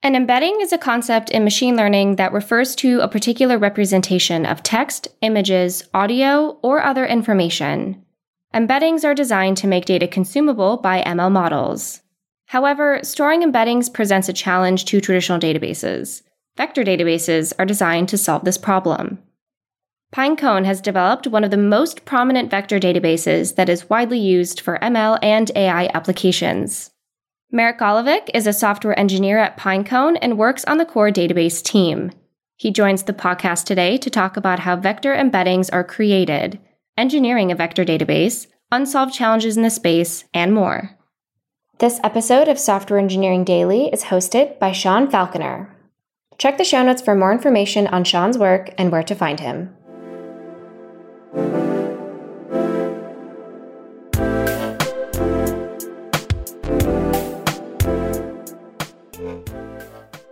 An 0.00 0.14
embedding 0.14 0.60
is 0.60 0.72
a 0.72 0.78
concept 0.78 1.30
in 1.30 1.42
machine 1.42 1.76
learning 1.76 2.16
that 2.16 2.32
refers 2.32 2.76
to 2.76 3.00
a 3.00 3.08
particular 3.08 3.58
representation 3.58 4.46
of 4.46 4.62
text, 4.62 5.08
images, 5.22 5.88
audio, 5.92 6.58
or 6.62 6.80
other 6.82 7.04
information. 7.04 8.04
Embeddings 8.54 9.04
are 9.04 9.14
designed 9.14 9.56
to 9.56 9.66
make 9.66 9.86
data 9.86 10.06
consumable 10.06 10.76
by 10.76 11.02
ML 11.02 11.32
models. 11.32 12.00
However, 12.46 13.00
storing 13.02 13.42
embeddings 13.42 13.92
presents 13.92 14.28
a 14.28 14.32
challenge 14.32 14.84
to 14.86 15.00
traditional 15.00 15.40
databases. 15.40 16.22
Vector 16.56 16.84
databases 16.84 17.52
are 17.58 17.66
designed 17.66 18.08
to 18.08 18.18
solve 18.18 18.44
this 18.44 18.56
problem. 18.56 19.18
Pinecone 20.14 20.64
has 20.64 20.80
developed 20.80 21.26
one 21.26 21.44
of 21.44 21.50
the 21.50 21.56
most 21.56 22.04
prominent 22.04 22.50
vector 22.50 22.78
databases 22.78 23.56
that 23.56 23.68
is 23.68 23.90
widely 23.90 24.18
used 24.18 24.60
for 24.60 24.78
ML 24.78 25.18
and 25.22 25.50
AI 25.56 25.90
applications. 25.92 26.90
Marek 27.50 27.78
Galovic 27.78 28.28
is 28.34 28.46
a 28.46 28.52
software 28.52 28.98
engineer 28.98 29.38
at 29.38 29.56
Pinecone 29.56 30.18
and 30.20 30.36
works 30.36 30.66
on 30.66 30.76
the 30.76 30.84
core 30.84 31.10
database 31.10 31.62
team. 31.62 32.10
He 32.56 32.70
joins 32.70 33.04
the 33.04 33.14
podcast 33.14 33.64
today 33.64 33.96
to 33.98 34.10
talk 34.10 34.36
about 34.36 34.58
how 34.58 34.76
vector 34.76 35.14
embeddings 35.14 35.70
are 35.72 35.82
created, 35.82 36.60
engineering 36.98 37.50
a 37.50 37.54
vector 37.54 37.86
database, 37.86 38.48
unsolved 38.70 39.14
challenges 39.14 39.56
in 39.56 39.62
the 39.62 39.70
space, 39.70 40.24
and 40.34 40.52
more. 40.52 40.90
This 41.78 42.00
episode 42.04 42.48
of 42.48 42.58
Software 42.58 42.98
Engineering 42.98 43.44
Daily 43.44 43.86
is 43.94 44.04
hosted 44.04 44.58
by 44.58 44.72
Sean 44.72 45.10
Falconer. 45.10 45.74
Check 46.36 46.58
the 46.58 46.64
show 46.64 46.82
notes 46.82 47.00
for 47.00 47.14
more 47.14 47.32
information 47.32 47.86
on 47.86 48.04
Sean's 48.04 48.36
work 48.36 48.74
and 48.76 48.92
where 48.92 49.02
to 49.04 49.14
find 49.14 49.40
him. 49.40 49.74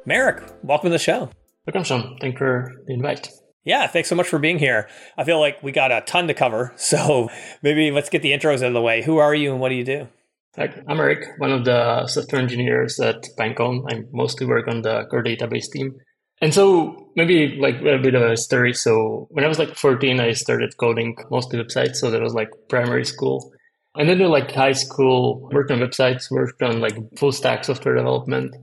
Marek, 0.09 0.41
welcome 0.63 0.87
to 0.87 0.93
the 0.93 1.01
show. 1.01 1.31
Welcome, 1.67 1.83
Sean. 1.83 2.17
Thank 2.21 2.35
you 2.35 2.39
for 2.39 2.73
the 2.87 2.95
invite. 2.95 3.29
Yeah, 3.65 3.89
thanks 3.89 4.09
so 4.09 4.15
much 4.15 4.29
for 4.29 4.39
being 4.39 4.61
here. 4.61 4.89
I 5.19 5.25
feel 5.25 5.41
like 5.41 5.61
we 5.65 5.73
got 5.73 5.91
a 5.91 6.01
ton 6.01 6.29
to 6.29 6.35
cover, 6.35 6.73
so 6.77 7.29
maybe 7.61 7.91
let's 7.91 8.09
get 8.09 8.23
the 8.23 8.31
intros 8.31 8.59
out 8.59 8.69
of 8.69 8.75
the 8.75 8.81
way. 8.81 9.03
Who 9.03 9.17
are 9.17 9.35
you 9.35 9.51
and 9.51 9.61
what 9.61 9.71
do 9.71 9.75
you 9.75 9.85
do? 9.85 10.09
I'm 10.57 10.97
Marek, 10.97 11.27
one 11.39 11.51
of 11.51 11.65
the 11.65 12.07
software 12.07 12.41
engineers 12.41 13.01
at 13.01 13.25
Pinecone. 13.37 13.85
I 13.91 14.05
mostly 14.13 14.47
work 14.47 14.69
on 14.69 14.83
the 14.83 15.07
core 15.11 15.25
database 15.25 15.69
team. 15.71 15.97
And 16.41 16.55
so 16.55 17.11
maybe 17.17 17.57
like 17.61 17.81
a 17.81 17.99
bit 17.99 18.15
of 18.15 18.23
a 18.23 18.37
story. 18.37 18.75
So 18.75 19.27
when 19.31 19.45
I 19.45 19.49
was 19.49 19.59
like 19.59 19.75
14, 19.75 20.21
I 20.21 20.33
started 20.33 20.77
coding 20.79 21.17
mostly 21.31 21.59
websites. 21.59 21.97
So 21.97 22.11
that 22.11 22.23
was 22.23 22.33
like 22.33 22.49
primary 22.69 23.05
school. 23.05 23.53
And 23.97 24.09
then 24.09 24.19
like 24.21 24.53
high 24.53 24.73
school, 24.73 25.47
worked 25.53 25.73
on 25.73 25.81
websites, 25.81 26.31
worked 26.31 26.63
on 26.63 26.81
like 26.81 26.97
full 27.19 27.33
stack 27.33 27.65
software 27.65 27.97
development. 27.97 28.55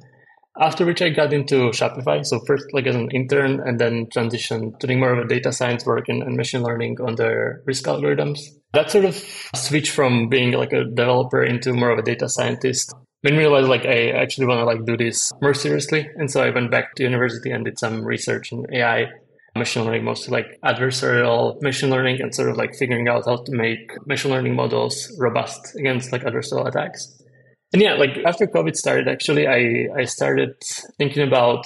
After 0.59 0.85
which 0.85 1.01
I 1.01 1.09
got 1.09 1.33
into 1.33 1.71
Shopify. 1.71 2.25
So 2.25 2.39
first 2.45 2.65
like 2.73 2.85
as 2.85 2.95
an 2.95 3.09
intern 3.11 3.59
and 3.65 3.79
then 3.79 4.05
transitioned 4.07 4.79
to 4.79 4.87
doing 4.87 4.99
more 4.99 5.13
of 5.13 5.25
a 5.25 5.27
data 5.27 5.51
science 5.51 5.85
work 5.85 6.09
and, 6.09 6.21
and 6.21 6.37
machine 6.37 6.61
learning 6.61 6.97
on 7.01 7.15
their 7.15 7.61
risk 7.65 7.85
algorithms. 7.85 8.39
That 8.73 8.91
sort 8.91 9.05
of 9.05 9.15
switch 9.55 9.89
from 9.91 10.29
being 10.29 10.53
like 10.53 10.73
a 10.73 10.83
developer 10.83 11.43
into 11.43 11.73
more 11.73 11.89
of 11.89 11.99
a 11.99 12.03
data 12.03 12.29
scientist 12.29 12.93
made 13.23 13.33
me 13.33 13.39
realize 13.39 13.67
like 13.67 13.85
I 13.85 14.09
actually 14.09 14.47
want 14.47 14.59
to 14.59 14.65
like 14.65 14.85
do 14.85 14.97
this 14.97 15.31
more 15.41 15.53
seriously. 15.53 16.07
And 16.15 16.29
so 16.29 16.43
I 16.43 16.49
went 16.49 16.71
back 16.71 16.95
to 16.95 17.03
university 17.03 17.51
and 17.51 17.65
did 17.65 17.79
some 17.79 18.03
research 18.03 18.51
in 18.51 18.65
AI 18.71 19.07
machine 19.55 19.85
learning, 19.85 20.03
mostly 20.03 20.31
like 20.31 20.59
adversarial 20.65 21.61
machine 21.61 21.89
learning 21.89 22.21
and 22.21 22.33
sort 22.33 22.49
of 22.49 22.57
like 22.57 22.75
figuring 22.75 23.07
out 23.07 23.25
how 23.25 23.37
to 23.37 23.51
make 23.51 23.91
machine 24.07 24.31
learning 24.31 24.55
models 24.55 25.15
robust 25.19 25.75
against 25.75 26.11
like 26.11 26.23
adversarial 26.23 26.67
attacks. 26.67 27.22
And 27.73 27.81
yeah, 27.81 27.93
like 27.95 28.17
after 28.25 28.45
COVID 28.45 28.75
started, 28.75 29.07
actually, 29.07 29.47
I, 29.47 29.88
I 29.99 30.05
started 30.05 30.55
thinking 30.99 31.27
about 31.27 31.66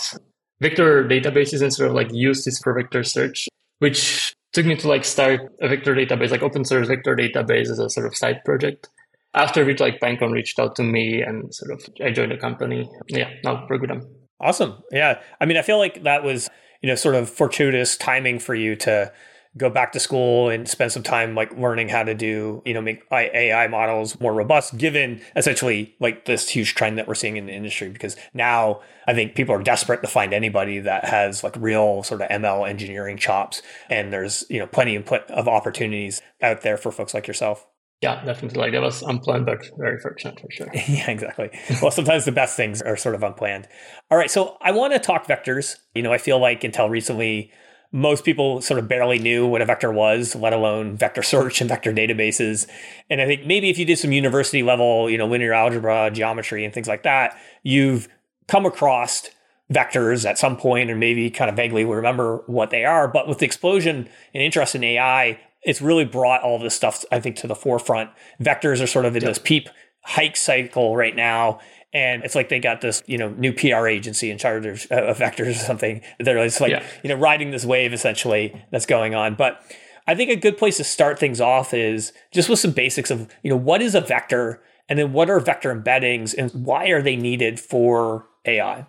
vector 0.61 1.03
databases 1.03 1.61
and 1.61 1.73
sort 1.73 1.89
of 1.89 1.95
like 1.95 2.11
use 2.11 2.45
this 2.45 2.59
for 2.59 2.73
vector 2.73 3.03
search, 3.03 3.47
which 3.80 4.33
took 4.53 4.66
me 4.66 4.75
to 4.77 4.88
like 4.88 5.03
start 5.03 5.41
a 5.61 5.67
vector 5.67 5.94
database, 5.94 6.31
like 6.31 6.41
open 6.41 6.64
source 6.64 6.87
vector 6.87 7.15
database 7.15 7.70
as 7.70 7.80
a 7.80 7.89
sort 7.89 8.08
of 8.08 8.15
side 8.15 8.39
project. 8.45 8.87
After 9.33 9.65
which 9.65 9.82
like 9.82 9.99
Pinecone 9.99 10.32
reached 10.32 10.58
out 10.58 10.76
to 10.77 10.83
me 10.83 11.21
and 11.21 11.54
sort 11.54 11.71
of 11.71 11.86
I 12.04 12.11
joined 12.11 12.32
the 12.32 12.37
company. 12.37 12.89
Yeah, 13.09 13.30
now 13.43 13.67
work 13.70 13.82
with 13.82 13.89
them. 13.89 14.08
Awesome. 14.39 14.82
Yeah. 14.92 15.20
I 15.42 15.45
mean, 15.45 15.58
I 15.58 15.61
feel 15.61 15.77
like 15.77 16.03
that 16.03 16.23
was, 16.23 16.49
you 16.82 16.87
know, 16.87 16.95
sort 16.95 17.15
of 17.15 17.30
fortuitous 17.30 17.98
timing 17.98 18.39
for 18.39 18.55
you 18.55 18.76
to 18.77 19.11
go 19.58 19.70
back 19.70 19.92
to 19.92 20.00
school 20.00 20.50
and 20.50 20.68
spend 20.68 20.92
some 20.92 21.04
time 21.04 21.36
like 21.36 21.56
learning 21.58 21.90
how 21.90 22.04
to 22.04 22.14
do 22.14 22.62
you 22.66 22.73
know 22.73 22.82
make 22.82 23.04
AI 23.12 23.68
models 23.68 24.20
more 24.20 24.34
robust 24.34 24.78
given 24.78 25.22
essentially 25.36 25.95
like 26.00 26.26
this 26.26 26.50
huge 26.50 26.76
trend 26.76 26.98
that 26.98 27.08
we're 27.08 27.16
seeing 27.16 27.38
in 27.38 27.45
the 27.45 27.54
industry 27.54 27.90
because 27.90 28.16
now 28.34 28.80
I 29.08 29.14
think 29.14 29.36
people 29.36 29.56
are 29.56 29.64
desperate 29.64 30.02
to 30.02 30.08
find 30.08 30.34
anybody 30.34 30.80
that 30.80 31.06
has 31.06 31.44
like 31.44 31.56
real 31.58 32.04
sort 32.04 32.22
of 32.22 32.30
ML 32.30 32.70
engineering 32.70 33.18
chops 33.18 33.62
and 33.90 34.14
there's 34.14 34.45
you 34.50 34.60
know 34.60 34.68
plenty 34.68 34.95
of 34.95 35.48
opportunities 35.48 36.22
out 36.42 36.62
there 36.62 36.78
for 36.78 36.92
folks 36.92 37.14
like 37.14 37.28
yourself. 37.28 37.66
Yeah, 38.02 38.24
definitely. 38.24 38.60
Like 38.60 38.74
that 38.74 38.82
was 38.82 39.02
unplanned, 39.02 39.48
but 39.48 39.68
very 39.78 40.00
fortunate 40.00 40.39
for 40.39 40.52
sure. 40.52 40.68
yeah, 40.88 41.10
exactly. 41.10 41.50
Well, 41.82 41.89
sometimes 41.89 42.26
the 42.26 42.32
best 42.32 42.56
things 42.56 42.80
are 42.82 42.95
sort 42.95 43.16
of 43.16 43.24
unplanned. 43.24 43.68
All 44.12 44.18
right. 44.18 44.30
So 44.30 44.56
I 44.62 44.72
want 44.72 44.94
to 44.94 45.00
talk 45.00 45.26
vectors. 45.26 45.78
You 45.95 46.04
know, 46.04 46.14
I 46.14 46.20
feel 46.20 46.39
like 46.39 46.64
until 46.64 46.89
recently, 46.89 47.52
most 47.92 48.25
people 48.25 48.61
sort 48.61 48.80
of 48.80 48.87
barely 48.87 49.17
knew 49.17 49.48
what 49.48 49.61
a 49.61 49.65
vector 49.65 49.92
was, 49.92 50.36
let 50.36 50.53
alone 50.53 50.98
vector 50.98 51.23
search 51.23 51.61
and 51.61 51.70
vector 51.70 51.93
databases. 51.93 52.67
And 53.09 53.21
I 53.21 53.25
think 53.25 53.45
maybe 53.45 53.70
if 53.70 53.77
you 53.77 53.86
did 53.86 53.98
some 53.98 54.11
university 54.11 54.64
level, 54.64 55.09
you 55.09 55.17
know, 55.17 55.27
linear 55.27 55.53
algebra, 55.53 56.11
geometry, 56.11 56.65
and 56.65 56.73
things 56.73 56.87
like 56.87 57.03
that, 57.03 57.37
you've 57.64 58.08
come 58.47 58.65
across 58.65 59.30
vectors 59.71 60.26
at 60.26 60.37
some 60.37 60.55
point 60.58 60.89
and 60.89 60.99
maybe 60.99 61.30
kind 61.30 61.49
of 61.49 61.55
vaguely 61.55 61.83
remember 61.86 62.43
what 62.47 62.70
they 62.70 62.86
are. 62.86 63.08
But 63.08 63.27
with 63.27 63.39
the 63.39 63.45
explosion 63.45 64.09
and 64.33 64.43
interest 64.43 64.76
in 64.76 64.83
AI, 64.83 65.39
it's 65.64 65.81
really 65.81 66.05
brought 66.05 66.43
all 66.43 66.59
this 66.59 66.76
stuff, 66.76 67.03
I 67.11 67.20
think, 67.20 67.36
to 67.37 67.47
the 67.47 67.55
forefront. 67.55 68.09
Vectors 68.42 68.81
are 68.81 68.87
sort 68.87 69.05
of 69.05 69.15
in 69.15 69.21
yep. 69.21 69.31
this 69.31 69.39
peep 69.39 69.70
hike 70.03 70.37
cycle 70.37 70.95
right 70.95 71.15
now 71.15 71.59
and 71.97 72.23
it's 72.23 72.35
like 72.35 72.49
they 72.49 72.59
got 72.59 72.81
this 72.81 73.02
you 73.08 73.17
know 73.17 73.30
new 73.30 73.52
PR 73.52 73.87
agency 73.87 74.30
in 74.30 74.37
charge 74.37 74.65
of, 74.67 74.91
uh, 74.91 75.13
vectors 75.15 75.49
or 75.49 75.53
something. 75.53 76.02
They're 76.19 76.43
just 76.45 76.61
like 76.61 76.71
yeah. 76.71 76.85
you 77.03 77.09
know 77.09 77.15
riding 77.15 77.49
this 77.49 77.65
wave 77.65 77.91
essentially 77.91 78.63
that's 78.71 78.85
going 78.85 79.15
on. 79.15 79.33
But 79.33 79.59
I 80.05 80.13
think 80.13 80.30
a 80.30 80.35
good 80.35 80.58
place 80.58 80.77
to 80.77 80.83
start 80.83 81.17
things 81.17 81.41
off 81.41 81.73
is 81.73 82.13
just 82.31 82.49
with 82.49 82.59
some 82.59 82.71
basics 82.71 83.09
of 83.09 83.27
you 83.41 83.49
know 83.49 83.58
what 83.58 83.81
is 83.81 83.95
a 83.95 84.02
vector, 84.02 84.61
and 84.87 84.99
then 84.99 85.11
what 85.11 85.30
are 85.30 85.39
vector 85.39 85.73
embeddings, 85.73 86.35
and 86.37 86.52
why 86.65 86.85
are 86.89 87.02
they 87.02 87.15
needed 87.15 87.59
for 87.59 88.27
AI. 88.45 88.85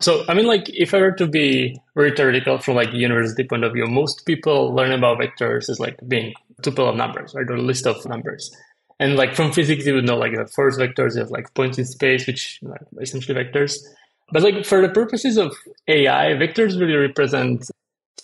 So, 0.00 0.24
I 0.28 0.34
mean, 0.34 0.46
like, 0.46 0.68
if 0.68 0.94
I 0.94 0.98
were 0.98 1.12
to 1.12 1.26
be 1.26 1.76
very 1.96 2.12
theoretical 2.14 2.58
from 2.58 2.76
like 2.76 2.92
university 2.92 3.42
point 3.42 3.64
of 3.64 3.72
view, 3.72 3.86
most 3.86 4.26
people 4.26 4.72
learn 4.72 4.92
about 4.92 5.18
vectors 5.18 5.68
as 5.68 5.80
like 5.80 5.96
being 6.06 6.34
tuple 6.62 6.88
of 6.88 6.96
numbers, 6.96 7.34
right, 7.34 7.48
or 7.48 7.54
a 7.54 7.62
list 7.62 7.86
of 7.86 8.04
numbers. 8.06 8.50
And 9.00 9.16
like 9.16 9.34
from 9.34 9.52
physics, 9.52 9.86
you 9.86 9.94
would 9.94 10.06
know 10.06 10.16
like 10.16 10.34
the 10.34 10.46
force 10.46 10.76
vectors, 10.76 11.14
you 11.14 11.20
have 11.20 11.30
like 11.30 11.52
points 11.54 11.78
in 11.78 11.84
space, 11.84 12.26
which 12.26 12.60
are 12.66 12.78
essentially 13.00 13.42
vectors. 13.42 13.78
But 14.32 14.42
like 14.42 14.64
for 14.66 14.82
the 14.82 14.88
purposes 14.88 15.38
of 15.38 15.54
AI, 15.86 16.32
vectors 16.34 16.78
really 16.78 16.96
represent 16.96 17.64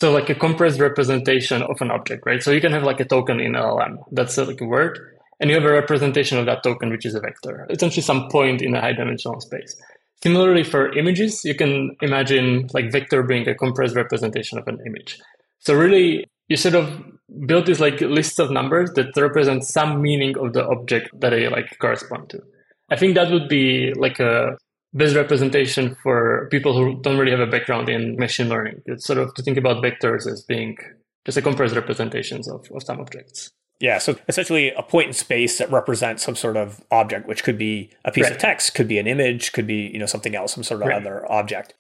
so 0.01 0.11
like 0.11 0.29
a 0.29 0.35
compressed 0.35 0.81
representation 0.81 1.63
of 1.63 1.81
an 1.81 1.91
object, 1.91 2.27
right? 2.27 2.43
So 2.43 2.51
you 2.51 2.61
can 2.61 2.73
have 2.73 2.83
like 2.83 3.01
a 3.01 3.05
token 3.05 3.41
in 3.41 3.53
LLM. 3.53 3.99
That's 4.11 4.37
like 4.37 4.61
a 4.61 4.65
word. 4.65 4.99
And 5.41 5.51
you 5.51 5.57
have 5.57 5.65
a 5.65 5.73
representation 5.73 6.39
of 6.39 6.47
that 6.47 6.63
token, 6.63 6.91
which 6.91 7.07
is 7.07 7.15
a 7.15 7.21
vector, 7.21 7.67
essentially 7.71 8.03
some 8.03 8.29
point 8.29 8.63
in 8.63 8.75
a 8.75 8.81
high 8.81 8.93
dimensional 8.93 9.41
space. 9.41 9.81
Similarly, 10.23 10.65
for 10.65 10.97
images, 10.97 11.45
you 11.45 11.55
can 11.55 11.97
imagine 12.01 12.69
like 12.73 12.91
vector 12.91 13.23
being 13.23 13.49
a 13.49 13.55
compressed 13.55 13.95
representation 13.95 14.59
of 14.59 14.67
an 14.69 14.79
image. 14.87 15.21
So 15.59 15.75
really, 15.75 16.27
you 16.49 16.57
sort 16.57 16.75
of 16.75 17.03
build 17.47 17.67
this 17.67 17.81
like 17.81 18.01
list 18.01 18.39
of 18.39 18.51
numbers 18.51 18.93
that 18.95 19.17
represent 19.17 19.65
some 19.65 20.01
meaning 20.01 20.37
of 20.39 20.53
the 20.53 20.67
object 20.67 21.09
that 21.21 21.31
they 21.31 21.49
like 21.49 21.79
correspond 21.79 22.31
to. 22.31 22.43
I 22.91 22.97
think 22.97 23.15
that 23.15 23.31
would 23.31 23.49
be 23.49 23.93
like 23.97 24.21
a 24.21 24.57
best 24.93 25.17
representation 25.17 25.97
for 26.03 26.49
people 26.51 26.77
who 26.77 27.01
don't 27.01 27.19
really 27.19 27.33
have 27.33 27.41
a 27.41 27.51
background 27.51 27.89
in 27.89 28.17
machine 28.17 28.49
learning. 28.49 28.83
It's 28.87 29.07
sort 29.07 29.19
of 29.19 29.35
to 29.35 29.43
think 29.43 29.59
about 29.59 29.83
vectors 29.83 30.31
as 30.31 30.43
being 30.43 30.77
just 31.25 31.39
a 31.39 31.43
compressed 31.43 31.75
representations 31.75 32.49
of, 32.49 32.67
of 32.73 32.83
some 32.83 33.01
objects. 33.01 33.51
Yeah, 33.81 33.99
so 33.99 34.17
essentially 34.29 34.71
a 34.71 34.83
point 34.83 35.09
in 35.09 35.13
space 35.13 35.59
that 35.59 35.71
represents 35.71 36.23
some 36.23 36.37
sort 36.37 36.57
of 36.57 36.81
object, 36.91 37.27
which 37.27 37.43
could 37.43 37.59
be 37.59 37.91
a 38.05 38.13
piece 38.13 38.25
right. 38.25 38.33
of 38.33 38.39
text, 38.39 38.75
could 38.75 38.87
be 38.87 38.99
an 38.99 39.07
image, 39.07 39.53
could 39.53 39.67
be 39.67 39.91
you 39.93 39.99
know 39.99 40.07
something 40.07 40.35
else, 40.37 40.55
some 40.55 40.63
sort 40.63 40.83
of 40.83 40.89
right. 40.89 41.03
other 41.03 41.31
object. 41.31 41.75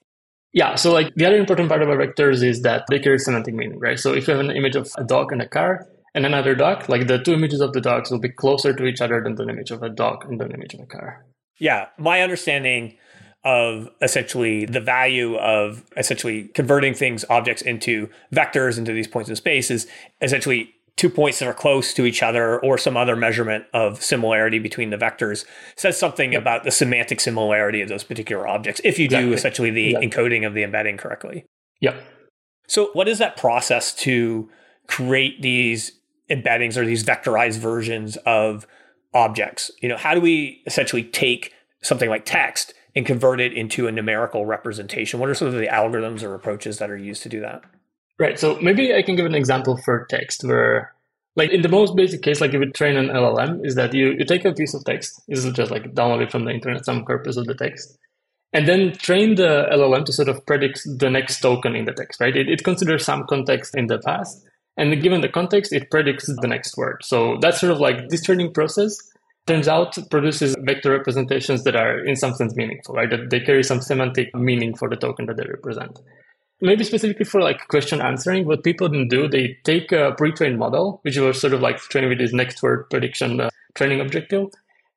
Yeah, 0.55 0.77
so 0.77 0.93
like 0.93 1.13
the 1.17 1.27
other 1.27 1.37
important 1.37 1.69
part 1.69 1.83
about 1.83 1.99
vectors 1.99 2.45
is 2.45 2.63
that 2.63 2.85
they 2.89 3.01
carry 3.01 3.19
semantic 3.19 3.55
meaning, 3.55 3.81
right? 3.81 3.99
So 3.99 4.15
if 4.15 4.29
you 4.29 4.35
have 4.35 4.45
an 4.45 4.53
image 4.53 4.77
of 4.77 4.89
a 4.97 5.03
dog 5.03 5.33
and 5.33 5.43
a 5.43 5.49
car 5.49 5.89
and 6.15 6.25
another 6.25 6.55
dog, 6.55 6.89
like 6.89 7.09
the 7.09 7.19
two 7.19 7.35
images 7.35 7.61
of 7.61 7.73
the 7.73 7.81
dogs 7.81 8.11
will 8.11 8.21
be 8.21 8.29
closer 8.29 8.73
to 8.73 8.85
each 8.87 9.01
other 9.01 9.21
than 9.21 9.35
the 9.35 9.49
image 9.49 9.73
of 9.73 9.83
a 9.83 9.91
dog 9.91 10.25
and 10.25 10.41
the 10.41 10.49
image 10.49 10.73
of 10.75 10.81
a 10.81 10.87
car. 10.87 11.27
Yeah, 11.59 11.87
my 11.99 12.21
understanding 12.21 12.97
of 13.45 13.89
essentially 14.01 14.65
the 14.65 14.81
value 14.81 15.35
of 15.37 15.85
essentially 15.97 16.45
converting 16.55 16.95
things, 16.95 17.25
objects 17.29 17.61
into 17.61 18.09
vectors 18.33 18.79
into 18.79 18.93
these 18.93 19.09
points 19.09 19.29
in 19.29 19.35
space 19.35 19.73
is 19.73 19.89
essentially 20.23 20.73
two 20.97 21.11
points 21.11 21.41
that 21.41 21.49
are 21.49 21.55
close 21.55 21.93
to 21.95 22.05
each 22.05 22.23
other 22.23 22.59
or 22.61 22.79
some 22.79 22.97
other 22.97 23.17
measurement 23.17 23.65
of 23.73 24.03
similarity 24.03 24.59
between 24.59 24.91
the 24.91 24.97
vectors 24.97 25.45
says 25.77 25.99
something 25.99 26.33
yep. 26.33 26.43
about 26.43 26.65
the 26.65 26.71
semantic 26.71 27.21
similarity 27.21 27.81
of 27.81 27.89
those 27.89 28.05
particular 28.05 28.47
objects 28.47 28.81
if 28.85 28.99
you 28.99 29.07
exactly. 29.07 29.29
do 29.29 29.35
essentially 29.35 29.71
the 29.71 29.95
exactly. 29.95 30.09
encoding 30.09 30.47
of 30.47 30.55
the 30.55 30.63
embedding 30.63 30.97
correctly. 30.97 31.45
Yep. 31.81 32.03
So 32.69 32.91
what 32.93 33.09
is 33.09 33.19
that 33.19 33.37
process 33.37 33.95
to 33.97 34.49
create 34.87 35.43
these 35.43 35.93
embeddings 36.31 36.77
or 36.77 36.87
these 36.87 37.05
vectorized 37.05 37.59
versions 37.59 38.17
of 38.19 38.67
objects? 39.13 39.71
You 39.83 39.89
know, 39.89 39.97
how 39.97 40.15
do 40.15 40.21
we 40.21 40.63
essentially 40.67 41.05
take 41.05 41.53
something 41.83 42.09
like 42.09 42.25
text 42.25 42.73
and 42.95 43.05
convert 43.05 43.41
it 43.41 43.53
into 43.53 43.89
a 43.89 43.93
numerical 43.93 44.47
representation? 44.47 45.19
What 45.21 45.29
are 45.29 45.35
some 45.35 45.49
of 45.49 45.55
the 45.55 45.67
algorithms 45.67 46.23
or 46.23 46.35
approaches 46.35 46.79
that 46.79 46.91
are 46.91 46.97
used 46.97 47.23
to 47.25 47.29
do 47.29 47.41
that? 47.41 47.63
Right. 48.19 48.39
So 48.39 48.59
maybe 48.61 48.95
I 48.95 49.03
can 49.03 49.17
give 49.17 49.27
an 49.27 49.35
example 49.35 49.77
for 49.77 50.07
text 50.09 50.45
where, 50.45 50.93
like 51.37 51.51
in 51.51 51.63
the 51.63 51.69
most 51.69 51.97
basic 51.97 52.23
case, 52.23 52.41
like 52.41 52.55
if 52.55 52.61
you 52.61 52.71
train 52.71 52.97
an 52.97 53.09
LLM, 53.09 53.67
is 53.67 53.75
that 53.75 53.93
you, 53.93 54.13
you 54.13 54.25
take 54.25 54.45
a 54.45 54.53
piece 54.53 54.73
of 54.73 54.85
text, 54.85 55.21
this 55.27 55.45
is 55.45 55.53
just 55.53 55.73
like 55.73 55.95
download 55.95 56.23
it 56.23 56.31
from 56.31 56.45
the 56.45 56.53
internet, 56.53 56.85
some 56.85 57.05
corpus 57.05 57.37
of 57.37 57.47
the 57.47 57.55
text, 57.55 57.99
and 58.53 58.69
then 58.69 58.93
train 58.93 59.35
the 59.35 59.67
LLM 59.73 60.05
to 60.05 60.13
sort 60.13 60.29
of 60.29 60.47
predict 60.47 60.83
the 60.99 61.11
next 61.11 61.41
token 61.41 61.75
in 61.75 61.87
the 61.87 61.93
text, 61.93 62.21
right? 62.21 62.37
It, 62.37 62.49
it 62.49 62.63
considers 62.63 63.05
some 63.05 63.27
context 63.27 63.75
in 63.77 63.89
the 63.89 63.99
past, 63.99 64.47
and 64.77 65.03
given 65.03 65.21
the 65.21 65.29
context, 65.29 65.73
it 65.73 65.91
predicts 65.91 66.27
the 66.27 66.47
next 66.47 66.77
word. 66.77 67.01
So 67.03 67.39
that's 67.41 67.59
sort 67.59 67.73
of 67.73 67.81
like 67.81 68.11
this 68.11 68.23
training 68.23 68.53
process 68.53 68.97
turns 69.49 69.67
out 69.67 69.99
produces 70.09 70.55
vector 70.61 70.93
representations 70.93 71.65
that 71.65 71.75
are 71.75 71.99
in 71.99 72.15
some 72.15 72.33
sense 72.33 72.55
meaningful, 72.55 72.95
right? 72.95 73.11
That 73.11 73.31
they 73.31 73.41
carry 73.41 73.65
some 73.65 73.81
semantic 73.81 74.33
meaning 74.37 74.77
for 74.77 74.89
the 74.89 74.97
token 74.97 75.27
that 75.27 75.37
they 75.37 75.47
represent 75.47 75.99
maybe 76.65 76.83
specifically 76.83 77.25
for 77.25 77.41
like 77.41 77.69
question 77.69 78.01
answering, 78.01 78.47
what 78.47 78.65
people 78.65 78.89
can 78.89 79.07
do, 79.07 79.29
they 79.29 79.59
take 79.65 79.93
a 79.93 80.15
pre-trained 80.17 80.59
model, 80.59 81.01
which 81.03 81.19
was 81.19 81.41
sort 81.41 81.53
of 81.53 81.61
like 81.61 81.79
training 81.79 82.11
with 82.11 82.19
this 82.19 82.33
next 82.33 82.63
word 82.63 82.89
prediction 82.91 83.41
uh, 83.41 83.51
training 83.75 84.01
objective, 84.01 84.49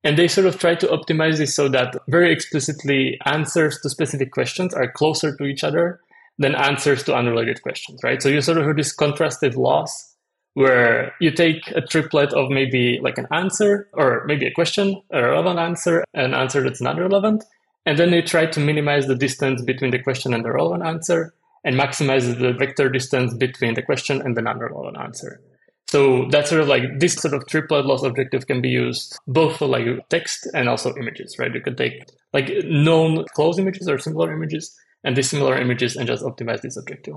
and 0.03 0.17
they 0.17 0.27
sort 0.27 0.47
of 0.47 0.57
try 0.57 0.75
to 0.75 0.87
optimize 0.87 1.37
this 1.37 1.55
so 1.55 1.67
that 1.67 1.95
very 2.07 2.31
explicitly 2.31 3.19
answers 3.25 3.79
to 3.81 3.89
specific 3.89 4.31
questions 4.31 4.73
are 4.73 4.91
closer 4.91 5.35
to 5.35 5.43
each 5.43 5.63
other 5.63 5.99
than 6.39 6.55
answers 6.55 7.03
to 7.03 7.15
unrelated 7.15 7.61
questions, 7.61 7.99
right? 8.03 8.21
So 8.21 8.29
you 8.29 8.41
sort 8.41 8.59
of 8.59 8.65
have 8.65 8.77
this 8.77 8.95
contrastive 8.95 9.55
loss 9.55 10.15
where 10.53 11.13
you 11.19 11.31
take 11.31 11.67
a 11.75 11.81
triplet 11.81 12.31
of 12.33 12.49
maybe 12.49 12.99
like 13.01 13.17
an 13.17 13.27
answer 13.31 13.89
or 13.93 14.23
maybe 14.25 14.45
a 14.45 14.51
question, 14.51 15.01
a 15.11 15.21
relevant 15.21 15.59
answer, 15.59 16.03
an 16.13 16.33
answer 16.33 16.63
that's 16.63 16.81
not 16.81 16.97
relevant, 16.97 17.43
and 17.85 17.97
then 17.97 18.11
you 18.13 18.21
try 18.21 18.45
to 18.45 18.59
minimize 18.59 19.07
the 19.07 19.15
distance 19.15 19.61
between 19.61 19.91
the 19.91 19.99
question 19.99 20.33
and 20.33 20.45
the 20.45 20.51
relevant 20.51 20.85
answer 20.85 21.33
and 21.63 21.75
maximizes 21.75 22.39
the 22.39 22.53
vector 22.53 22.89
distance 22.89 23.33
between 23.33 23.73
the 23.73 23.81
question 23.81 24.21
and 24.21 24.35
the 24.35 24.41
non-relevant 24.41 24.97
answer. 24.97 25.41
So 25.89 26.27
that's 26.29 26.49
sort 26.49 26.61
of 26.61 26.67
like 26.67 26.83
this 26.99 27.13
sort 27.13 27.33
of 27.33 27.47
triplet 27.47 27.85
loss 27.85 28.03
objective 28.03 28.45
can 28.45 28.61
be 28.61 28.69
used 28.69 29.17
both 29.25 29.57
for 29.57 29.67
like 29.67 29.85
text 30.09 30.47
and 30.53 30.67
also 30.67 30.93
images, 30.95 31.37
right? 31.39 31.53
You 31.53 31.61
can 31.61 31.77
take 31.77 31.93
like 32.33 32.51
known 32.65 33.23
close 33.33 33.57
images 33.57 33.87
or 33.87 33.97
similar 33.97 34.33
images 34.33 34.75
and 35.03 35.15
dissimilar 35.15 35.57
images 35.57 35.95
and 35.95 36.05
just 36.05 36.23
optimize 36.23 36.61
this 36.61 36.75
objective. 36.75 37.15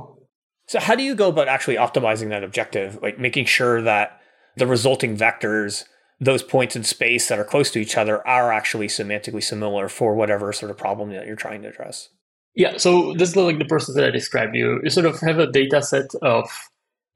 So 0.69 0.79
how 0.79 0.95
do 0.95 1.03
you 1.03 1.17
go 1.17 1.29
about 1.29 1.49
actually 1.49 1.77
optimizing 1.77 2.29
that 2.29 2.45
objective? 2.45 3.01
Like 3.03 3.19
making 3.19 3.47
sure 3.47 3.83
that 3.83 4.21
the 4.57 4.69
resulting 4.69 5.17
vectors, 5.17 5.85
those 6.21 6.45
points 6.45 6.77
in 6.77 6.85
space 6.85 7.27
that 7.27 7.41
are 7.41 7.45
close 7.45 7.73
to 7.73 7.81
each 7.81 7.97
other 7.97 8.25
are 8.25 8.53
actually 8.53 8.87
semantically 8.87 9.43
similar 9.43 9.89
for 9.89 10.15
whatever 10.15 10.53
sort 10.53 10.71
of 10.71 10.79
problem 10.79 11.11
that 11.11 11.27
you're 11.27 11.35
trying 11.35 11.63
to 11.63 11.69
address? 11.69 12.11
Yeah, 12.55 12.77
so 12.79 13.15
this 13.15 13.31
is 13.31 13.37
like 13.37 13.59
the 13.59 13.65
process 13.65 13.95
that 13.95 14.05
I 14.05 14.11
described. 14.11 14.55
You 14.55 14.81
you 14.83 14.91
sort 14.91 15.07
of 15.07 15.21
have 15.21 15.39
a 15.39 15.51
data 15.51 15.83
set 15.83 16.11
of 16.23 16.51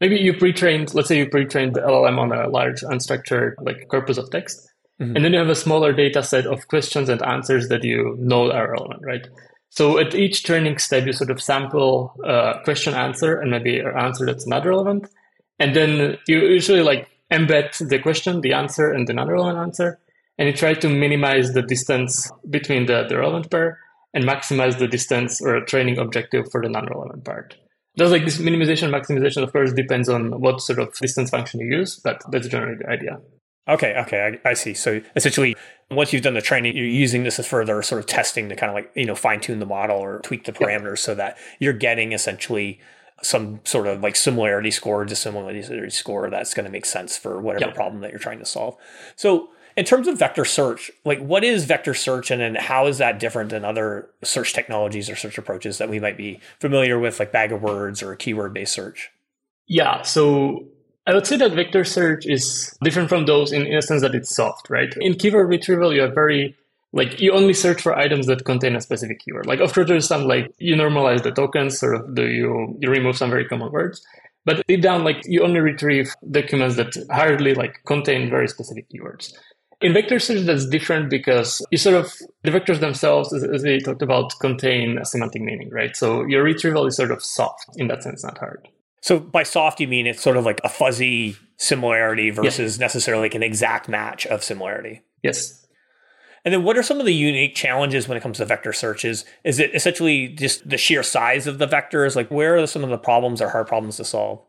maybe 0.01 0.17
you 0.17 0.35
pre-trained. 0.35 0.95
Let's 0.95 1.09
say 1.09 1.19
you 1.19 1.29
pre-trained 1.29 1.75
the 1.75 1.81
LLM 1.81 2.19
on 2.19 2.33
a 2.33 2.49
large 2.49 2.83
unstructured 2.83 3.55
like 3.61 3.89
corpus 3.89 4.17
of 4.17 4.31
text, 4.31 4.71
mm-hmm. 5.01 5.17
and 5.17 5.25
then 5.25 5.33
you 5.33 5.39
have 5.39 5.49
a 5.49 5.57
smaller 5.57 5.93
data 5.93 6.23
set 6.23 6.47
of 6.47 6.69
questions 6.69 7.09
and 7.09 7.23
answers 7.23 7.69
that 7.69 7.83
you 7.83 8.17
know 8.19 8.51
are 8.53 8.71
relevant, 8.71 9.03
right? 9.05 9.27
So 9.71 9.99
at 9.99 10.15
each 10.15 10.45
training 10.45 10.79
step, 10.79 11.05
you 11.05 11.13
sort 11.13 11.31
of 11.31 11.43
sample 11.43 12.15
a 12.25 12.61
question 12.63 12.95
answer 12.95 13.41
and 13.41 13.51
maybe 13.51 13.81
an 13.81 13.93
answer 13.99 14.25
that's 14.25 14.47
not 14.47 14.65
relevant, 14.65 15.09
and 15.59 15.75
then 15.75 16.17
you 16.29 16.39
usually 16.39 16.83
like 16.83 17.09
embed 17.33 17.89
the 17.89 17.99
question, 17.99 18.41
the 18.41 18.53
answer, 18.53 18.93
and 18.93 19.09
the 19.09 19.13
non-relevant 19.15 19.59
answer, 19.59 19.99
and 20.39 20.47
you 20.47 20.55
try 20.55 20.75
to 20.75 20.89
minimize 20.89 21.55
the 21.55 21.63
distance 21.63 22.31
between 22.49 22.87
the, 22.87 23.05
the 23.09 23.19
relevant 23.19 23.51
pair 23.51 23.81
and 24.15 24.25
maximize 24.25 24.79
the 24.79 24.89
distance 24.89 25.43
or 25.43 25.57
a 25.57 25.67
training 25.67 25.99
objective 25.99 26.51
for 26.51 26.63
the 26.63 26.69
non-relevant 26.69 27.25
part. 27.25 27.57
There's 27.97 28.11
like 28.11 28.25
this 28.25 28.39
minimization, 28.39 28.91
maximization, 28.91 29.43
of 29.43 29.53
course, 29.53 29.73
depends 29.73 30.09
on 30.09 30.41
what 30.41 30.61
sort 30.61 30.79
of 30.79 30.95
distance 30.95 31.31
function 31.31 31.61
you 31.61 31.79
use, 31.79 32.01
but 32.03 32.23
that's 32.31 32.49
generally 32.49 32.77
the 32.81 32.89
idea. 32.89 33.19
Okay, 33.69 33.95
okay, 33.99 34.39
I, 34.45 34.51
I, 34.51 34.55
see. 34.55 34.75
So 34.75 35.01
essentially, 35.17 35.57
once 35.91 36.13
you've 36.13 36.23
done 36.23 36.35
the 36.35 36.43
training, 36.43 36.77
you're 36.77 36.87
using 36.87 37.25
this 37.25 37.39
as 37.39 37.47
further 37.47 37.83
sort 37.83 38.01
of 38.01 38.07
testing 38.07 38.49
to 38.51 38.57
kind 38.57 38.69
of 38.69 38.75
like, 38.75 38.91
you 38.95 39.07
know, 39.07 39.15
fine 39.15 39.41
tune 39.41 39.59
the 39.59 39.67
model 39.67 39.97
or 39.97 40.21
tweak 40.21 40.45
the 40.45 40.53
parameters 40.53 40.99
yeah. 40.99 41.07
so 41.07 41.15
that 41.15 41.39
you're 41.61 41.73
getting 41.73 42.13
essentially 42.13 42.81
some 43.23 43.61
sort 43.65 43.87
of 43.87 44.03
like 44.03 44.17
similarity 44.17 44.71
score, 44.71 45.05
dissimilarity 45.05 45.89
score 45.89 46.29
that's 46.29 46.53
going 46.53 46.67
to 46.67 46.71
make 46.71 46.85
sense 46.85 47.17
for 47.17 47.41
whatever 47.41 47.71
yeah. 47.71 47.75
problem 47.75 48.03
that 48.03 48.11
you're 48.11 48.19
trying 48.19 48.39
to 48.39 48.45
solve. 48.45 48.77
So 49.17 49.49
in 49.77 49.85
terms 49.85 50.07
of 50.07 50.19
vector 50.19 50.45
search, 50.45 50.91
like 51.05 51.19
what 51.19 51.45
is 51.45 51.65
vector 51.65 51.95
search 51.95 52.31
and 52.31 52.41
then 52.41 52.55
how 52.55 52.87
is 52.87 52.99
that 52.99 53.19
different 53.19 53.51
than 53.51 53.65
other 53.65 54.09
search 54.23 54.53
technologies 54.53 55.11
or 55.11 55.17
search 55.17 55.39
approaches 55.39 55.79
that 55.79 55.89
we 55.89 55.99
might 55.99 56.17
be 56.17 56.41
familiar 56.61 56.99
with, 56.99 57.19
like 57.19 57.33
bag 57.33 57.53
of 57.53 57.63
words 57.63 58.03
or 58.03 58.15
keyword 58.15 58.55
based 58.55 58.73
search? 58.73 59.11
Yeah, 59.67 60.03
so 60.03 60.67
I 61.07 61.15
would 61.15 61.27
say 61.27 61.37
that 61.37 61.53
vector 61.53 61.85
search 61.85 62.27
is 62.27 62.77
different 62.83 63.09
from 63.09 63.27
those 63.27 63.53
in, 63.53 63.67
in 63.67 63.77
a 63.77 63.83
sense 63.83 64.03
that 64.03 64.15
it's 64.15 64.35
soft, 64.35 64.71
right? 64.71 64.93
In 65.01 65.15
keyword 65.15 65.49
retrieval, 65.49 65.93
you 65.93 66.03
have 66.03 66.15
very 66.15 66.57
like 66.93 67.21
you 67.21 67.33
only 67.33 67.55
search 67.55 67.83
for 67.83 67.99
items 67.99 68.27
that 68.27 68.45
contain 68.45 68.77
a 68.77 68.81
specific 68.81 69.19
keyword. 69.19 69.47
Like 69.47 69.61
of 69.61 69.73
course 69.73 69.89
there's 69.89 70.07
some 70.07 70.25
like 70.25 70.55
you 70.59 70.77
normalize 70.77 71.25
the 71.25 71.33
tokens, 71.33 71.81
sort 71.81 71.97
of 71.97 72.15
do 72.15 72.29
you 72.29 72.77
you 72.81 72.89
remove 72.89 73.17
some 73.17 73.31
very 73.31 73.47
common 73.47 73.73
words. 73.73 74.05
But 74.45 74.67
deep 74.67 74.83
down, 74.83 75.05
like 75.05 75.23
you 75.25 75.43
only 75.43 75.61
retrieve 75.61 76.15
documents 76.31 76.77
that 76.77 76.95
hardly 77.11 77.55
like 77.55 77.83
contain 77.85 78.31
very 78.31 78.47
specific 78.47 78.87
keywords. 78.91 79.33
In 79.85 79.93
vector 79.93 80.19
search, 80.19 80.47
that's 80.47 80.65
different 80.65 81.11
because 81.11 81.65
you 81.71 81.77
sort 81.77 81.95
of, 81.95 82.11
the 82.43 82.51
vectors 82.51 82.81
themselves, 82.81 83.35
as, 83.35 83.63
we 83.63 83.81
talked 83.81 84.01
about, 84.01 84.33
contain 84.41 84.97
a 84.97 85.05
semantic 85.05 85.43
meaning, 85.43 85.69
right? 85.69 85.95
So 85.95 86.25
your 86.25 86.43
retrieval 86.43 86.87
is 86.87 86.97
sort 86.97 87.11
of 87.11 87.23
soft 87.23 87.67
in 87.77 87.89
that 87.89 88.03
sense, 88.03 88.25
not 88.25 88.39
hard. 88.39 88.67
So 89.03 89.21
by 89.21 89.43
soft, 89.43 89.81
you 89.81 89.87
mean 89.87 90.07
it's 90.07 90.23
sort 90.23 90.39
of 90.39 90.47
like 90.47 90.63
a 90.65 90.71
fuzzy 90.71 91.37
similarity 91.59 92.31
versus 92.31 92.81
necessarily 92.81 93.25
like 93.25 93.35
an 93.35 93.43
exact 93.43 93.87
match 93.87 94.27
of 94.27 94.43
similarity. 94.43 95.03
Yes. 95.23 95.67
And 96.47 96.55
then 96.55 96.65
what 96.65 96.79
are 96.79 96.83
some 96.83 96.99
of 96.99 97.05
the 97.05 97.13
unique 97.13 97.55
challenges 97.55 98.09
when 98.09 98.17
it 98.17 98.23
comes 98.23 98.39
to 98.39 98.47
vector 98.47 98.73
searches? 98.73 99.27
Is 99.45 99.59
it 99.59 99.75
essentially 99.75 100.29
just 100.29 100.67
the 100.67 100.79
sheer 100.79 101.03
size 101.03 101.47
of 101.47 101.59
the 101.59 101.69
vectors? 101.69 102.17
Like 102.17 102.31
where 102.31 102.57
are 102.57 102.67
some 102.67 102.85
of 102.85 102.91
the 102.91 102.97
problems 102.97 103.43
or 103.43 103.51
hard 103.51 103.67
problems 103.67 103.99
to 103.99 104.05
solve? 104.07 104.41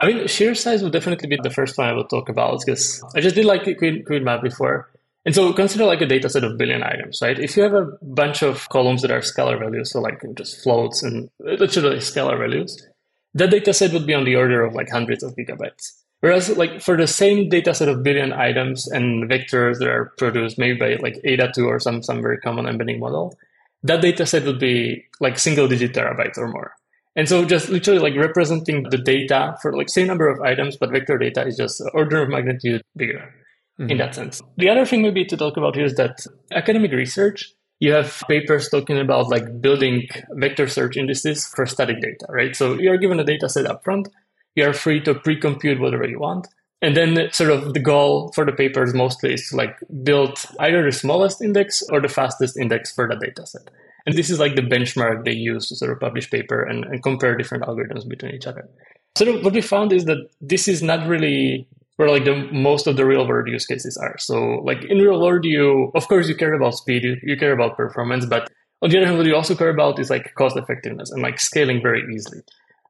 I 0.00 0.06
mean, 0.06 0.26
sheer 0.26 0.54
size 0.54 0.82
would 0.82 0.92
definitely 0.92 1.28
be 1.28 1.38
the 1.42 1.50
first 1.50 1.76
one 1.76 1.88
I 1.88 1.92
will 1.92 2.06
talk 2.06 2.28
about 2.28 2.60
because 2.64 3.02
I 3.14 3.20
just 3.20 3.34
did 3.34 3.44
like 3.44 3.64
Queen, 3.64 4.02
Queen 4.04 4.24
map 4.24 4.42
before. 4.42 4.90
And 5.26 5.34
so 5.34 5.52
consider 5.52 5.84
like 5.84 6.00
a 6.00 6.06
data 6.06 6.30
set 6.30 6.44
of 6.44 6.56
billion 6.56 6.82
items, 6.82 7.20
right? 7.20 7.38
If 7.38 7.56
you 7.56 7.62
have 7.62 7.74
a 7.74 7.86
bunch 8.00 8.42
of 8.42 8.66
columns 8.70 9.02
that 9.02 9.10
are 9.10 9.20
scalar 9.20 9.58
values, 9.58 9.92
so 9.92 10.00
like 10.00 10.22
just 10.34 10.62
floats 10.62 11.02
and 11.02 11.28
uh, 11.46 11.52
literally 11.52 11.98
scalar 11.98 12.38
values, 12.38 12.86
that 13.34 13.50
data 13.50 13.74
set 13.74 13.92
would 13.92 14.06
be 14.06 14.14
on 14.14 14.24
the 14.24 14.36
order 14.36 14.64
of 14.64 14.74
like 14.74 14.88
hundreds 14.88 15.22
of 15.22 15.36
gigabytes. 15.36 15.92
Whereas 16.20 16.56
like 16.56 16.80
for 16.80 16.96
the 16.96 17.06
same 17.06 17.50
data 17.50 17.74
set 17.74 17.88
of 17.88 18.02
billion 18.02 18.32
items 18.32 18.88
and 18.88 19.28
vectors 19.28 19.78
that 19.78 19.88
are 19.88 20.12
produced 20.16 20.58
maybe 20.58 20.78
by 20.78 20.94
like 20.96 21.16
Ada2 21.22 21.66
or 21.66 21.78
some, 21.78 22.02
some 22.02 22.22
very 22.22 22.38
common 22.38 22.66
embedding 22.66 23.00
model, 23.00 23.36
that 23.82 24.00
data 24.00 24.24
set 24.24 24.44
would 24.44 24.58
be 24.58 25.04
like 25.20 25.38
single 25.38 25.68
digit 25.68 25.92
terabytes 25.92 26.38
or 26.38 26.48
more. 26.48 26.74
And 27.16 27.28
so 27.28 27.44
just 27.44 27.68
literally 27.68 28.00
like 28.00 28.16
representing 28.16 28.84
the 28.88 28.98
data 28.98 29.56
for 29.60 29.76
like 29.76 29.88
same 29.88 30.06
number 30.06 30.28
of 30.28 30.40
items, 30.40 30.76
but 30.76 30.90
vector 30.90 31.18
data 31.18 31.46
is 31.46 31.56
just 31.56 31.82
order 31.92 32.22
of 32.22 32.28
magnitude 32.28 32.82
bigger 32.96 33.34
mm-hmm. 33.80 33.90
in 33.90 33.98
that 33.98 34.14
sense. 34.14 34.40
The 34.56 34.68
other 34.68 34.86
thing 34.86 35.02
maybe 35.02 35.24
to 35.24 35.36
talk 35.36 35.56
about 35.56 35.74
here 35.74 35.84
is 35.84 35.94
that 35.96 36.24
academic 36.52 36.92
research, 36.92 37.52
you 37.80 37.92
have 37.92 38.22
papers 38.28 38.68
talking 38.68 38.98
about 38.98 39.28
like 39.28 39.60
building 39.60 40.06
vector 40.32 40.68
search 40.68 40.96
indices 40.96 41.46
for 41.46 41.66
static 41.66 42.00
data, 42.00 42.26
right? 42.28 42.54
So 42.54 42.74
you're 42.74 42.98
given 42.98 43.18
a 43.18 43.24
data 43.24 43.48
set 43.48 43.66
up 43.66 43.82
front, 43.82 44.08
you 44.54 44.64
are 44.64 44.72
free 44.72 45.00
to 45.02 45.14
pre-compute 45.14 45.80
whatever 45.80 46.06
you 46.06 46.20
want. 46.20 46.46
And 46.82 46.96
then 46.96 47.30
sort 47.32 47.50
of 47.50 47.74
the 47.74 47.80
goal 47.80 48.32
for 48.34 48.46
the 48.46 48.52
papers 48.52 48.94
mostly 48.94 49.34
is 49.34 49.48
to 49.48 49.56
like 49.56 49.76
build 50.02 50.38
either 50.58 50.82
the 50.82 50.92
smallest 50.92 51.42
index 51.42 51.82
or 51.90 52.00
the 52.00 52.08
fastest 52.08 52.56
index 52.56 52.90
for 52.94 53.06
the 53.06 53.16
data 53.16 53.46
set. 53.46 53.70
And 54.06 54.16
this 54.16 54.30
is 54.30 54.38
like 54.38 54.56
the 54.56 54.62
benchmark 54.62 55.24
they 55.24 55.32
use 55.32 55.68
to 55.68 55.76
sort 55.76 55.92
of 55.92 56.00
publish 56.00 56.30
paper 56.30 56.62
and, 56.62 56.84
and 56.84 57.02
compare 57.02 57.36
different 57.36 57.64
algorithms 57.64 58.08
between 58.08 58.34
each 58.34 58.46
other. 58.46 58.68
So 59.16 59.38
what 59.40 59.52
we 59.52 59.60
found 59.60 59.92
is 59.92 60.04
that 60.06 60.28
this 60.40 60.68
is 60.68 60.82
not 60.82 61.06
really 61.06 61.68
where 61.96 62.08
like 62.08 62.24
the 62.24 62.48
most 62.50 62.86
of 62.86 62.96
the 62.96 63.04
real 63.04 63.26
world 63.28 63.48
use 63.48 63.66
cases 63.66 63.96
are. 63.96 64.16
So 64.18 64.62
like 64.64 64.84
in 64.84 64.98
real 64.98 65.20
world, 65.20 65.44
you 65.44 65.92
of 65.94 66.08
course 66.08 66.28
you 66.28 66.34
care 66.34 66.54
about 66.54 66.74
speed, 66.74 67.04
you, 67.04 67.16
you 67.22 67.36
care 67.36 67.52
about 67.52 67.76
performance, 67.76 68.24
but 68.24 68.50
on 68.82 68.88
the 68.88 68.96
other 68.96 69.06
hand, 69.06 69.18
what 69.18 69.26
you 69.26 69.36
also 69.36 69.54
care 69.54 69.68
about 69.68 69.98
is 69.98 70.08
like 70.08 70.34
cost 70.34 70.56
effectiveness 70.56 71.10
and 71.10 71.22
like 71.22 71.38
scaling 71.38 71.82
very 71.82 72.02
easily. 72.14 72.40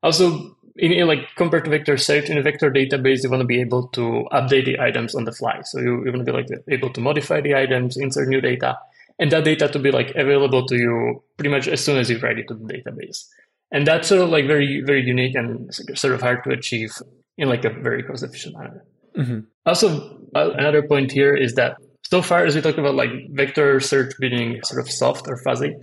Also, 0.02 0.56
in, 0.76 0.92
in, 0.92 1.06
like 1.08 1.26
compared 1.36 1.64
to 1.64 1.70
vector 1.70 1.96
search 1.96 2.30
in 2.30 2.38
a 2.38 2.42
vector 2.42 2.70
database, 2.70 3.24
you 3.24 3.30
want 3.30 3.40
to 3.40 3.46
be 3.46 3.60
able 3.60 3.88
to 3.88 4.24
update 4.32 4.64
the 4.66 4.78
items 4.78 5.14
on 5.14 5.24
the 5.24 5.32
fly. 5.32 5.60
So 5.64 5.80
you, 5.80 6.04
you 6.04 6.12
want 6.12 6.24
to 6.24 6.32
be 6.32 6.32
like 6.32 6.46
able 6.68 6.90
to 6.90 7.00
modify 7.00 7.40
the 7.40 7.56
items, 7.56 7.96
insert 7.96 8.28
new 8.28 8.40
data, 8.40 8.78
and 9.20 9.30
that 9.30 9.44
data 9.44 9.68
to 9.68 9.78
be 9.78 9.92
like 9.92 10.10
available 10.16 10.66
to 10.66 10.76
you 10.76 11.22
pretty 11.36 11.50
much 11.50 11.68
as 11.68 11.84
soon 11.84 11.98
as 11.98 12.08
you 12.10 12.18
write 12.18 12.38
it 12.38 12.48
to 12.48 12.54
the 12.54 12.64
database. 12.64 13.26
And 13.70 13.86
that's 13.86 14.08
sort 14.08 14.22
of 14.22 14.30
like 14.30 14.46
very, 14.46 14.82
very 14.84 15.02
unique 15.02 15.36
and 15.36 15.72
sort 15.72 16.14
of 16.14 16.22
hard 16.22 16.42
to 16.44 16.50
achieve 16.50 16.90
in 17.36 17.48
like 17.48 17.64
a 17.64 17.70
very 17.70 18.02
cost 18.02 18.24
efficient 18.24 18.56
manner. 18.56 18.84
Mm-hmm. 19.16 19.40
Also, 19.66 20.18
uh, 20.34 20.50
another 20.56 20.82
point 20.82 21.12
here 21.12 21.36
is 21.36 21.54
that 21.54 21.76
so 22.02 22.22
far 22.22 22.46
as 22.46 22.54
we 22.54 22.62
talked 22.62 22.78
about 22.78 22.94
like 22.94 23.10
vector 23.30 23.78
search 23.78 24.14
being 24.18 24.60
sort 24.64 24.80
of 24.80 24.90
soft 24.90 25.28
or 25.28 25.36
fuzzy 25.36 25.76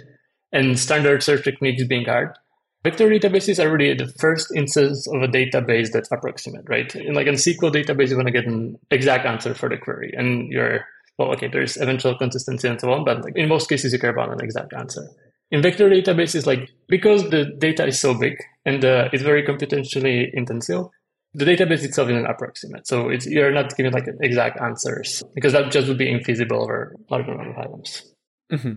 and 0.51 0.77
standard 0.77 1.21
search 1.21 1.43
techniques 1.43 1.85
being 1.85 2.05
hard, 2.05 2.35
vector 2.83 3.07
databases 3.07 3.63
are 3.63 3.71
really 3.71 3.93
the 3.93 4.11
first 4.19 4.51
instance 4.55 5.07
of 5.07 5.21
a 5.21 5.27
database 5.27 5.91
that's 5.91 6.11
approximate, 6.11 6.67
right? 6.67 6.93
In 6.95 7.13
like 7.13 7.27
in 7.27 7.35
SQL 7.35 7.71
database, 7.71 8.09
you 8.09 8.15
want 8.15 8.27
to 8.27 8.33
get 8.33 8.47
an 8.47 8.77
exact 8.89 9.25
answer 9.25 9.53
for 9.53 9.69
the 9.69 9.77
query 9.77 10.13
and 10.17 10.51
you're 10.51 10.83
well, 11.17 11.31
okay, 11.31 11.47
there's 11.47 11.77
eventual 11.77 12.15
consistency 12.15 12.67
and 12.67 12.79
so 12.79 12.91
on, 12.91 13.03
but 13.03 13.23
like 13.23 13.35
in 13.35 13.49
most 13.49 13.69
cases, 13.69 13.91
you 13.93 13.99
care 13.99 14.11
about 14.11 14.31
an 14.31 14.43
exact 14.43 14.73
answer. 14.73 15.07
In 15.49 15.61
vector 15.61 15.89
databases, 15.89 16.45
like 16.45 16.69
because 16.87 17.29
the 17.29 17.45
data 17.57 17.87
is 17.87 17.99
so 17.99 18.13
big 18.13 18.35
and 18.65 18.83
uh, 18.83 19.09
it's 19.13 19.23
very 19.23 19.43
computationally 19.43 20.29
intensive, 20.33 20.85
the 21.33 21.45
database 21.45 21.83
itself 21.83 22.09
is 22.09 22.17
an 22.17 22.25
approximate. 22.25 22.87
So 22.87 23.09
it's 23.09 23.25
you're 23.25 23.51
not 23.51 23.75
giving 23.75 23.93
like 23.93 24.07
exact 24.21 24.59
answers 24.59 25.23
because 25.33 25.53
that 25.53 25.71
just 25.71 25.87
would 25.87 25.97
be 25.97 26.11
infeasible 26.11 26.63
over 26.63 26.95
large 27.09 27.27
number 27.27 27.49
of 27.49 27.57
items. 27.57 28.13
Mm-hmm. 28.51 28.73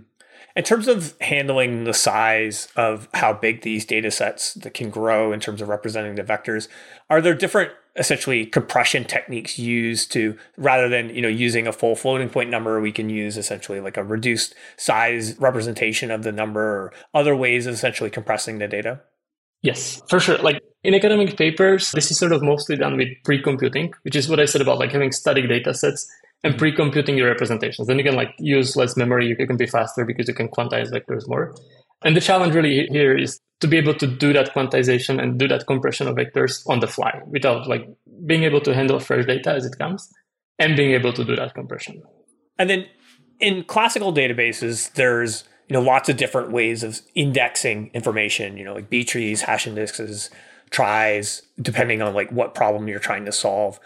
In 0.57 0.65
terms 0.65 0.89
of 0.89 1.15
handling 1.21 1.85
the 1.85 1.95
size 1.95 2.69
of 2.75 3.09
how 3.15 3.33
big 3.33 3.63
these 3.63 3.85
data 3.85 4.11
sets 4.11 4.55
that 4.55 4.75
can 4.75 4.91
grow 4.91 5.33
in 5.33 5.41
terms 5.41 5.63
of 5.63 5.69
representing 5.69 6.17
the 6.17 6.25
vectors, 6.25 6.69
are 7.09 7.21
there 7.21 7.35
different 7.35 7.71
essentially 7.97 8.47
compression 8.47 9.05
techniques 9.05 9.59
used 9.59 10.13
to 10.13 10.37
rather 10.57 10.89
than 10.89 11.11
you 11.15 11.21
know 11.21 11.29
using 11.29 11.67
a 11.67 11.73
full 11.73 11.95
floating 11.95 12.29
point 12.29 12.51
number 12.51 12.81
we 12.81 12.93
can 12.93 13.11
use 13.11 13.37
essentially 13.37 13.81
like 13.81 13.97
a 13.97 14.05
reduced 14.05 14.55
size 14.77 15.39
representation 15.39 16.11
of 16.11 16.23
the 16.23 16.33
number 16.33 16.63
or 16.63 16.93
other 17.15 17.35
ways 17.35 17.67
of 17.67 17.75
essentially 17.75 18.11
compressing 18.11 18.59
the 18.59 18.69
data. 18.69 19.01
Yes 19.63 20.03
for 20.09 20.21
sure. 20.21 20.39
Like 20.39 20.63
in 20.83 20.95
academic 20.95 21.37
papers 21.37 21.91
this 21.93 22.11
is 22.11 22.19
sort 22.19 22.33
of 22.33 22.43
mostly 22.43 22.77
done 22.77 22.97
with 22.97 23.09
pre-computing 23.25 23.93
which 24.03 24.17
is 24.17 24.31
what 24.31 24.41
i 24.41 24.47
said 24.47 24.63
about 24.63 24.79
like 24.79 24.93
having 24.93 25.13
static 25.13 25.47
data 25.47 25.75
sets 25.75 26.11
and 26.43 26.57
pre-computing 26.57 27.17
your 27.17 27.29
representations. 27.29 27.87
Then 27.87 27.99
you 27.99 28.05
can 28.05 28.15
like 28.15 28.35
use 28.39 28.77
less 28.77 28.97
memory. 28.97 29.27
You 29.27 29.37
can 29.37 29.57
be 29.57 29.67
faster 29.67 30.05
because 30.05 30.29
you 30.29 30.35
can 30.35 30.49
quantize 30.49 30.91
vectors 30.91 31.29
more 31.29 31.55
and 32.03 32.17
the 32.17 32.21
challenge 32.21 32.55
really 32.55 32.87
here 32.87 33.17
is 33.17 33.41
to 33.61 33.69
be 33.69 33.77
able 33.77 33.95
to 33.95 34.07
do 34.07 34.33
that 34.33 34.55
quantization 34.55 35.23
and 35.23 35.39
do 35.39 35.47
that 35.49 35.67
compression 35.67 36.09
of 36.09 36.17
vectors 36.17 36.63
on 36.67 36.81
the 36.81 36.87
fly 36.87 37.21
without 37.27 37.69
like 37.69 37.87
being 38.27 38.45
able 38.45 38.61
to 38.63 38.75
handle 38.75 38.99
fresh 38.99 39.27
data 39.27 39.53
as 39.53 39.67
it 39.67 39.77
comes 39.79 40.11
and 40.59 40.77
being 40.77 40.93
able 40.93 41.13
to 41.13 41.25
do 41.25 41.37
that 41.37 41.55
compression. 41.55 42.03
And 42.59 42.71
then 42.71 42.87
in 43.39 43.65
classical 43.65 44.13
databases, 44.13 44.93
there's 44.95 45.45
you 45.69 45.75
know 45.75 45.83
lots 45.83 46.09
of 46.09 46.17
different 46.17 46.53
ways 46.53 46.83
of 46.83 47.01
indexing 47.15 47.91
information, 47.93 48.57
you 48.57 48.65
know, 48.65 48.75
like 48.75 48.91
B 48.91 49.05
trees, 49.05 49.43
hash 49.43 49.67
indexes, 49.67 50.31
tries, 50.71 51.43
depending 51.61 52.01
on 52.03 52.15
like 52.15 52.31
what 52.33 52.55
problem 52.55 52.89
you're 52.89 52.99
trying 52.99 53.25
to 53.27 53.33
solve. 53.33 53.79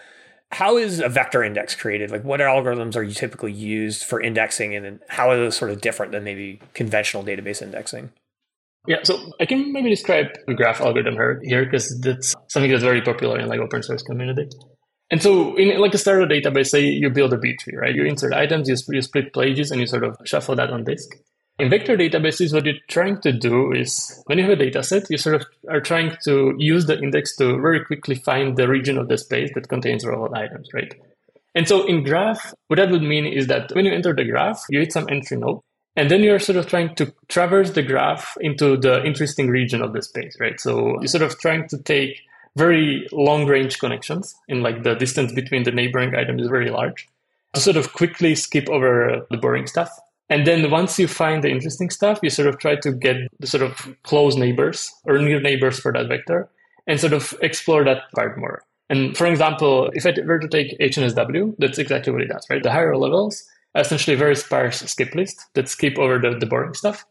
How 0.55 0.77
is 0.77 1.01
a 1.01 1.09
vector 1.09 1.43
index 1.43 1.75
created? 1.75 2.13
Like 2.13 2.23
what 2.23 2.39
algorithms 2.39 2.95
are 2.95 3.03
you 3.03 3.13
typically 3.13 3.51
used 3.53 4.05
for 4.05 4.21
indexing 4.21 4.77
and 4.77 5.01
how 5.09 5.29
are 5.31 5.37
those 5.37 5.57
sort 5.57 5.73
of 5.73 5.81
different 5.81 6.13
than 6.13 6.23
maybe 6.23 6.61
conventional 6.75 7.25
database 7.25 7.61
indexing? 7.61 8.11
Yeah, 8.87 8.99
so 9.03 9.19
I 9.41 9.47
can 9.47 9.73
maybe 9.73 9.91
describe 9.91 10.27
a 10.47 10.55
graph 10.55 10.81
algorithm 10.81 11.17
here 11.43 11.65
because 11.65 11.99
that's 12.01 12.37
something 12.51 12.71
that's 12.71 12.85
very 12.85 13.03
popular 13.03 13.41
in 13.41 13.49
like 13.49 13.59
open 13.59 13.83
source 13.83 14.05
community. 14.05 14.49
And 15.11 15.21
so 15.21 15.57
in 15.57 15.77
like 15.81 15.93
a 15.93 15.99
starter 15.99 16.27
database, 16.27 16.69
say 16.69 16.83
you 16.83 17.11
build 17.11 17.33
a 17.33 17.39
B 17.39 17.57
tree, 17.57 17.77
right? 17.77 17.95
You 17.95 18.05
insert 18.05 18.33
items, 18.33 18.69
you, 18.69 18.77
you 18.95 19.03
split 19.03 19.33
pages, 19.33 19.73
and 19.73 19.81
you 19.81 19.89
sort 19.89 20.05
of 20.05 20.17
shuffle 20.25 20.55
that 20.55 20.71
on 20.71 20.85
disk. 20.85 21.09
In 21.57 21.71
vector 21.71 21.97
databases, 21.97 22.53
what 22.53 22.65
you're 22.65 22.75
trying 22.89 23.21
to 23.21 23.33
do 23.33 23.71
is 23.73 24.23
when 24.27 24.39
you 24.39 24.45
have 24.45 24.55
a 24.55 24.65
data 24.65 24.83
set, 24.83 25.09
you 25.09 25.17
sort 25.17 25.37
of 25.37 25.47
are 25.71 25.81
trying 25.81 26.17
to 26.25 26.53
use 26.59 26.87
the 26.87 26.99
index 26.99 27.37
to 27.37 27.61
very 27.61 27.85
quickly 27.85 28.17
find 28.17 28.57
the 28.57 28.67
region 28.67 28.99
of 28.99 29.09
the 29.09 29.17
space 29.17 29.53
that 29.55 29.69
contains 29.69 30.05
relevant 30.05 30.37
items, 30.37 30.69
right? 30.75 30.93
And 31.55 31.69
so 31.69 31.87
in 31.87 32.03
graph, 32.03 32.53
what 32.67 32.77
that 32.77 32.91
would 32.91 33.03
mean 33.03 33.25
is 33.25 33.47
that 33.47 33.71
when 33.73 33.85
you 33.85 33.93
enter 33.93 34.13
the 34.13 34.25
graph, 34.25 34.65
you 34.69 34.81
hit 34.81 34.93
some 34.93 35.09
entry 35.09 35.37
node, 35.37 35.61
and 35.95 36.11
then 36.11 36.25
you're 36.25 36.41
sort 36.41 36.57
of 36.57 36.67
trying 36.67 36.97
to 36.97 37.15
traverse 37.29 37.71
the 37.71 37.83
graph 37.83 38.37
into 38.41 38.77
the 38.77 39.05
interesting 39.05 39.49
region 39.49 39.81
of 39.81 39.93
the 39.93 40.03
space, 40.03 40.37
right? 40.41 40.61
So 40.61 40.99
you're 40.99 41.07
sort 41.07 41.23
of 41.23 41.39
trying 41.39 41.69
to 41.69 41.79
take 41.79 42.21
very 42.57 43.07
long 43.13 43.47
range 43.47 43.79
connections 43.79 44.35
in 44.49 44.63
like 44.63 44.83
the 44.83 44.95
distance 44.95 45.33
between 45.33 45.63
the 45.63 45.71
neighboring 45.71 46.17
items 46.17 46.43
is 46.43 46.49
very 46.49 46.71
large 46.71 47.09
to 47.53 47.61
sort 47.61 47.77
of 47.77 47.93
quickly 47.93 48.35
skip 48.35 48.69
over 48.69 49.25
the 49.31 49.37
boring 49.37 49.69
stuff. 49.69 49.97
And 50.31 50.47
then 50.47 50.71
once 50.71 50.99
you 50.99 51.07
find 51.07 51.45
the 51.45 51.51
interesting 51.51 51.91
stuff, 51.91 52.19
you 52.23 52.31
sort 52.31 52.49
of 52.49 52.59
try 52.59 52.77
to 52.77 52.93
get 52.93 53.17
the 53.41 53.47
sort 53.47 53.63
of 53.63 53.95
close 54.05 54.37
neighbors 54.37 54.91
or 55.05 55.19
near 55.19 55.41
neighbors 55.41 55.79
for 55.79 55.93
that 55.93 56.09
vector 56.09 56.49
and 56.87 56.99
sort 56.99 57.13
of 57.13 57.35
explore 57.43 57.85
that 57.85 58.11
part 58.15 58.39
more. 58.39 58.63
And 58.91 59.17
for 59.17 59.27
example, 59.27 59.91
if 59.95 60.07
I 60.07 60.15
were 60.25 60.39
to 60.39 60.49
take 60.49 60.79
HNSW, 60.79 61.55
that's 61.59 61.79
exactly 61.79 62.13
what 62.13 62.23
it 62.23 62.29
does, 62.29 62.47
right? 62.51 62.63
The 62.63 62.73
higher 62.73 62.97
levels, 62.97 63.45
essentially 63.75 64.17
very 64.17 64.37
sparse 64.37 64.81
skip 64.81 65.15
list 65.15 65.41
that 65.55 65.69
skip 65.69 65.99
over 65.99 66.19
the, 66.19 66.39
the 66.39 66.47
boring 66.47 66.75
stuff. 66.75 67.05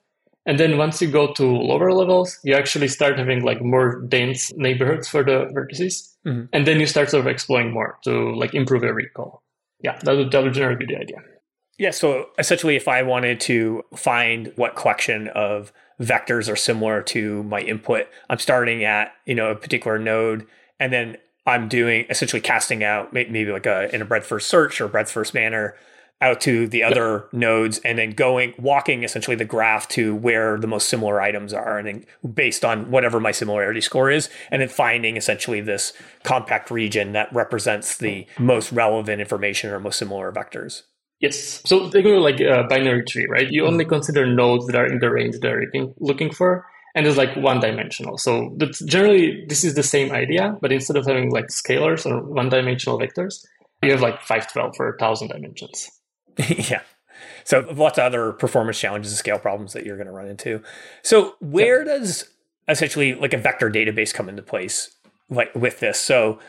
And 0.45 0.59
then 0.59 0.77
once 0.77 1.01
you 1.01 1.09
go 1.09 1.33
to 1.33 1.45
lower 1.45 1.93
levels, 1.93 2.37
you 2.43 2.53
actually 2.53 2.89
start 2.89 3.17
having 3.17 3.43
like 3.43 3.61
more 3.61 4.01
dense 4.01 4.53
neighborhoods 4.55 5.07
for 5.07 5.23
the 5.23 5.45
vertices. 5.55 6.13
Mm-hmm. 6.25 6.45
And 6.51 6.67
then 6.67 6.79
you 6.79 6.85
start 6.85 7.09
sort 7.09 7.21
of 7.21 7.27
exploring 7.27 7.71
more 7.71 7.97
to 8.03 8.35
like 8.35 8.53
improve 8.53 8.83
your 8.83 8.93
recall. 8.93 9.41
Yeah, 9.81 9.97
that 10.03 10.15
would, 10.15 10.31
that 10.31 10.43
would 10.43 10.53
generally 10.53 10.77
be 10.77 10.85
the 10.85 10.99
idea. 10.99 11.17
Yeah. 11.77 11.91
So 11.91 12.29
essentially, 12.37 12.75
if 12.75 12.87
I 12.87 13.01
wanted 13.01 13.39
to 13.41 13.83
find 13.95 14.51
what 14.55 14.75
collection 14.75 15.27
of 15.29 15.71
vectors 15.99 16.51
are 16.51 16.55
similar 16.55 17.01
to 17.03 17.43
my 17.43 17.61
input, 17.61 18.07
I'm 18.29 18.39
starting 18.39 18.83
at, 18.83 19.13
you 19.25 19.35
know, 19.35 19.51
a 19.51 19.55
particular 19.55 19.97
node 19.97 20.45
and 20.79 20.93
then 20.93 21.17
I'm 21.45 21.67
doing 21.67 22.05
essentially 22.09 22.41
casting 22.41 22.83
out 22.83 23.11
maybe 23.11 23.45
like 23.45 23.65
a 23.65 23.93
in 23.93 24.01
a 24.01 24.05
breadth 24.05 24.25
first 24.25 24.47
search 24.47 24.79
or 24.79 24.87
breadth 24.87 25.11
first 25.11 25.33
manner 25.33 25.75
out 26.21 26.39
to 26.39 26.67
the 26.67 26.83
other 26.83 27.25
nodes 27.33 27.79
and 27.79 27.97
then 27.97 28.11
going 28.11 28.53
walking 28.57 29.03
essentially 29.03 29.35
the 29.35 29.43
graph 29.43 29.89
to 29.89 30.15
where 30.15 30.57
the 30.57 30.67
most 30.67 30.87
similar 30.87 31.19
items 31.19 31.53
are 31.53 31.77
and 31.77 31.87
then 31.87 32.05
based 32.33 32.63
on 32.63 32.89
whatever 32.89 33.19
my 33.19 33.31
similarity 33.31 33.81
score 33.81 34.09
is 34.09 34.29
and 34.49 34.61
then 34.61 34.69
finding 34.69 35.17
essentially 35.17 35.59
this 35.59 35.91
compact 36.23 36.71
region 36.71 37.11
that 37.11 37.33
represents 37.33 37.97
the 37.97 38.25
most 38.39 38.71
relevant 38.71 39.19
information 39.19 39.69
or 39.69 39.79
most 39.81 39.99
similar 39.99 40.31
vectors 40.31 40.83
yes 41.23 41.61
so 41.65 41.89
they 41.89 42.03
go 42.03 42.17
like 42.17 42.39
a 42.39 42.63
binary 42.69 43.03
tree 43.03 43.25
right 43.27 43.51
you 43.51 43.65
only 43.65 43.85
mm. 43.85 43.89
consider 43.89 44.25
nodes 44.25 44.67
that 44.67 44.75
are 44.75 44.85
in 44.85 44.99
the 44.99 45.09
range 45.09 45.39
that 45.39 45.49
you're 45.73 45.93
looking 45.99 46.31
for 46.31 46.65
and 46.95 47.07
it's 47.07 47.17
like 47.17 47.35
one 47.35 47.59
dimensional 47.59 48.17
so 48.17 48.53
that's 48.57 48.79
generally 48.85 49.43
this 49.47 49.63
is 49.63 49.73
the 49.73 49.83
same 49.95 50.11
idea 50.11 50.55
but 50.61 50.71
instead 50.71 50.97
of 50.97 51.07
having 51.07 51.31
like 51.31 51.47
scalars 51.47 52.05
or 52.05 52.21
one 52.21 52.49
dimensional 52.49 52.99
vectors 52.99 53.43
you 53.81 53.91
have 53.91 54.01
like 54.01 54.21
512 54.21 54.75
for 54.77 54.89
1000 54.91 55.29
dimensions 55.29 55.89
yeah. 56.69 56.81
So 57.43 57.67
lots 57.75 57.97
of 57.97 58.05
other 58.05 58.31
performance 58.33 58.79
challenges 58.79 59.11
and 59.11 59.17
scale 59.17 59.39
problems 59.39 59.73
that 59.73 59.85
you're 59.85 59.97
going 59.97 60.07
to 60.07 60.13
run 60.13 60.27
into. 60.27 60.61
So 61.01 61.35
where 61.39 61.83
does 61.83 62.29
essentially 62.67 63.13
like 63.15 63.33
a 63.33 63.37
vector 63.37 63.69
database 63.69 64.13
come 64.13 64.29
into 64.29 64.41
place 64.41 64.95
like 65.29 65.53
with 65.55 65.79
this? 65.79 65.99
So 65.99 66.39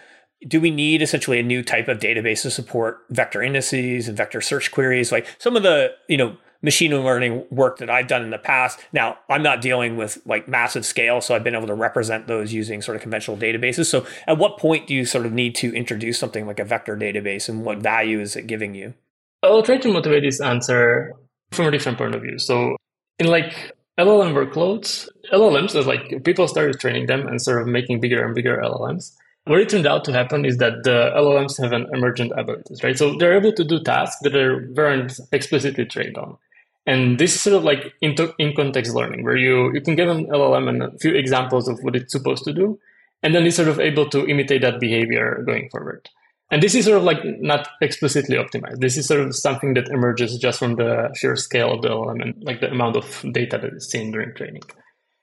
do 0.47 0.61
we 0.61 0.71
need 0.71 1.03
essentially 1.03 1.38
a 1.38 1.43
new 1.43 1.62
type 1.62 1.88
of 1.88 1.99
database 1.99 2.43
to 2.43 2.50
support 2.50 2.99
vector 3.11 3.43
indices 3.43 4.09
and 4.09 4.17
vector 4.17 4.41
search 4.41 4.71
queries? 4.71 5.11
Like 5.11 5.26
some 5.38 5.57
of 5.57 5.62
the, 5.62 5.93
you 6.09 6.17
know, 6.17 6.37
machine 6.64 6.91
learning 6.91 7.45
work 7.50 7.79
that 7.79 7.91
I've 7.91 8.09
done 8.09 8.23
in 8.23 8.31
the 8.31 8.38
past. 8.38 8.81
Now, 8.93 9.19
I'm 9.29 9.43
not 9.43 9.61
dealing 9.61 9.97
with 9.97 10.19
like 10.25 10.49
massive 10.49 10.87
scale, 10.87 11.21
so 11.21 11.35
I've 11.35 11.45
been 11.45 11.55
able 11.55 11.67
to 11.67 11.75
represent 11.75 12.26
those 12.26 12.55
using 12.55 12.81
sort 12.81 12.97
of 12.97 13.03
conventional 13.03 13.37
databases. 13.37 13.87
So, 13.87 14.07
at 14.26 14.38
what 14.38 14.59
point 14.59 14.87
do 14.87 14.95
you 14.95 15.05
sort 15.05 15.26
of 15.26 15.33
need 15.33 15.55
to 15.57 15.75
introduce 15.75 16.19
something 16.19 16.47
like 16.47 16.59
a 16.59 16.64
vector 16.64 16.97
database 16.97 17.49
and 17.49 17.64
what 17.64 17.79
value 17.79 18.19
is 18.19 18.35
it 18.35 18.47
giving 18.47 18.75
you? 18.75 18.95
I'll 19.43 19.62
try 19.62 19.76
to 19.76 19.93
motivate 19.93 20.23
this 20.23 20.41
answer 20.41 21.12
from 21.53 21.67
a 21.67 21.71
different 21.71 21.99
point 21.99 22.14
of 22.14 22.23
view. 22.23 22.38
So 22.38 22.76
in 23.19 23.26
like 23.26 23.75
LLM 23.99 24.33
workloads, 24.33 25.07
LLMs, 25.33 25.76
is 25.76 25.87
like 25.87 26.25
people 26.25 26.49
started 26.49 26.81
training 26.81 27.07
them 27.07 27.26
and 27.26 27.41
sort 27.41 27.61
of 27.61 27.69
making 27.69 28.00
bigger 28.00 28.25
and 28.25 28.35
bigger 28.35 28.57
LLMs. 28.57 29.12
What 29.46 29.60
it 29.60 29.68
turned 29.68 29.86
out 29.86 30.04
to 30.06 30.12
happen 30.12 30.46
is 30.46 30.56
that 30.58 30.84
the 30.84 31.12
LLMs 31.14 31.60
have 31.60 31.72
an 31.72 31.86
emergent 31.92 32.32
abilities, 32.36 32.82
right? 32.82 32.96
So 32.96 33.14
they're 33.18 33.36
able 33.36 33.52
to 33.52 33.64
do 33.64 33.82
tasks 33.82 34.20
that 34.22 34.34
are, 34.34 34.70
weren't 34.74 35.20
explicitly 35.32 35.84
trained 35.84 36.16
on. 36.16 36.38
And 36.86 37.18
this 37.18 37.34
is 37.34 37.40
sort 37.42 37.56
of 37.56 37.64
like 37.64 37.92
in, 38.00 38.14
in 38.38 38.54
context 38.54 38.94
learning, 38.94 39.22
where 39.22 39.36
you, 39.36 39.70
you 39.74 39.80
can 39.80 39.96
give 39.96 40.08
an 40.08 40.26
LLM 40.26 40.68
and 40.68 40.82
a 40.82 40.98
few 40.98 41.14
examples 41.14 41.68
of 41.68 41.78
what 41.82 41.96
it's 41.96 42.12
supposed 42.12 42.44
to 42.44 42.52
do, 42.52 42.78
and 43.22 43.34
then 43.34 43.46
it's 43.46 43.56
sort 43.56 43.68
of 43.68 43.80
able 43.80 44.08
to 44.10 44.26
imitate 44.26 44.62
that 44.62 44.80
behavior 44.80 45.42
going 45.46 45.68
forward. 45.70 46.08
And 46.50 46.62
this 46.62 46.74
is 46.74 46.84
sort 46.84 46.98
of 46.98 47.04
like 47.04 47.20
not 47.24 47.68
explicitly 47.80 48.36
optimized. 48.36 48.80
This 48.80 48.96
is 48.96 49.06
sort 49.06 49.20
of 49.20 49.34
something 49.34 49.74
that 49.74 49.88
emerges 49.88 50.38
just 50.38 50.58
from 50.58 50.76
the 50.76 51.12
sheer 51.16 51.36
scale 51.36 51.72
of 51.72 51.82
the 51.82 51.88
LLM 51.88 52.22
and 52.22 52.34
like 52.44 52.60
the 52.60 52.70
amount 52.70 52.96
of 52.96 53.24
data 53.32 53.58
that 53.58 53.72
is 53.72 53.90
seen 53.90 54.10
during 54.12 54.34
training. 54.34 54.62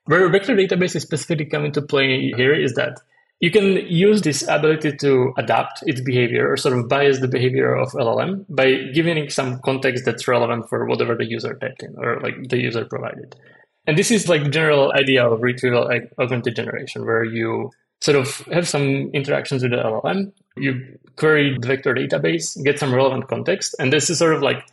Where 0.04 0.28
vector 0.28 0.56
database 0.56 0.96
is 0.96 1.02
specifically 1.04 1.46
come 1.46 1.64
into 1.64 1.80
play 1.80 2.32
here 2.36 2.54
is 2.54 2.74
that 2.74 3.00
you 3.42 3.50
can 3.50 3.76
use 3.88 4.22
this 4.22 4.46
ability 4.48 4.96
to 4.98 5.34
adapt 5.36 5.82
its 5.82 6.00
behavior 6.00 6.48
or 6.48 6.56
sort 6.56 6.78
of 6.78 6.88
bias 6.88 7.18
the 7.18 7.26
behavior 7.26 7.74
of 7.74 7.90
LLM 7.90 8.46
by 8.48 8.74
giving 8.94 9.28
some 9.30 9.58
context 9.62 10.04
that's 10.04 10.28
relevant 10.28 10.68
for 10.68 10.86
whatever 10.86 11.16
the 11.16 11.26
user 11.26 11.54
typed 11.54 11.82
in 11.82 11.92
or 11.98 12.20
like 12.20 12.36
the 12.48 12.58
user 12.58 12.84
provided. 12.84 13.34
And 13.84 13.98
this 13.98 14.12
is 14.12 14.28
like 14.28 14.52
general 14.52 14.92
idea 14.92 15.26
of 15.26 15.42
retrieval 15.42 15.90
augmented 16.20 16.54
generation, 16.54 17.04
where 17.04 17.24
you 17.24 17.72
sort 18.00 18.16
of 18.16 18.38
have 18.52 18.68
some 18.68 19.10
interactions 19.12 19.64
with 19.64 19.72
the 19.72 19.78
LLM, 19.78 20.30
you 20.56 20.98
query 21.16 21.58
the 21.60 21.66
vector 21.66 21.94
database, 21.94 22.56
get 22.62 22.78
some 22.78 22.94
relevant 22.94 23.26
context, 23.26 23.74
and 23.80 23.92
this 23.92 24.08
is 24.08 24.20
sort 24.20 24.36
of 24.36 24.42
like 24.42 24.64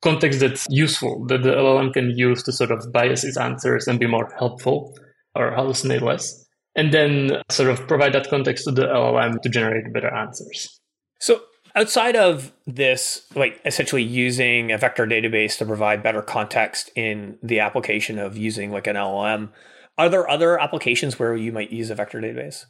context 0.00 0.38
that's 0.38 0.68
useful 0.70 1.24
that 1.26 1.42
the 1.42 1.50
LLM 1.50 1.92
can 1.92 2.16
use 2.16 2.44
to 2.44 2.52
sort 2.52 2.70
of 2.70 2.92
bias 2.92 3.24
its 3.24 3.36
answers 3.36 3.88
and 3.88 3.98
be 3.98 4.06
more 4.06 4.32
helpful 4.38 4.96
or 5.34 5.50
hallucinate 5.50 6.02
less 6.02 6.41
and 6.74 6.92
then 6.92 7.42
sort 7.50 7.70
of 7.70 7.86
provide 7.86 8.14
that 8.14 8.28
context 8.28 8.64
to 8.64 8.72
the 8.72 8.86
LLM 8.86 9.40
to 9.42 9.48
generate 9.48 9.92
better 9.92 10.12
answers. 10.12 10.80
So 11.20 11.42
outside 11.74 12.16
of 12.16 12.52
this, 12.66 13.26
like 13.34 13.60
essentially 13.64 14.02
using 14.02 14.72
a 14.72 14.78
vector 14.78 15.06
database 15.06 15.58
to 15.58 15.66
provide 15.66 16.02
better 16.02 16.22
context 16.22 16.90
in 16.96 17.38
the 17.42 17.60
application 17.60 18.18
of 18.18 18.36
using 18.36 18.70
like 18.70 18.86
an 18.86 18.96
LLM, 18.96 19.50
are 19.98 20.08
there 20.08 20.28
other 20.28 20.60
applications 20.60 21.18
where 21.18 21.36
you 21.36 21.52
might 21.52 21.70
use 21.70 21.90
a 21.90 21.94
vector 21.94 22.20
database? 22.20 22.64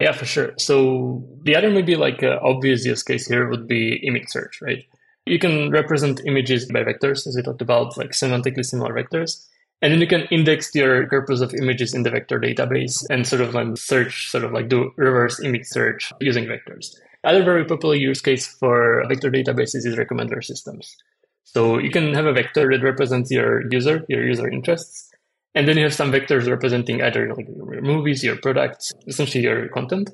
Yeah, 0.00 0.12
for 0.12 0.26
sure. 0.26 0.52
So 0.58 1.26
the 1.42 1.56
other 1.56 1.70
maybe 1.70 1.96
like 1.96 2.22
uh, 2.22 2.38
obvious 2.42 2.84
use 2.84 3.02
case 3.02 3.26
here 3.26 3.48
would 3.48 3.66
be 3.66 4.00
image 4.06 4.28
search, 4.28 4.60
right? 4.62 4.84
You 5.26 5.38
can 5.38 5.70
represent 5.70 6.20
images 6.24 6.66
by 6.66 6.84
vectors, 6.84 7.26
as 7.26 7.34
we 7.36 7.42
talked 7.42 7.60
about, 7.60 7.98
like 7.98 8.10
semantically 8.10 8.64
similar 8.64 8.94
vectors. 8.94 9.46
And 9.80 9.92
then 9.92 10.00
you 10.00 10.08
can 10.08 10.22
index 10.30 10.74
your 10.74 11.06
corpus 11.06 11.40
of 11.40 11.54
images 11.54 11.94
in 11.94 12.02
the 12.02 12.10
vector 12.10 12.40
database 12.40 13.04
and 13.10 13.26
sort 13.26 13.42
of 13.42 13.54
like 13.54 13.76
search, 13.76 14.28
sort 14.28 14.44
of 14.44 14.52
like 14.52 14.68
do 14.68 14.90
reverse 14.96 15.40
image 15.40 15.66
search 15.66 16.12
using 16.20 16.46
vectors. 16.46 16.96
Other 17.22 17.44
very 17.44 17.64
popular 17.64 17.94
use 17.94 18.20
case 18.20 18.46
for 18.46 19.04
vector 19.08 19.30
databases 19.30 19.86
is 19.86 19.96
recommender 19.96 20.42
systems. 20.42 20.96
So 21.44 21.78
you 21.78 21.90
can 21.90 22.12
have 22.14 22.26
a 22.26 22.32
vector 22.32 22.68
that 22.70 22.82
represents 22.82 23.30
your 23.30 23.62
user, 23.70 24.04
your 24.08 24.26
user 24.26 24.48
interests, 24.48 25.10
and 25.54 25.66
then 25.66 25.76
you 25.76 25.84
have 25.84 25.94
some 25.94 26.12
vectors 26.12 26.48
representing 26.48 27.02
either 27.02 27.34
like 27.34 27.46
your 27.48 27.80
movies, 27.80 28.22
your 28.22 28.36
products, 28.36 28.92
essentially 29.06 29.44
your 29.44 29.68
content. 29.68 30.10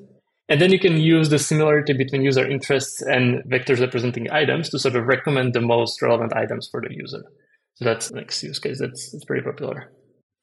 And 0.47 0.61
then 0.61 0.71
you 0.71 0.79
can 0.79 0.97
use 0.97 1.29
the 1.29 1.39
similarity 1.39 1.93
between 1.93 2.21
user 2.21 2.47
interests 2.47 3.01
and 3.01 3.43
vectors 3.45 3.79
representing 3.79 4.31
items 4.31 4.69
to 4.69 4.79
sort 4.79 4.95
of 4.95 5.07
recommend 5.07 5.53
the 5.53 5.61
most 5.61 6.01
relevant 6.01 6.33
items 6.33 6.67
for 6.69 6.81
the 6.81 6.93
user. 6.93 7.23
So 7.75 7.85
that's 7.85 8.09
the 8.09 8.15
next 8.15 8.41
use 8.43 8.59
case. 8.59 8.79
That's 8.79 9.13
it's 9.13 9.25
pretty 9.25 9.43
popular. 9.43 9.91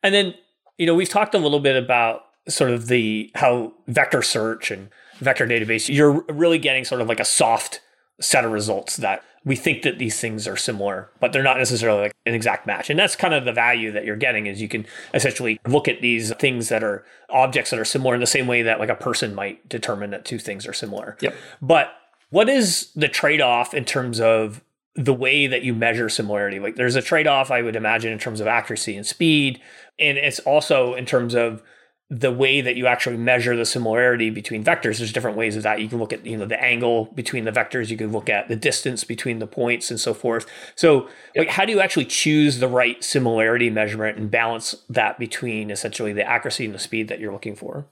And 0.03 0.15
then, 0.15 0.35
you 0.79 0.87
know, 0.87 0.95
we've 0.95 1.09
talked 1.09 1.35
a 1.35 1.39
little 1.39 1.61
bit 1.61 1.83
about 1.83 2.23
sort 2.49 2.71
of 2.71 2.89
the 2.89 3.31
how 3.35 3.73
vector 3.87 4.23
search 4.23 4.71
and 4.71 4.89
vector 5.19 5.47
database, 5.47 5.93
you're 5.93 6.25
really 6.29 6.59
getting 6.59 6.85
sort 6.85 7.01
of 7.01 7.09
like 7.09 7.21
a 7.21 7.25
soft 7.25 7.81
set 8.21 8.45
of 8.45 8.53
results 8.53 8.97
that 8.97 9.23
we 9.45 9.57
think 9.57 9.83
that 9.83 9.99
these 9.99 10.21
things 10.21 10.47
are 10.47 10.57
similar, 10.57 11.11
but 11.19 11.33
they're 11.33 11.43
not 11.43 11.57
necessarily 11.57 12.03
like 12.03 12.13
an 12.27 12.35
exact 12.35 12.67
match. 12.67 12.91
And 12.91 12.99
that's 12.99 13.17
kind 13.17 13.35
of 13.35 13.45
the 13.45 13.53
value 13.53 13.91
that 13.93 14.05
you're 14.05 14.17
getting 14.17 14.47
is 14.47 14.63
you 14.63 14.69
can 14.69 14.87
essentially 15.15 15.59
look 15.67 15.89
at 15.89 16.01
these 16.01 16.33
things 16.35 16.69
that 16.69 16.85
are 16.85 17.05
objects 17.31 17.71
that 17.71 17.81
are 17.81 17.85
similar 17.85 18.15
in 18.15 18.21
the 18.21 18.27
same 18.27 18.47
way 18.47 18.63
that 18.63 18.79
like 18.79 18.89
a 18.89 18.95
person 18.95 19.35
might 19.35 19.69
determine 19.69 20.11
that 20.11 20.25
two 20.25 20.39
things 20.39 20.67
are 20.67 20.73
similar. 20.73 21.17
Yep. 21.21 21.35
But 21.61 21.93
what 22.31 22.49
is 22.49 22.93
the 22.95 23.09
trade-off 23.09 23.75
in 23.75 23.85
terms 23.85 24.21
of 24.21 24.63
the 24.95 25.15
way 25.15 25.47
that 25.47 25.63
you 25.63 25.75
measure 25.75 26.09
similarity. 26.09 26.59
Like 26.59 26.77
there's 26.77 26.97
a 26.97 27.03
trade 27.03 27.27
off, 27.27 27.51
I 27.51 27.63
would 27.63 27.77
imagine, 27.77 28.13
in 28.13 28.19
terms 28.19 28.41
of 28.41 28.47
accuracy 28.47 28.97
and 28.97 29.07
speed. 29.07 29.61
And 29.99 30.19
it's 30.19 30.39
also 30.41 30.95
in 30.95 31.07
terms 31.07 31.35
of 31.35 31.63
the 32.11 32.31
way 32.31 32.61
that 32.61 32.77
you 32.77 32.87
actually 32.87 33.17
measure 33.17 33.57
the 33.57 33.65
similarity 33.65 34.29
between 34.29 34.63
vectors. 34.63 34.99
There's 34.99 35.15
different 35.15 35.39
ways 35.39 35.57
of 35.57 35.63
that. 35.63 35.81
You 35.81 35.89
can 35.89 35.99
look 35.99 36.13
at, 36.13 36.27
you 36.27 36.37
know, 36.37 36.45
the 36.45 36.63
angle 36.63 37.07
between 37.15 37.45
the 37.45 37.51
vectors. 37.51 37.89
You 37.89 37.97
can 37.97 38.13
look 38.13 38.29
at 38.29 38.49
the 38.49 38.57
distance 38.57 39.03
between 39.03 39.39
the 39.39 39.47
points 39.47 39.91
and 39.91 39.99
so 39.99 40.13
forth. 40.13 40.45
So 40.75 41.09
like, 41.35 41.49
how 41.49 41.65
do 41.65 41.73
you 41.73 41.81
actually 41.81 42.05
choose 42.05 42.59
the 42.59 42.69
right 42.69 43.03
similarity 43.03 43.71
measurement 43.71 44.19
and 44.19 44.31
balance 44.31 44.75
that 44.91 45.19
between 45.19 45.71
essentially 45.71 46.13
the 46.13 46.29
accuracy 46.29 46.67
and 46.67 46.75
the 46.75 46.79
speed 46.79 47.09
that 47.09 47.19
you're 47.19 47.33
looking 47.33 47.57
for? 47.57 47.87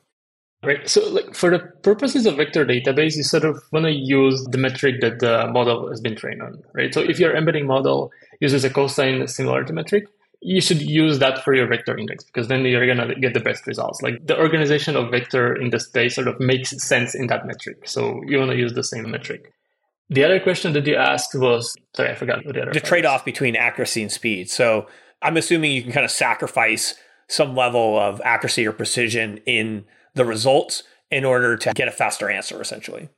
Right. 0.62 0.86
So, 0.88 1.08
like 1.08 1.34
for 1.34 1.50
the 1.50 1.60
purposes 1.82 2.26
of 2.26 2.36
vector 2.36 2.66
database, 2.66 3.16
you 3.16 3.22
sort 3.22 3.44
of 3.44 3.62
want 3.72 3.86
to 3.86 3.92
use 3.92 4.44
the 4.44 4.58
metric 4.58 5.00
that 5.00 5.20
the 5.20 5.46
model 5.50 5.88
has 5.88 6.02
been 6.02 6.14
trained 6.14 6.42
on, 6.42 6.62
right? 6.74 6.92
So, 6.92 7.00
if 7.00 7.18
your 7.18 7.34
embedding 7.34 7.66
model 7.66 8.12
uses 8.40 8.62
a 8.62 8.68
cosine 8.68 9.26
similarity 9.26 9.72
metric, 9.72 10.04
you 10.42 10.60
should 10.60 10.82
use 10.82 11.18
that 11.18 11.42
for 11.42 11.54
your 11.54 11.66
vector 11.66 11.96
index 11.96 12.24
because 12.24 12.48
then 12.48 12.62
you're 12.66 12.84
going 12.84 13.08
to 13.08 13.14
get 13.14 13.32
the 13.32 13.40
best 13.40 13.66
results. 13.66 14.02
Like 14.02 14.26
the 14.26 14.38
organization 14.38 14.96
of 14.96 15.10
vector 15.10 15.54
in 15.54 15.70
the 15.70 15.80
space 15.80 16.14
sort 16.14 16.28
of 16.28 16.38
makes 16.40 16.70
sense 16.82 17.14
in 17.14 17.28
that 17.28 17.46
metric. 17.46 17.88
So, 17.88 18.20
you 18.26 18.38
want 18.38 18.50
to 18.50 18.56
use 18.58 18.74
the 18.74 18.84
same 18.84 19.10
metric. 19.10 19.54
The 20.10 20.24
other 20.24 20.40
question 20.40 20.74
that 20.74 20.86
you 20.86 20.96
asked 20.96 21.34
was 21.34 21.74
sorry, 21.96 22.10
I 22.10 22.14
forgot 22.16 22.44
what 22.44 22.54
the 22.54 22.62
other. 22.62 22.72
The 22.72 22.80
trade 22.80 23.06
off 23.06 23.24
between 23.24 23.56
accuracy 23.56 24.02
and 24.02 24.12
speed. 24.12 24.50
So, 24.50 24.88
I'm 25.22 25.38
assuming 25.38 25.72
you 25.72 25.82
can 25.82 25.92
kind 25.92 26.04
of 26.04 26.10
sacrifice 26.10 26.96
some 27.28 27.56
level 27.56 27.98
of 27.98 28.20
accuracy 28.26 28.66
or 28.66 28.72
precision 28.72 29.38
in 29.46 29.86
the 30.14 30.24
results 30.24 30.82
in 31.10 31.24
order 31.24 31.56
to 31.56 31.72
get 31.74 31.88
a 31.88 31.92
faster 31.92 32.30
answer, 32.30 32.60
essentially. 32.60 33.08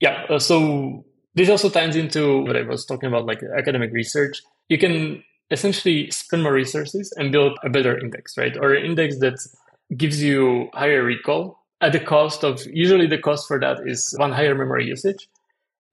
Yeah. 0.00 0.24
Uh, 0.28 0.38
so 0.38 1.04
this 1.34 1.48
also 1.48 1.68
ties 1.68 1.96
into 1.96 2.42
what 2.42 2.56
I 2.56 2.62
was 2.62 2.84
talking 2.84 3.08
about, 3.08 3.26
like 3.26 3.40
academic 3.56 3.92
research. 3.92 4.40
You 4.68 4.78
can 4.78 5.22
essentially 5.50 6.10
spend 6.10 6.42
more 6.42 6.52
resources 6.52 7.12
and 7.16 7.32
build 7.32 7.58
a 7.64 7.70
better 7.70 7.98
index, 7.98 8.36
right? 8.36 8.56
Or 8.56 8.74
an 8.74 8.84
index 8.84 9.18
that 9.20 9.38
gives 9.96 10.22
you 10.22 10.68
higher 10.74 11.02
recall 11.02 11.58
at 11.80 11.92
the 11.92 12.00
cost 12.00 12.44
of 12.44 12.60
usually 12.72 13.06
the 13.06 13.18
cost 13.18 13.46
for 13.46 13.58
that 13.60 13.78
is 13.86 14.14
one 14.18 14.32
higher 14.32 14.54
memory 14.54 14.86
usage. 14.86 15.28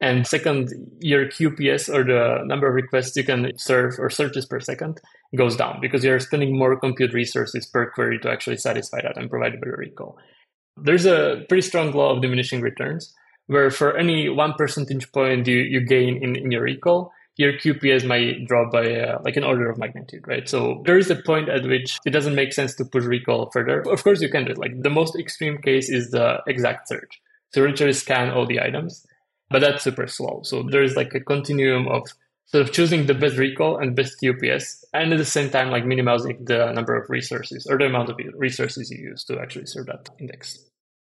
And 0.01 0.27
second, 0.27 0.73
your 0.99 1.27
QPS 1.27 1.93
or 1.93 2.03
the 2.03 2.43
number 2.45 2.67
of 2.67 2.73
requests 2.73 3.15
you 3.15 3.23
can 3.23 3.57
serve 3.57 3.97
or 3.97 4.09
searches 4.09 4.45
per 4.45 4.59
second 4.59 4.99
goes 5.35 5.55
down 5.55 5.79
because 5.79 6.03
you're 6.03 6.19
spending 6.19 6.57
more 6.57 6.77
compute 6.77 7.13
resources 7.13 7.65
per 7.65 7.89
query 7.91 8.19
to 8.19 8.29
actually 8.29 8.57
satisfy 8.57 9.01
that 9.01 9.17
and 9.17 9.29
provide 9.29 9.53
a 9.53 9.57
better 9.57 9.77
recall. 9.77 10.17
There's 10.77 11.05
a 11.05 11.45
pretty 11.47 11.61
strong 11.61 11.91
law 11.91 12.15
of 12.15 12.21
diminishing 12.21 12.61
returns 12.61 13.13
where 13.47 13.69
for 13.69 13.95
any 13.95 14.29
one 14.29 14.53
percentage 14.53 15.11
point 15.11 15.47
you, 15.47 15.57
you 15.57 15.81
gain 15.81 16.23
in, 16.23 16.35
in 16.35 16.51
your 16.51 16.63
recall, 16.63 17.11
your 17.38 17.53
QPS 17.53 18.05
might 18.05 18.47
drop 18.47 18.71
by 18.71 18.95
uh, 18.95 19.19
like 19.23 19.35
an 19.35 19.43
order 19.43 19.69
of 19.69 19.77
magnitude, 19.77 20.25
right? 20.27 20.47
So 20.47 20.81
there 20.85 20.97
is 20.97 21.09
a 21.09 21.15
point 21.17 21.49
at 21.49 21.63
which 21.63 21.99
it 22.05 22.11
doesn't 22.11 22.35
make 22.35 22.53
sense 22.53 22.75
to 22.75 22.85
push 22.85 23.03
recall 23.03 23.49
further. 23.51 23.81
Of 23.81 24.03
course, 24.03 24.21
you 24.21 24.29
can 24.29 24.45
do 24.45 24.51
it. 24.51 24.57
Like 24.57 24.81
the 24.81 24.89
most 24.89 25.17
extreme 25.17 25.57
case 25.57 25.89
is 25.89 26.11
the 26.11 26.41
exact 26.47 26.88
search. 26.88 27.21
So 27.53 27.61
you 27.61 27.67
literally 27.67 27.93
scan 27.93 28.31
all 28.31 28.45
the 28.45 28.61
items, 28.61 29.05
but 29.49 29.59
that's 29.59 29.83
super 29.83 30.07
slow. 30.07 30.41
So 30.43 30.63
there 30.63 30.83
is 30.83 30.95
like 30.95 31.13
a 31.13 31.19
continuum 31.19 31.88
of 31.88 32.07
sort 32.45 32.63
of 32.67 32.73
choosing 32.73 33.05
the 33.05 33.13
best 33.13 33.38
recall 33.38 33.77
and 33.77 33.95
best 33.95 34.21
QPS, 34.21 34.84
and 34.93 35.12
at 35.12 35.17
the 35.17 35.25
same 35.25 35.49
time, 35.49 35.71
like 35.71 35.86
minimizing 35.86 36.45
the 36.45 36.71
number 36.71 36.95
of 36.95 37.10
resources 37.10 37.65
or 37.69 37.77
the 37.77 37.86
amount 37.86 38.10
of 38.10 38.17
resources 38.36 38.91
you 38.91 38.97
use 38.97 39.23
to 39.25 39.39
actually 39.39 39.65
serve 39.65 39.88
that 39.88 40.10
index. 40.19 40.60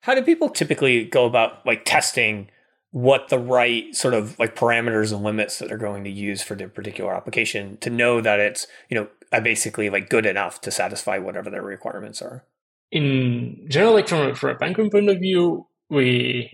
How 0.03 0.15
do 0.15 0.23
people 0.23 0.49
typically 0.49 1.05
go 1.05 1.27
about 1.27 1.65
like 1.67 1.85
testing 1.85 2.49
what 2.93 3.29
the 3.29 3.39
right 3.39 3.95
sort 3.95 4.15
of 4.15 4.39
like 4.39 4.57
parameters 4.57 5.13
and 5.13 5.23
limits 5.23 5.59
that 5.59 5.69
they're 5.69 5.79
going 5.79 6.05
to 6.05 6.11
use 6.11 6.43
for 6.43 6.57
their 6.57 6.69
particular 6.69 7.15
application 7.15 7.77
to 7.79 7.89
know 7.89 8.21
that 8.21 8.41
it's 8.41 8.67
you 8.89 8.97
know 8.97 9.09
uh, 9.33 9.41
basically 9.41 9.91
like 9.91 10.09
good 10.09 10.27
enough 10.27 10.61
to 10.63 10.71
satisfy 10.71 11.19
whatever 11.19 11.51
their 11.51 11.63
requirements 11.63 12.21
are? 12.21 12.45
In 12.91 13.67
general, 13.69 13.95
like 13.95 14.09
from 14.09 14.31
a, 14.31 14.35
from 14.35 14.51
a 14.51 14.55
Pinecone 14.57 14.91
point 14.91 15.09
of 15.09 15.19
view, 15.21 15.69
we 15.89 16.51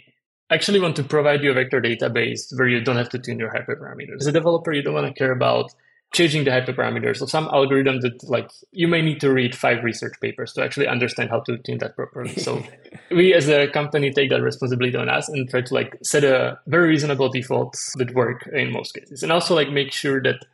actually 0.51 0.81
want 0.81 0.97
to 0.97 1.05
provide 1.05 1.43
you 1.43 1.51
a 1.51 1.55
vector 1.55 1.81
database 1.81 2.57
where 2.57 2.69
you 2.69 2.81
don't 2.81 2.97
have 2.97 3.09
to 3.11 3.19
tune 3.19 3.39
your 3.39 3.51
hyperparameters. 3.51 4.21
As 4.21 4.27
a 4.27 4.33
developer, 4.33 4.73
you 4.73 4.83
don't 4.83 4.95
want 4.95 5.07
to 5.07 5.13
care 5.13 5.33
about 5.33 5.73
changing 6.13 6.45
the 6.45 6.51
hyperparameters 6.51 7.21
of 7.21 7.29
some 7.29 7.49
algorithm 7.53 8.01
that 8.01 8.23
like 8.25 8.51
you 8.71 8.87
may 8.87 9.03
need 9.03 9.21
to 9.21 9.33
read 9.33 9.55
five 9.55 9.83
research 9.83 10.15
papers 10.21 10.53
to 10.53 10.63
actually 10.63 10.87
understand 10.87 11.31
how 11.31 11.41
to 11.41 11.59
tune 11.59 11.79
that 11.79 11.97
properly. 11.97 12.35
So 12.37 12.63
we 13.11 13.35
as 13.35 13.49
a 13.49 13.69
company 13.69 14.13
take 14.13 14.31
that 14.31 14.41
responsibility 14.41 14.97
on 14.97 15.09
us 15.09 15.29
and 15.29 15.49
try 15.49 15.63
to 15.63 15.75
like 15.75 15.99
set 16.03 16.25
a 16.25 16.59
very 16.67 16.89
reasonable 16.89 17.29
defaults 17.29 17.93
that 17.97 18.15
work 18.15 18.49
in 18.53 18.73
most 18.73 18.93
cases. 18.93 19.23
And 19.23 19.33
also 19.33 19.55
like 19.55 19.71
make 19.71 19.93
sure 19.93 20.23
that 20.23 20.47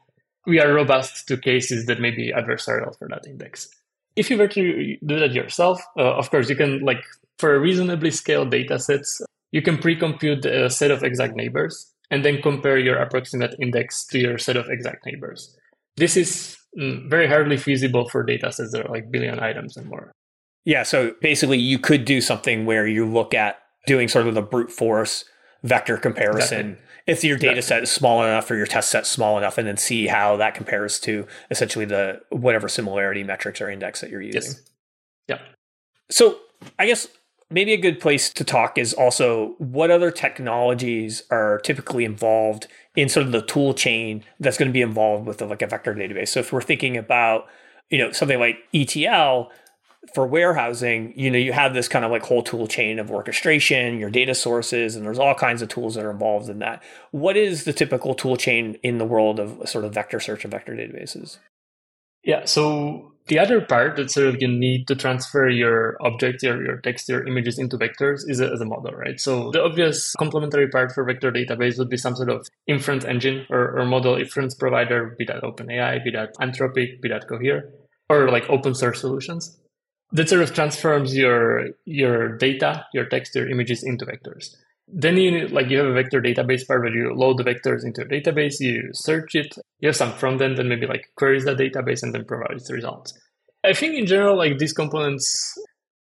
we 0.46 0.59
are 0.59 0.72
robust 0.72 1.28
to 1.28 1.37
cases 1.37 1.87
that 1.87 2.00
may 2.00 2.11
be 2.11 2.33
adversarial 2.33 2.96
for 2.98 3.09
that 3.09 3.26
index. 3.26 3.68
If 4.16 4.31
you 4.31 4.38
were 4.38 4.48
to 4.48 4.96
do 5.05 5.20
that 5.20 5.33
yourself, 5.33 5.81
uh, 5.98 6.14
of 6.14 6.31
course 6.31 6.48
you 6.48 6.57
can 6.57 6.81
like 6.81 7.05
for 7.38 7.59
reasonably 7.61 8.11
scaled 8.11 8.50
data 8.50 8.78
sets, 8.78 9.22
you 9.52 9.62
can 9.62 9.78
pre-compute 9.78 10.44
a 10.44 10.68
set 10.68 10.90
of 10.90 11.04
exact 11.04 11.36
neighbors 11.36 11.92
and 12.10 12.24
then 12.24 12.42
compare 12.42 12.78
your 12.78 12.96
approximate 12.96 13.54
index 13.60 14.04
to 14.06 14.18
your 14.18 14.38
set 14.38 14.56
of 14.56 14.68
exact 14.68 15.06
neighbors. 15.06 15.56
This 15.96 16.16
is 16.16 16.56
mm, 16.78 17.08
very 17.08 17.28
hardly 17.28 17.56
feasible 17.56 18.08
for 18.08 18.24
data 18.24 18.50
sets 18.50 18.72
that 18.72 18.86
are 18.86 18.92
like 18.92 19.10
billion 19.10 19.38
items 19.38 19.76
and 19.76 19.86
more. 19.86 20.12
Yeah, 20.64 20.82
so 20.82 21.14
basically 21.20 21.58
you 21.58 21.78
could 21.78 22.04
do 22.04 22.20
something 22.20 22.66
where 22.66 22.86
you 22.86 23.06
look 23.06 23.34
at 23.34 23.58
doing 23.86 24.08
sort 24.08 24.26
of 24.26 24.34
the 24.34 24.42
brute 24.42 24.70
force 24.70 25.24
vector 25.62 25.96
comparison 25.96 26.70
exactly. 26.70 26.86
if 27.06 27.24
your 27.24 27.38
data 27.38 27.62
set 27.62 27.82
is 27.82 27.90
small 27.90 28.22
enough 28.22 28.50
or 28.50 28.56
your 28.56 28.66
test 28.66 28.90
set 28.90 29.06
small 29.06 29.38
enough 29.38 29.58
and 29.58 29.66
then 29.66 29.76
see 29.76 30.06
how 30.06 30.36
that 30.36 30.54
compares 30.54 30.98
to 31.00 31.26
essentially 31.50 31.84
the 31.84 32.20
whatever 32.30 32.68
similarity 32.68 33.22
metrics 33.22 33.60
or 33.60 33.70
index 33.70 34.00
that 34.00 34.10
you're 34.10 34.22
using. 34.22 34.42
Yes. 34.42 34.60
Yeah. 35.28 35.38
So 36.10 36.38
I 36.78 36.86
guess 36.86 37.08
maybe 37.52 37.72
a 37.72 37.78
good 37.78 38.00
place 38.00 38.30
to 38.30 38.44
talk 38.44 38.78
is 38.78 38.92
also 38.94 39.54
what 39.58 39.90
other 39.90 40.10
technologies 40.10 41.22
are 41.30 41.58
typically 41.60 42.04
involved 42.04 42.66
in 42.96 43.08
sort 43.08 43.26
of 43.26 43.32
the 43.32 43.42
tool 43.42 43.74
chain 43.74 44.24
that's 44.40 44.58
going 44.58 44.68
to 44.68 44.72
be 44.72 44.82
involved 44.82 45.26
with 45.26 45.40
like 45.40 45.62
a 45.62 45.66
vector 45.66 45.94
database. 45.94 46.28
So 46.28 46.40
if 46.40 46.52
we're 46.52 46.62
thinking 46.62 46.96
about, 46.96 47.46
you 47.90 47.98
know, 47.98 48.12
something 48.12 48.38
like 48.38 48.58
ETL 48.74 49.50
for 50.14 50.26
warehousing, 50.26 51.12
you 51.16 51.30
know, 51.30 51.38
you 51.38 51.52
have 51.52 51.74
this 51.74 51.88
kind 51.88 52.04
of 52.04 52.10
like 52.10 52.22
whole 52.22 52.42
tool 52.42 52.66
chain 52.66 52.98
of 52.98 53.10
orchestration, 53.10 53.98
your 53.98 54.10
data 54.10 54.34
sources, 54.34 54.96
and 54.96 55.06
there's 55.06 55.18
all 55.18 55.34
kinds 55.34 55.62
of 55.62 55.68
tools 55.68 55.94
that 55.94 56.04
are 56.04 56.10
involved 56.10 56.48
in 56.48 56.58
that. 56.58 56.82
What 57.12 57.36
is 57.36 57.64
the 57.64 57.72
typical 57.72 58.14
tool 58.14 58.36
chain 58.36 58.78
in 58.82 58.98
the 58.98 59.04
world 59.04 59.38
of 59.38 59.68
sort 59.68 59.84
of 59.84 59.94
vector 59.94 60.20
search 60.20 60.44
and 60.44 60.50
vector 60.50 60.74
databases? 60.74 61.38
Yeah, 62.24 62.44
so 62.44 63.12
the 63.26 63.38
other 63.38 63.61
part 63.61 63.96
that 63.96 64.11
sort 64.11 64.26
of 64.26 64.40
you 64.40 64.48
need 64.48 64.88
to 64.88 64.94
transfer 64.94 65.48
your 65.48 65.96
object, 66.00 66.42
your, 66.42 66.64
your 66.64 66.78
text, 66.78 67.08
your 67.08 67.26
images 67.26 67.58
into 67.58 67.78
vectors 67.78 68.22
is 68.26 68.40
a, 68.40 68.50
as 68.50 68.61
a 68.61 68.64
model, 68.64 68.92
right? 68.92 69.20
So 69.20 69.50
the 69.50 69.62
obvious 69.62 70.14
complementary 70.18 70.68
part 70.68 70.92
for 70.92 71.04
vector 71.04 71.30
database 71.30 71.78
would 71.78 71.88
be 71.88 71.96
some 71.96 72.16
sort 72.16 72.30
of 72.30 72.46
inference 72.66 73.04
engine 73.04 73.46
or, 73.48 73.78
or 73.78 73.85
model 73.87 74.16
inference 74.16 74.54
provider, 74.54 75.14
be 75.18 75.24
that 75.26 75.42
OpenAI, 75.42 76.02
be 76.02 76.11
that 76.11 76.35
Anthropic, 76.40 77.00
be 77.00 77.08
that 77.08 77.28
Cohere, 77.28 77.70
or 78.08 78.28
like 78.30 78.48
open 78.50 78.74
source 78.74 79.00
solutions 79.00 79.58
that 80.12 80.28
sort 80.28 80.42
of 80.42 80.54
transforms 80.54 81.16
your 81.16 81.70
your 81.85 82.37
data, 82.37 82.87
your 82.92 83.06
text, 83.06 83.35
your 83.35 83.48
images 83.48 83.82
into 83.82 84.04
vectors. 84.04 84.54
Then 84.94 85.16
you 85.16 85.48
like 85.48 85.70
you 85.70 85.78
have 85.78 85.87
a 85.87 85.92
vector 85.94 86.20
database 86.20 86.66
part 86.66 86.83
where 86.83 86.94
you 86.94 87.14
load 87.14 87.38
the 87.38 87.44
vectors 87.44 87.85
into 87.85 88.02
a 88.02 88.05
database, 88.05 88.61
you 88.61 88.90
search 88.92 89.35
it, 89.35 89.57
you 89.81 89.88
have 89.88 89.96
some 89.96 90.12
front 90.12 90.42
end, 90.42 90.59
and 90.59 90.68
maybe 90.68 90.87
like 90.87 91.11
queries 91.16 91.46
the 91.46 91.55
database 91.55 92.02
and 92.02 92.14
then 92.14 92.26
provides 92.26 92.66
the 92.66 92.74
results. 92.74 93.18
I 93.64 93.72
think 93.72 93.94
in 93.94 94.07
general, 94.07 94.37
like 94.37 94.59
these 94.59 94.74
components 94.74 95.57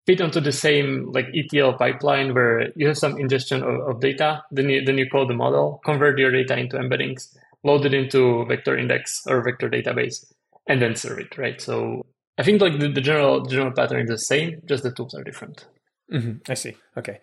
fit 0.07 0.19
onto 0.19 0.39
the 0.39 0.51
same 0.51 1.11
like 1.11 1.27
ETL 1.35 1.73
pipeline 1.73 2.33
where 2.33 2.71
you 2.75 2.87
have 2.87 2.97
some 2.97 3.17
ingestion 3.19 3.61
of, 3.61 3.87
of 3.87 3.99
data, 4.01 4.43
then 4.49 4.69
you 4.69 4.83
then 4.83 4.97
you 4.97 5.07
call 5.07 5.27
the 5.27 5.35
model, 5.35 5.79
convert 5.85 6.17
your 6.17 6.31
data 6.31 6.57
into 6.57 6.77
embeddings, 6.77 7.35
load 7.63 7.85
it 7.85 7.93
into 7.93 8.45
vector 8.47 8.75
index 8.75 9.21
or 9.27 9.43
vector 9.43 9.69
database, 9.69 10.25
and 10.67 10.81
then 10.81 10.95
serve 10.95 11.19
it, 11.19 11.37
right? 11.37 11.61
So 11.61 12.05
I 12.37 12.43
think 12.43 12.61
like 12.61 12.79
the, 12.79 12.87
the 12.87 13.01
general 13.01 13.45
general 13.45 13.73
pattern 13.73 14.01
is 14.01 14.09
the 14.09 14.17
same, 14.17 14.61
just 14.65 14.81
the 14.83 14.91
tools 14.91 15.13
are 15.13 15.23
different. 15.23 15.65
Mm-hmm. 16.11 16.51
I 16.51 16.55
see. 16.55 16.75
Okay. 16.97 17.19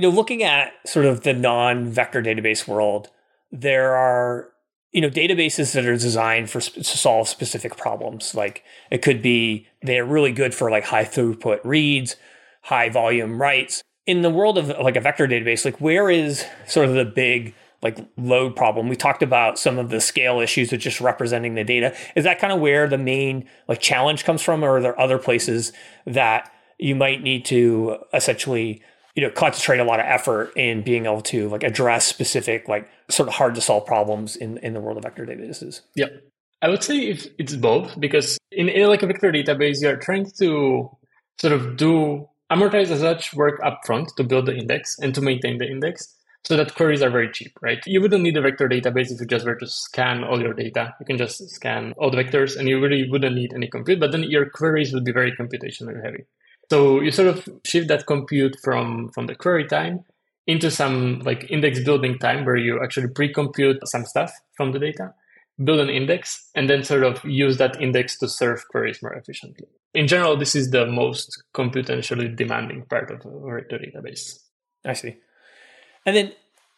You 0.00 0.08
know, 0.08 0.16
looking 0.16 0.42
at 0.42 0.72
sort 0.86 1.04
of 1.04 1.24
the 1.24 1.34
non-vector 1.34 2.22
database 2.22 2.66
world, 2.66 3.10
there 3.52 3.94
are 3.94 4.48
you 4.92 5.02
know 5.02 5.10
databases 5.10 5.74
that 5.74 5.84
are 5.84 5.92
designed 5.92 6.48
for 6.48 6.62
to 6.62 6.82
solve 6.82 7.28
specific 7.28 7.76
problems. 7.76 8.34
Like 8.34 8.64
it 8.90 9.02
could 9.02 9.20
be 9.20 9.68
they're 9.82 10.06
really 10.06 10.32
good 10.32 10.54
for 10.54 10.70
like 10.70 10.84
high 10.84 11.04
throughput 11.04 11.60
reads, 11.64 12.16
high 12.62 12.88
volume 12.88 13.42
writes. 13.42 13.82
In 14.06 14.22
the 14.22 14.30
world 14.30 14.56
of 14.56 14.68
like 14.68 14.96
a 14.96 15.02
vector 15.02 15.28
database, 15.28 15.66
like 15.66 15.82
where 15.82 16.08
is 16.08 16.46
sort 16.66 16.88
of 16.88 16.94
the 16.94 17.04
big 17.04 17.54
like 17.82 17.98
load 18.16 18.56
problem. 18.56 18.88
We 18.88 18.96
talked 18.96 19.22
about 19.22 19.58
some 19.58 19.78
of 19.78 19.90
the 19.90 20.00
scale 20.00 20.40
issues 20.40 20.72
of 20.72 20.80
just 20.80 21.02
representing 21.02 21.56
the 21.56 21.64
data. 21.64 21.94
Is 22.16 22.24
that 22.24 22.38
kind 22.38 22.54
of 22.54 22.60
where 22.60 22.88
the 22.88 22.96
main 22.96 23.46
like 23.68 23.80
challenge 23.80 24.24
comes 24.24 24.40
from, 24.40 24.64
or 24.64 24.78
are 24.78 24.80
there 24.80 24.98
other 24.98 25.18
places 25.18 25.74
that 26.06 26.50
you 26.78 26.96
might 26.96 27.22
need 27.22 27.44
to 27.44 27.98
essentially 28.14 28.80
you 29.14 29.22
know 29.22 29.30
concentrate 29.30 29.78
a 29.78 29.84
lot 29.84 30.00
of 30.00 30.06
effort 30.06 30.52
in 30.56 30.82
being 30.82 31.06
able 31.06 31.22
to 31.22 31.48
like 31.48 31.62
address 31.62 32.06
specific 32.06 32.68
like 32.68 32.88
sort 33.08 33.28
of 33.28 33.34
hard 33.34 33.54
to 33.54 33.60
solve 33.60 33.86
problems 33.86 34.36
in 34.36 34.58
in 34.58 34.74
the 34.74 34.80
world 34.80 34.96
of 34.96 35.04
vector 35.04 35.26
databases? 35.26 35.80
Yeah, 35.94 36.06
I 36.62 36.68
would 36.68 36.82
say 36.82 36.98
if 36.98 37.26
it's 37.38 37.56
both 37.56 37.98
because 37.98 38.38
in, 38.52 38.68
in 38.68 38.88
like 38.88 39.02
a 39.02 39.06
vector 39.06 39.32
database, 39.32 39.80
you're 39.80 39.96
trying 39.96 40.30
to 40.38 40.90
sort 41.40 41.52
of 41.52 41.76
do 41.76 42.28
amortize 42.52 42.90
as 42.90 43.02
much 43.02 43.32
work 43.34 43.60
upfront 43.60 44.14
to 44.16 44.24
build 44.24 44.46
the 44.46 44.56
index 44.56 44.98
and 44.98 45.14
to 45.14 45.20
maintain 45.20 45.58
the 45.58 45.66
index 45.66 46.16
so 46.44 46.56
that 46.56 46.74
queries 46.74 47.02
are 47.02 47.10
very 47.10 47.30
cheap, 47.30 47.52
right? 47.60 47.78
You 47.86 48.00
wouldn't 48.00 48.22
need 48.22 48.36
a 48.36 48.40
vector 48.40 48.68
database 48.68 49.10
if 49.10 49.20
you 49.20 49.26
just 49.26 49.44
were 49.44 49.56
to 49.56 49.66
scan 49.66 50.24
all 50.24 50.40
your 50.40 50.54
data. 50.54 50.94
You 50.98 51.06
can 51.06 51.18
just 51.18 51.48
scan 51.50 51.92
all 51.98 52.10
the 52.10 52.16
vectors 52.16 52.56
and 52.56 52.68
you 52.68 52.80
really 52.80 53.08
wouldn't 53.08 53.36
need 53.36 53.52
any 53.54 53.68
compute, 53.68 54.00
but 54.00 54.12
then 54.12 54.24
your 54.24 54.48
queries 54.48 54.92
would 54.92 55.04
be 55.04 55.12
very 55.12 55.32
computationally 55.32 56.02
heavy. 56.02 56.24
So 56.70 57.00
you 57.00 57.10
sort 57.10 57.28
of 57.28 57.48
shift 57.64 57.88
that 57.88 58.06
compute 58.06 58.56
from, 58.62 59.10
from 59.10 59.26
the 59.26 59.34
query 59.34 59.66
time 59.66 60.04
into 60.46 60.70
some 60.70 61.20
like 61.20 61.50
index 61.50 61.82
building 61.82 62.18
time 62.18 62.44
where 62.44 62.56
you 62.56 62.80
actually 62.82 63.08
pre-compute 63.08 63.78
some 63.88 64.04
stuff 64.04 64.32
from 64.56 64.72
the 64.72 64.78
data, 64.78 65.12
build 65.62 65.80
an 65.80 65.90
index, 65.90 66.48
and 66.54 66.70
then 66.70 66.84
sort 66.84 67.02
of 67.02 67.24
use 67.24 67.58
that 67.58 67.80
index 67.80 68.18
to 68.18 68.28
serve 68.28 68.66
queries 68.68 69.02
more 69.02 69.12
efficiently. 69.12 69.66
In 69.94 70.06
general, 70.06 70.36
this 70.36 70.54
is 70.54 70.70
the 70.70 70.86
most 70.86 71.42
computationally 71.54 72.34
demanding 72.34 72.82
part 72.86 73.10
of 73.10 73.22
vector 73.24 73.78
database. 73.78 74.38
I 74.84 74.92
see. 74.92 75.16
And 76.06 76.16
then 76.16 76.32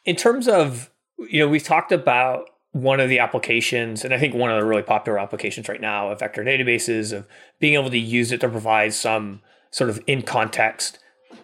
in 0.07 0.17
terms 0.17 0.49
of, 0.49 0.91
you 1.19 1.41
know, 1.41 1.49
we've 1.49 1.63
talked 1.63 1.93
about 1.93 2.49
one 2.73 3.01
of 3.01 3.11
the 3.11 3.19
applications, 3.19 4.05
and 4.05 4.15
I 4.15 4.19
think 4.19 4.35
one 4.35 4.51
of 4.51 4.59
the 4.59 4.67
really 4.67 4.83
popular 4.83 5.19
applications 5.19 5.69
right 5.69 5.81
now 5.81 6.11
of 6.11 6.21
vector 6.21 6.43
databases, 6.43 7.13
of 7.13 7.27
being 7.61 7.75
able 7.75 7.91
to 7.91 7.99
use 7.99 8.33
it 8.33 8.41
to 8.41 8.49
provide 8.49 8.95
some 8.95 9.43
sort 9.73 9.91
of 9.91 10.01
in 10.07 10.23
context 10.23 10.99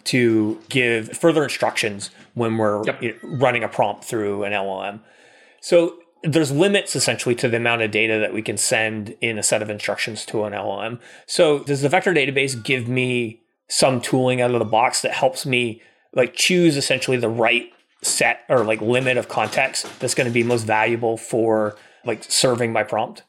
to 0.05 0.61
give 0.69 1.17
further 1.19 1.43
instructions 1.43 2.11
when 2.35 2.57
we're 2.57 2.85
yep. 2.85 3.03
you 3.03 3.13
know, 3.23 3.37
running 3.37 3.65
a 3.65 3.69
prompt 3.69 4.05
through 4.05 4.45
an 4.45 4.53
LLM. 4.53 5.01
So 5.61 5.99
there's 6.23 6.51
limits 6.51 6.97
essentially 6.97 7.35
to 7.37 7.49
the 7.49 7.57
amount 7.57 7.83
of 7.83 7.91
data 7.91 8.19
that 8.19 8.33
we 8.33 8.43
can 8.43 8.57
send 8.57 9.17
in 9.21 9.39
a 9.39 9.43
set 9.43 9.63
of 9.63 9.71
instructions 9.71 10.25
to 10.27 10.45
an 10.45 10.53
LLM. 10.53 11.01
So 11.27 11.61
does 11.61 11.83
the 11.83 11.89
vector 11.89 12.15
database 12.15 12.63
give 12.63 12.89
me 12.89 13.41
some 13.69 14.01
tooling 14.01 14.41
out 14.41 14.53
of 14.53 14.59
the 14.59 14.65
box 14.65 15.03
that 15.03 15.13
helps 15.13 15.45
me 15.45 15.83
like 16.15 16.35
choose 16.35 16.77
essentially 16.77 17.17
the 17.17 17.29
right 17.29 17.71
set 18.03 18.41
or 18.49 18.65
like 18.65 18.81
limit 18.81 19.17
of 19.17 19.29
context 19.29 19.87
that's 20.01 20.15
going 20.15 20.27
to 20.27 20.33
be 20.33 20.43
most 20.43 20.65
valuable 20.65 21.17
for 21.17 21.77
like 22.05 22.25
serving 22.25 22.73
my 22.73 22.83
prompt? 22.83 23.25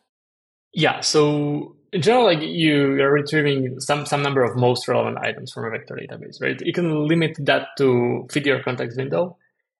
Yeah. 0.73 1.01
So 1.01 1.75
in 1.91 2.01
general, 2.01 2.25
like 2.25 2.41
you 2.41 3.01
are 3.01 3.11
retrieving 3.11 3.79
some 3.79 4.05
some 4.05 4.21
number 4.21 4.43
of 4.43 4.55
most 4.55 4.87
relevant 4.87 5.17
items 5.17 5.51
from 5.51 5.65
a 5.65 5.69
vector 5.69 5.95
database, 5.95 6.41
right? 6.41 6.59
You 6.61 6.73
can 6.73 7.07
limit 7.07 7.37
that 7.39 7.69
to 7.77 8.27
fit 8.31 8.45
your 8.45 8.61
context 8.61 8.97
window 8.97 9.37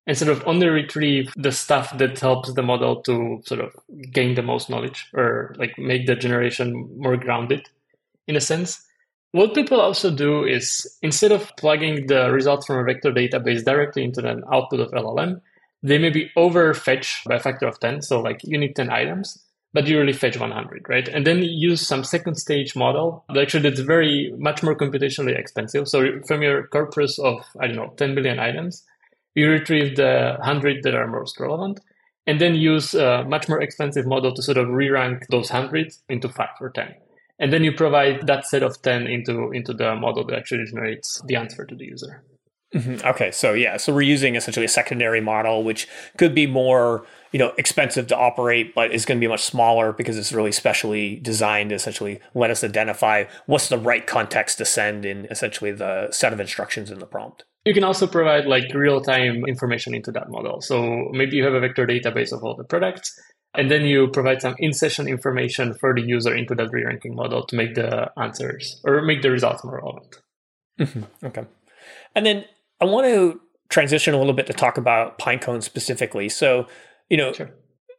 and 0.08 0.17
sort 0.17 0.32
of 0.32 0.45
only 0.48 0.67
retrieve 0.67 1.32
the 1.36 1.52
stuff 1.52 1.95
that 2.00 2.19
helps 2.19 2.52
the 2.54 2.63
model 2.63 3.02
to 3.04 3.41
sort 3.45 3.62
of 3.62 3.76
gain 4.12 4.34
the 4.34 4.41
most 4.41 4.69
knowledge 4.69 5.08
or 5.13 5.54
like 5.60 5.78
make 5.78 6.08
the 6.08 6.15
generation 6.15 6.89
more 6.98 7.15
grounded 7.15 7.69
in 8.28 8.36
a 8.36 8.41
sense. 8.41 8.84
What 9.32 9.54
people 9.54 9.80
also 9.80 10.10
do 10.10 10.43
is 10.43 10.98
instead 11.04 11.32
of 11.32 11.52
plugging 11.58 12.08
the 12.08 12.32
results 12.32 12.65
from 12.65 12.78
a 12.78 12.84
vector 12.84 13.12
database 13.12 13.63
directly 13.63 14.04
into 14.04 14.28
an 14.28 14.43
output 14.52 14.80
of 14.80 14.91
LLM, 14.91 15.41
they 15.84 16.00
maybe 16.00 16.32
overfetch 16.36 17.24
by 17.26 17.36
a 17.36 17.39
factor 17.39 17.67
of 17.67 17.80
10. 17.80 18.02
So 18.02 18.19
like 18.19 18.41
you 18.43 18.58
need 18.58 18.76
10 18.76 18.89
items, 18.89 19.38
but 19.73 19.88
you 19.88 19.99
really 19.99 20.13
fetch 20.13 20.39
100, 20.39 20.86
right? 20.89 21.08
And 21.08 21.25
then 21.25 21.43
use 21.43 21.86
some 21.86 22.03
second 22.03 22.36
stage 22.36 22.75
model 22.75 23.25
actually 23.38 23.69
that's 23.69 23.82
very 23.82 24.34
much 24.38 24.63
more 24.63 24.75
computationally 24.75 25.38
expensive. 25.38 25.88
So 25.88 26.21
from 26.27 26.41
your 26.41 26.67
corpus 26.67 27.19
of, 27.19 27.45
I 27.60 27.67
don't 27.67 27.75
know, 27.75 27.93
10 27.97 28.15
billion 28.15 28.39
items, 28.39 28.84
you 29.36 29.49
retrieve 29.49 29.95
the 29.95 30.36
100 30.39 30.84
that 30.84 30.95
are 30.95 31.08
most 31.08 31.39
relevant 31.39 31.79
and 32.29 32.39
then 32.39 32.55
use 32.55 32.93
a 32.93 33.23
much 33.27 33.49
more 33.49 33.62
expensive 33.62 34.05
model 34.05 34.34
to 34.34 34.41
sort 34.41 34.58
of 34.58 34.69
re-rank 34.69 35.25
those 35.29 35.51
100 35.51 35.93
into 36.10 36.29
5 36.29 36.47
or 36.62 36.69
10 36.69 36.93
and 37.39 37.53
then 37.53 37.63
you 37.63 37.71
provide 37.71 38.27
that 38.27 38.45
set 38.45 38.62
of 38.62 38.82
10 38.82 39.08
into 39.08 39.51
into 39.51 39.73
the 39.73 39.95
model 39.95 40.25
that 40.25 40.38
actually 40.38 40.65
generates 40.65 41.21
the 41.25 41.36
answer 41.36 41.65
to 41.65 41.75
the 41.75 41.86
user 41.86 42.23
mm-hmm. 42.75 43.05
okay 43.08 43.32
so 43.32 43.53
yeah 43.53 43.77
so 43.77 43.93
we're 43.93 44.01
using 44.01 44.36
essentially 44.36 44.65
a 44.65 44.69
secondary 44.69 45.21
model 45.21 45.63
which 45.63 45.88
could 46.17 46.36
be 46.36 46.45
more 46.45 47.05
you 47.32 47.39
know 47.39 47.54
expensive 47.58 48.08
to 48.08 48.18
operate 48.18 48.74
but 48.74 48.92
is 48.92 49.06
going 49.06 49.20
to 49.20 49.24
be 49.24 49.28
much 49.28 49.44
smaller 49.44 49.94
because 49.94 50.18
it's 50.18 50.32
really 50.32 50.52
specially 50.52 51.18
designed 51.18 51.70
to 51.70 51.76
essentially 51.76 52.20
let 52.34 52.50
us 52.50 52.63
identify 52.63 53.26
what's 53.46 53.70
the 53.70 53.78
right 53.78 54.08
context 54.08 54.58
to 54.58 54.65
send 54.65 55.06
in 55.06 55.26
essentially 55.26 55.72
the 55.72 56.12
set 56.12 56.34
of 56.34 56.39
instructions 56.39 56.92
in 56.92 57.00
the 57.00 57.06
prompt 57.06 57.44
you 57.65 57.74
can 57.74 57.84
also 57.84 58.08
provide 58.08 58.46
like 58.46 58.74
real-time 58.74 59.44
information 59.48 59.94
into 59.94 60.12
that 60.12 60.30
model 60.30 60.62
so 60.62 61.10
maybe 61.12 61.36
you 61.36 61.44
have 61.44 61.54
a 61.54 61.60
vector 61.60 61.86
database 61.86 62.32
of 62.32 62.44
all 62.44 62.56
the 62.56 62.63
products 62.63 63.13
and 63.56 63.72
then 63.72 63.84
you 63.84 64.08
provide 64.10 64.42
some 64.42 64.56
in-session 64.60 65.08
information 65.08 65.74
for 65.74 65.94
the 65.94 66.02
user 66.02 66.36
into 66.36 66.54
that 66.56 66.72
re-ranking 66.72 67.15
model 67.15 67.46
to 67.48 67.56
make 67.56 67.76
the 67.76 68.12
answers 68.18 68.80
or 68.84 69.02
make 69.02 69.22
the 69.22 69.32
results 69.32 69.63
more 69.63 69.78
relevant. 69.78 70.22
Mm-hmm. 70.80 71.26
Okay. 71.26 71.46
And 72.15 72.26
then 72.26 72.46
I 72.80 72.86
want 72.86 73.08
to 73.08 73.42
transition 73.70 74.13
a 74.13 74.18
little 74.18 74.34
bit 74.34 74.48
to 74.48 74.54
talk 74.54 74.78
about 74.78 75.18
Pinecone 75.20 75.63
specifically. 75.63 76.30
So, 76.30 76.68
you 77.10 77.17
know, 77.17 77.34
sure. 77.34 77.52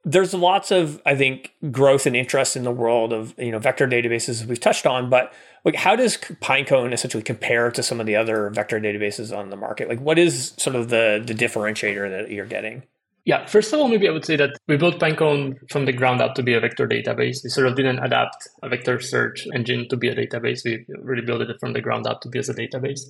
there's 0.04 0.32
lots 0.32 0.70
of, 0.70 1.00
I 1.04 1.14
think, 1.16 1.52
growth 1.70 2.06
and 2.06 2.16
interest 2.16 2.56
in 2.56 2.62
the 2.64 2.70
world 2.70 3.12
of, 3.12 3.34
you 3.38 3.50
know, 3.50 3.58
vector 3.58 3.86
databases 3.86 4.46
we've 4.46 4.60
touched 4.60 4.86
on, 4.86 5.10
but 5.10 5.32
like 5.64 5.76
how 5.76 5.96
does 5.96 6.16
Pinecone 6.16 6.92
essentially 6.92 7.22
compare 7.22 7.70
to 7.70 7.82
some 7.82 8.00
of 8.00 8.06
the 8.06 8.16
other 8.16 8.50
vector 8.50 8.80
databases 8.80 9.36
on 9.36 9.50
the 9.50 9.56
market? 9.56 9.88
Like 9.88 10.00
what 10.00 10.18
is 10.18 10.54
sort 10.56 10.76
of 10.76 10.88
the 10.88 11.22
the 11.24 11.34
differentiator 11.34 12.08
that 12.10 12.30
you're 12.30 12.46
getting? 12.46 12.84
Yeah, 13.26 13.44
first 13.44 13.72
of 13.72 13.78
all, 13.78 13.88
maybe 13.88 14.08
I 14.08 14.12
would 14.12 14.24
say 14.24 14.36
that 14.36 14.56
we 14.66 14.78
built 14.78 14.98
Pinecone 14.98 15.70
from 15.70 15.84
the 15.84 15.92
ground 15.92 16.22
up 16.22 16.34
to 16.36 16.42
be 16.42 16.54
a 16.54 16.60
vector 16.60 16.88
database. 16.88 17.44
We 17.44 17.50
sort 17.50 17.66
of 17.66 17.76
didn't 17.76 17.98
adapt 17.98 18.48
a 18.62 18.68
vector 18.70 18.98
search 18.98 19.46
engine 19.54 19.88
to 19.90 19.96
be 19.96 20.08
a 20.08 20.14
database. 20.14 20.64
We 20.64 20.86
really 21.02 21.24
built 21.24 21.42
it 21.42 21.54
from 21.60 21.74
the 21.74 21.82
ground 21.82 22.06
up 22.06 22.22
to 22.22 22.30
be 22.30 22.38
as 22.38 22.48
a 22.48 22.54
database. 22.54 23.00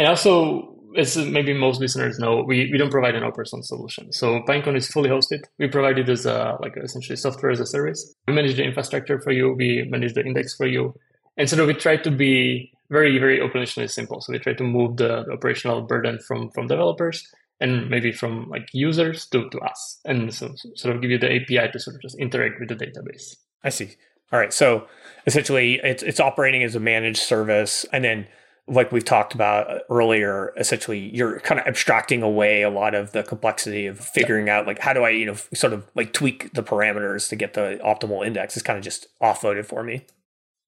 And 0.00 0.08
also, 0.08 0.74
as 0.96 1.14
maybe 1.18 1.52
most 1.52 1.78
listeners 1.78 2.18
know, 2.18 2.42
we, 2.42 2.70
we 2.72 2.78
don't 2.78 2.90
provide 2.90 3.16
an 3.16 3.22
open 3.22 3.44
source 3.44 3.68
solution. 3.68 4.10
So 4.14 4.40
Pinecone 4.48 4.74
is 4.78 4.88
fully 4.88 5.10
hosted. 5.10 5.42
We 5.58 5.68
provide 5.68 5.98
it 5.98 6.08
as 6.08 6.24
a, 6.24 6.56
like 6.62 6.74
essentially 6.78 7.16
software 7.16 7.52
as 7.52 7.60
a 7.60 7.66
service. 7.66 8.14
We 8.26 8.32
manage 8.32 8.56
the 8.56 8.64
infrastructure 8.64 9.20
for 9.20 9.30
you. 9.30 9.52
We 9.52 9.86
manage 9.90 10.14
the 10.14 10.24
index 10.24 10.54
for 10.54 10.66
you. 10.66 10.94
And 11.36 11.50
so 11.50 11.66
we 11.66 11.74
try 11.74 11.98
to 11.98 12.10
be 12.10 12.72
very, 12.88 13.18
very 13.18 13.40
operationally 13.40 13.90
simple. 13.90 14.22
So 14.22 14.32
we 14.32 14.38
try 14.38 14.54
to 14.54 14.64
move 14.64 14.96
the, 14.96 15.30
operational 15.30 15.82
burden 15.82 16.18
from, 16.26 16.50
from 16.52 16.66
developers 16.66 17.22
and 17.60 17.90
maybe 17.90 18.10
from 18.10 18.48
like 18.48 18.68
users 18.72 19.26
to, 19.26 19.50
to 19.50 19.58
us 19.58 20.00
and 20.06 20.32
so 20.32 20.54
sort 20.76 20.96
of 20.96 21.02
give 21.02 21.10
you 21.10 21.18
the 21.18 21.30
API 21.30 21.70
to 21.72 21.78
sort 21.78 21.96
of 21.96 22.00
just 22.00 22.18
interact 22.18 22.58
with 22.58 22.70
the 22.70 22.74
database. 22.74 23.36
I 23.62 23.68
see. 23.68 23.96
All 24.32 24.38
right. 24.38 24.52
So 24.52 24.86
essentially 25.26 25.78
it's, 25.84 26.02
it's 26.02 26.20
operating 26.20 26.62
as 26.62 26.74
a 26.74 26.80
managed 26.80 27.20
service 27.20 27.84
and 27.92 28.02
then 28.02 28.26
like 28.70 28.92
we've 28.92 29.04
talked 29.04 29.34
about 29.34 29.82
earlier, 29.90 30.52
essentially 30.56 31.10
you're 31.14 31.40
kind 31.40 31.60
of 31.60 31.66
abstracting 31.66 32.22
away 32.22 32.62
a 32.62 32.70
lot 32.70 32.94
of 32.94 33.12
the 33.12 33.22
complexity 33.22 33.86
of 33.86 33.98
figuring 33.98 34.48
out 34.48 34.66
like 34.66 34.78
how 34.78 34.92
do 34.92 35.02
I, 35.02 35.10
you 35.10 35.26
know, 35.26 35.34
sort 35.52 35.72
of 35.72 35.86
like 35.94 36.12
tweak 36.12 36.52
the 36.54 36.62
parameters 36.62 37.28
to 37.28 37.36
get 37.36 37.54
the 37.54 37.80
optimal 37.84 38.24
index. 38.24 38.56
is 38.56 38.62
kind 38.62 38.78
of 38.78 38.84
just 38.84 39.08
offloaded 39.20 39.66
for 39.66 39.82
me. 39.82 40.06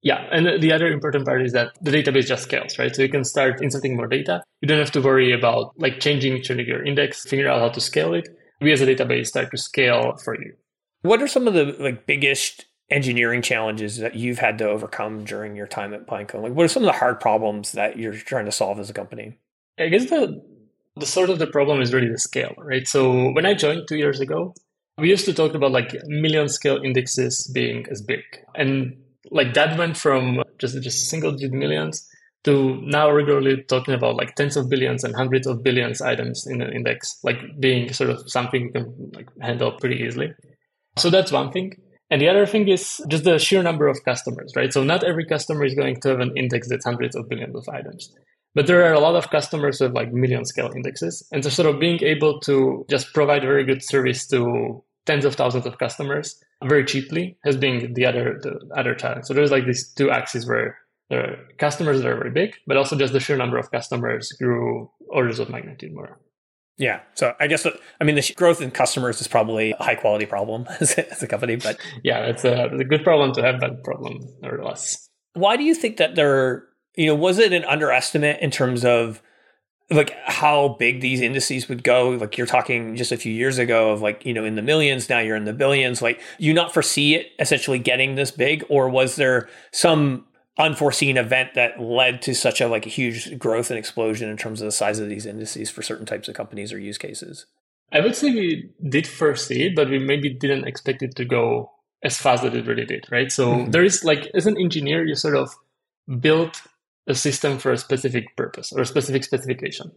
Yeah, 0.02 0.26
and 0.32 0.60
the 0.60 0.72
other 0.72 0.88
important 0.88 1.24
part 1.26 1.42
is 1.42 1.52
that 1.52 1.68
the 1.80 1.92
database 1.92 2.26
just 2.26 2.42
scales, 2.42 2.76
right? 2.76 2.94
So 2.94 3.02
you 3.02 3.08
can 3.08 3.22
start 3.24 3.62
inserting 3.62 3.96
more 3.96 4.08
data. 4.08 4.42
You 4.60 4.66
don't 4.66 4.80
have 4.80 4.90
to 4.92 5.00
worry 5.00 5.32
about 5.32 5.78
like 5.78 6.00
changing, 6.00 6.42
changing 6.42 6.66
your 6.66 6.84
index, 6.84 7.24
figure 7.24 7.48
out 7.48 7.60
how 7.60 7.68
to 7.68 7.80
scale 7.80 8.12
it. 8.12 8.28
We 8.60 8.72
as 8.72 8.80
a 8.80 8.86
database 8.86 9.28
start 9.28 9.52
to 9.52 9.58
scale 9.58 10.16
for 10.24 10.34
you. 10.34 10.54
What 11.02 11.22
are 11.22 11.28
some 11.28 11.46
of 11.46 11.54
the 11.54 11.76
like 11.78 12.06
biggest 12.06 12.64
engineering 12.92 13.42
challenges 13.42 13.98
that 13.98 14.14
you've 14.14 14.38
had 14.38 14.59
to 14.59 14.68
overcome 14.68 15.24
during 15.24 15.57
your 15.57 15.66
time 15.66 15.94
at 15.94 16.07
Pinecone? 16.07 16.42
Like, 16.42 16.52
what 16.52 16.64
are 16.64 16.68
some 16.68 16.83
of 16.83 16.87
the 16.87 16.98
hard 16.98 17.20
problems 17.20 17.72
that 17.72 17.98
you're 17.98 18.14
trying 18.14 18.44
to 18.44 18.52
solve 18.52 18.78
as 18.78 18.90
a 18.90 18.92
company? 18.92 19.38
I 19.78 19.88
guess 19.88 20.11
the 20.11 20.42
the 20.96 21.07
sort 21.07 21.31
of 21.31 21.38
the 21.38 21.46
problem 21.46 21.81
is 21.81 21.94
really 21.94 22.09
the 22.09 22.18
scale, 22.18 22.55
right? 22.59 22.87
So 22.87 23.31
when 23.33 23.46
I 23.46 23.55
joined 23.55 23.88
two 23.88 23.96
years 23.96 24.20
ago, 24.20 24.55
we 24.98 25.09
used 25.09 25.24
to 25.24 25.33
talk 25.33 25.55
about 25.55 25.72
like 25.72 25.96
million 26.05 26.48
scale 26.48 26.83
indexes 26.83 27.50
being 27.52 27.87
as 27.90 28.02
big, 28.02 28.22
and 28.55 28.96
like 29.31 29.55
that 29.55 29.78
went 29.78 29.96
from 29.96 30.42
just 30.59 30.81
just 30.83 31.09
single 31.09 31.33
digit 31.33 31.52
millions 31.52 32.07
to 32.44 32.81
now 32.83 33.11
regularly 33.11 33.62
talking 33.62 33.94
about 33.94 34.16
like 34.16 34.35
tens 34.35 34.57
of 34.57 34.68
billions 34.68 35.05
and 35.05 35.14
hundreds 35.14 35.46
of 35.46 35.62
billions 35.62 36.02
items 36.02 36.46
in 36.46 36.61
an 36.61 36.72
index, 36.72 37.18
like 37.22 37.38
being 37.61 37.92
sort 37.92 38.11
of 38.11 38.28
something 38.31 38.64
you 38.64 38.72
can 38.72 39.11
like 39.14 39.28
handle 39.40 39.72
pretty 39.72 40.02
easily. 40.02 40.33
So 40.98 41.09
that's 41.09 41.33
one 41.33 41.52
thing. 41.52 41.76
And 42.12 42.20
the 42.20 42.29
other 42.29 42.44
thing 42.44 42.68
is 42.68 43.03
just 43.09 43.25
the 43.25 43.38
sheer 43.38 43.62
number 43.62 43.87
of 43.87 44.05
customers, 44.05 44.53
right? 44.55 44.70
So 44.70 44.85
not 44.85 45.03
every 45.03 45.25
customer 45.25 45.64
is 45.64 45.75
going 45.75 45.98
to 46.03 46.11
have 46.11 46.20
an 46.20 46.37
index 46.37 46.68
that's 46.68 46.85
hundreds 46.85 47.16
of 47.16 47.27
billions 47.27 47.57
of 47.57 47.66
items. 47.70 48.14
But 48.55 48.66
there 48.66 48.85
are 48.85 48.92
a 48.92 49.01
lot 49.01 49.14
of 49.14 49.31
customers 49.31 49.81
with 49.81 49.94
like 49.94 50.12
million 50.12 50.44
scale 50.44 50.70
indexes. 50.77 51.27
And 51.33 51.42
so 51.42 51.48
sort 51.48 51.75
of 51.75 51.81
being 51.81 52.03
able 52.05 52.38
to 52.40 52.85
just 52.90 53.14
provide 53.14 53.40
very 53.40 53.64
good 53.64 53.83
service 53.83 54.27
to 54.27 54.85
tens 55.07 55.25
of 55.25 55.37
thousands 55.37 55.64
of 55.64 55.79
customers 55.79 56.38
very 56.62 56.85
cheaply 56.85 57.38
has 57.44 57.57
been 57.57 57.94
the 57.94 58.05
other 58.05 58.38
the 58.42 58.61
other 58.77 58.94
challenge. 58.94 59.25
So 59.25 59.33
there's 59.33 59.51
like 59.51 59.64
these 59.64 59.88
two 59.94 60.11
axes 60.11 60.46
where 60.46 60.77
there 61.09 61.20
are 61.20 61.37
customers 61.57 62.03
that 62.03 62.11
are 62.11 62.18
very 62.18 62.31
big, 62.31 62.57
but 62.66 62.77
also 62.77 62.94
just 62.94 63.14
the 63.14 63.20
sheer 63.20 63.38
number 63.38 63.57
of 63.57 63.70
customers 63.70 64.33
grew 64.33 64.90
orders 65.09 65.38
of 65.38 65.48
magnitude 65.48 65.94
more. 65.94 66.20
Yeah. 66.78 67.00
So 67.14 67.35
I 67.38 67.46
guess, 67.46 67.66
I 68.00 68.04
mean, 68.04 68.16
the 68.16 68.32
growth 68.37 68.61
in 68.61 68.70
customers 68.70 69.20
is 69.20 69.28
probably 69.28 69.72
a 69.72 69.82
high 69.82 69.94
quality 69.94 70.26
problem 70.26 70.66
as 70.80 71.22
a 71.22 71.26
company, 71.26 71.56
but 71.56 71.78
yeah, 72.02 72.26
it's 72.26 72.44
a, 72.44 72.66
it's 72.66 72.80
a 72.80 72.85
good 72.85 73.04
problem 73.04 73.32
to 73.35 73.42
have, 73.42 73.61
that 73.61 73.85
problem 73.85 74.20
nevertheless. 74.40 75.08
Why 75.35 75.56
do 75.56 75.64
you 75.64 75.74
think 75.74 75.98
that 75.98 76.14
there, 76.14 76.64
you 76.96 77.06
know, 77.06 77.14
was 77.14 77.38
it 77.38 77.52
an 77.52 77.64
underestimate 77.64 78.40
in 78.40 78.50
terms 78.50 78.85
of 78.85 79.22
like 79.90 80.14
how 80.24 80.76
big 80.78 81.00
these 81.00 81.20
indices 81.20 81.68
would 81.68 81.85
go? 81.85 82.11
Like 82.11 82.38
you're 82.38 82.46
talking 82.46 82.96
just 82.96 83.12
a 83.12 83.16
few 83.16 83.32
years 83.32 83.58
ago 83.58 83.92
of 83.92 84.00
like, 84.02 84.24
you 84.24 84.32
know, 84.32 84.44
in 84.44 84.56
the 84.56 84.62
millions, 84.62 85.08
now 85.08 85.18
you're 85.18 85.37
in 85.37 85.44
the 85.44 85.52
billions. 85.52 86.02
Like 86.02 86.20
you 86.38 86.54
not 86.54 86.72
foresee 86.72 87.14
it 87.14 87.28
essentially 87.38 87.78
getting 87.78 88.14
this 88.14 88.30
big, 88.30 88.64
or 88.68 88.88
was 88.88 89.16
there 89.16 89.48
some 89.72 90.24
unforeseen 90.58 91.16
event 91.16 91.54
that 91.54 91.80
led 91.80 92.20
to 92.22 92.34
such 92.34 92.60
a 92.60 92.68
like 92.68 92.86
a 92.86 92.90
huge 92.90 93.38
growth 93.38 93.70
and 93.70 93.78
explosion 93.78 94.28
in 94.28 94.36
terms 94.36 94.60
of 94.60 94.66
the 94.66 94.72
size 94.72 94.98
of 94.98 95.08
these 95.08 95.26
indices 95.26 95.70
for 95.70 95.82
certain 95.82 96.06
types 96.06 96.28
of 96.28 96.34
companies 96.34 96.72
or 96.72 96.78
use 96.78 96.98
cases? 96.98 97.46
I 97.92 98.00
would 98.00 98.16
say 98.16 98.30
we 98.30 98.70
did 98.88 99.06
foresee 99.06 99.66
it, 99.66 99.76
but 99.76 99.88
we 99.88 99.98
maybe 99.98 100.32
didn't 100.32 100.66
expect 100.66 101.02
it 101.02 101.14
to 101.16 101.24
go 101.24 101.72
as 102.02 102.16
fast 102.16 102.44
as 102.44 102.54
it 102.54 102.66
really 102.66 102.84
did, 102.84 103.06
right? 103.10 103.30
So 103.30 103.52
mm-hmm. 103.52 103.70
there 103.70 103.84
is 103.84 104.04
like 104.04 104.30
as 104.34 104.46
an 104.46 104.58
engineer, 104.58 105.06
you 105.06 105.14
sort 105.14 105.36
of 105.36 105.50
build 106.20 106.56
a 107.06 107.14
system 107.14 107.58
for 107.58 107.72
a 107.72 107.78
specific 107.78 108.36
purpose 108.36 108.72
or 108.72 108.82
a 108.82 108.86
specific 108.86 109.24
specification. 109.24 109.92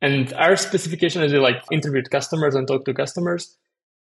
And 0.00 0.32
our 0.34 0.56
specification 0.56 1.22
as 1.22 1.32
we 1.32 1.38
like 1.38 1.62
interviewed 1.72 2.10
customers 2.10 2.54
and 2.54 2.66
talked 2.66 2.84
to 2.86 2.94
customers 2.94 3.56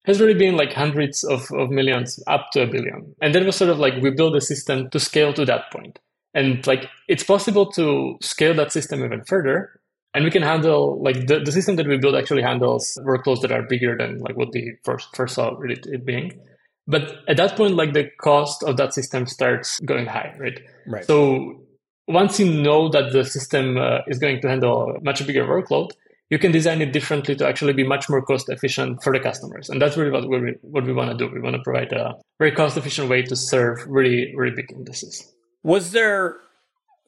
has 0.05 0.19
really 0.19 0.33
been 0.33 0.55
like 0.55 0.73
hundreds 0.73 1.23
of, 1.23 1.51
of 1.51 1.69
millions 1.69 2.21
up 2.27 2.47
to 2.53 2.63
a 2.63 2.67
billion. 2.67 3.15
And 3.21 3.33
that 3.33 3.45
was 3.45 3.55
sort 3.55 3.71
of 3.71 3.79
like 3.79 3.95
we 4.01 4.11
build 4.11 4.35
a 4.35 4.41
system 4.41 4.89
to 4.91 4.99
scale 4.99 5.33
to 5.33 5.45
that 5.45 5.71
point. 5.71 5.99
And 6.33 6.65
like 6.67 6.89
it's 7.07 7.23
possible 7.23 7.71
to 7.73 8.17
scale 8.21 8.53
that 8.55 8.71
system 8.71 9.03
even 9.03 9.23
further. 9.23 9.79
And 10.13 10.23
we 10.23 10.31
can 10.31 10.43
handle 10.43 11.01
like 11.01 11.27
the, 11.27 11.39
the 11.39 11.51
system 11.51 11.75
that 11.77 11.87
we 11.87 11.97
build 11.97 12.15
actually 12.15 12.41
handles 12.41 12.97
workloads 13.03 13.41
that 13.41 13.51
are 13.51 13.63
bigger 13.63 13.97
than 13.97 14.19
like 14.19 14.37
what 14.37 14.49
we 14.53 14.77
first 14.83 15.13
first 15.15 15.35
saw 15.35 15.55
really 15.57 15.81
it 15.85 16.05
being. 16.05 16.39
But 16.87 17.15
at 17.27 17.37
that 17.37 17.55
point, 17.57 17.75
like 17.75 17.93
the 17.93 18.09
cost 18.21 18.63
of 18.63 18.77
that 18.77 18.93
system 18.93 19.25
starts 19.25 19.79
going 19.81 20.05
high, 20.05 20.35
right? 20.39 20.59
Right. 20.85 21.05
So 21.05 21.65
once 22.07 22.39
you 22.39 22.61
know 22.61 22.89
that 22.89 23.11
the 23.11 23.25
system 23.25 23.77
uh, 23.77 23.99
is 24.07 24.19
going 24.19 24.41
to 24.41 24.49
handle 24.49 24.95
a 24.95 25.03
much 25.03 25.25
bigger 25.25 25.45
workload, 25.45 25.91
you 26.29 26.39
can 26.39 26.51
design 26.51 26.81
it 26.81 26.91
differently 26.91 27.35
to 27.35 27.47
actually 27.47 27.73
be 27.73 27.83
much 27.83 28.09
more 28.09 28.21
cost 28.21 28.49
efficient 28.49 29.03
for 29.03 29.13
the 29.13 29.19
customers. 29.19 29.69
And 29.69 29.81
that's 29.81 29.95
really 29.95 30.11
what 30.11 30.27
we, 30.27 30.55
what 30.61 30.83
we 30.83 30.93
want 30.93 31.11
to 31.11 31.17
do. 31.17 31.31
We 31.31 31.39
want 31.39 31.55
to 31.55 31.61
provide 31.61 31.91
a 31.93 32.15
very 32.39 32.51
cost 32.51 32.77
efficient 32.77 33.09
way 33.09 33.21
to 33.23 33.35
serve 33.35 33.85
really, 33.87 34.33
really 34.35 34.55
big 34.55 34.71
indices. 34.71 35.31
Was 35.63 35.91
there 35.91 36.37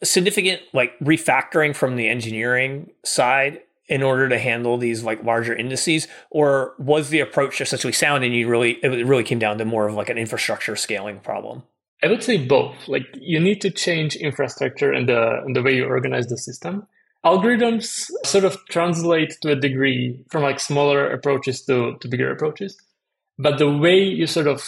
significant 0.03 0.61
like 0.73 0.97
refactoring 0.99 1.75
from 1.75 1.95
the 1.95 2.07
engineering 2.07 2.91
side 3.03 3.61
in 3.87 4.03
order 4.03 4.27
to 4.29 4.37
handle 4.37 4.77
these 4.77 5.03
like 5.03 5.23
larger 5.23 5.55
indices 5.55 6.07
or 6.29 6.75
was 6.77 7.09
the 7.09 7.19
approach 7.19 7.59
essentially 7.61 7.93
sound 7.93 8.23
and 8.23 8.35
you 8.35 8.47
really 8.47 8.73
it 8.83 9.07
really 9.07 9.23
came 9.23 9.39
down 9.39 9.57
to 9.57 9.65
more 9.65 9.87
of 9.87 9.95
like 9.95 10.09
an 10.09 10.17
infrastructure 10.17 10.75
scaling 10.75 11.19
problem 11.19 11.63
i 12.03 12.07
would 12.07 12.21
say 12.21 12.37
both 12.37 12.75
like 12.87 13.05
you 13.15 13.39
need 13.39 13.59
to 13.59 13.71
change 13.71 14.15
infrastructure 14.15 14.91
and 14.91 15.09
the 15.09 15.41
and 15.45 15.55
the 15.55 15.63
way 15.63 15.73
you 15.73 15.85
organize 15.85 16.27
the 16.27 16.37
system 16.37 16.85
algorithms 17.25 18.09
sort 18.25 18.43
of 18.43 18.57
translate 18.69 19.37
to 19.41 19.51
a 19.51 19.55
degree 19.55 20.23
from 20.29 20.43
like 20.43 20.59
smaller 20.59 21.09
approaches 21.11 21.61
to, 21.63 21.97
to 21.99 22.07
bigger 22.07 22.31
approaches. 22.31 22.77
But 23.37 23.57
the 23.57 23.71
way 23.71 23.99
you 23.99 24.27
sort 24.27 24.47
of 24.47 24.63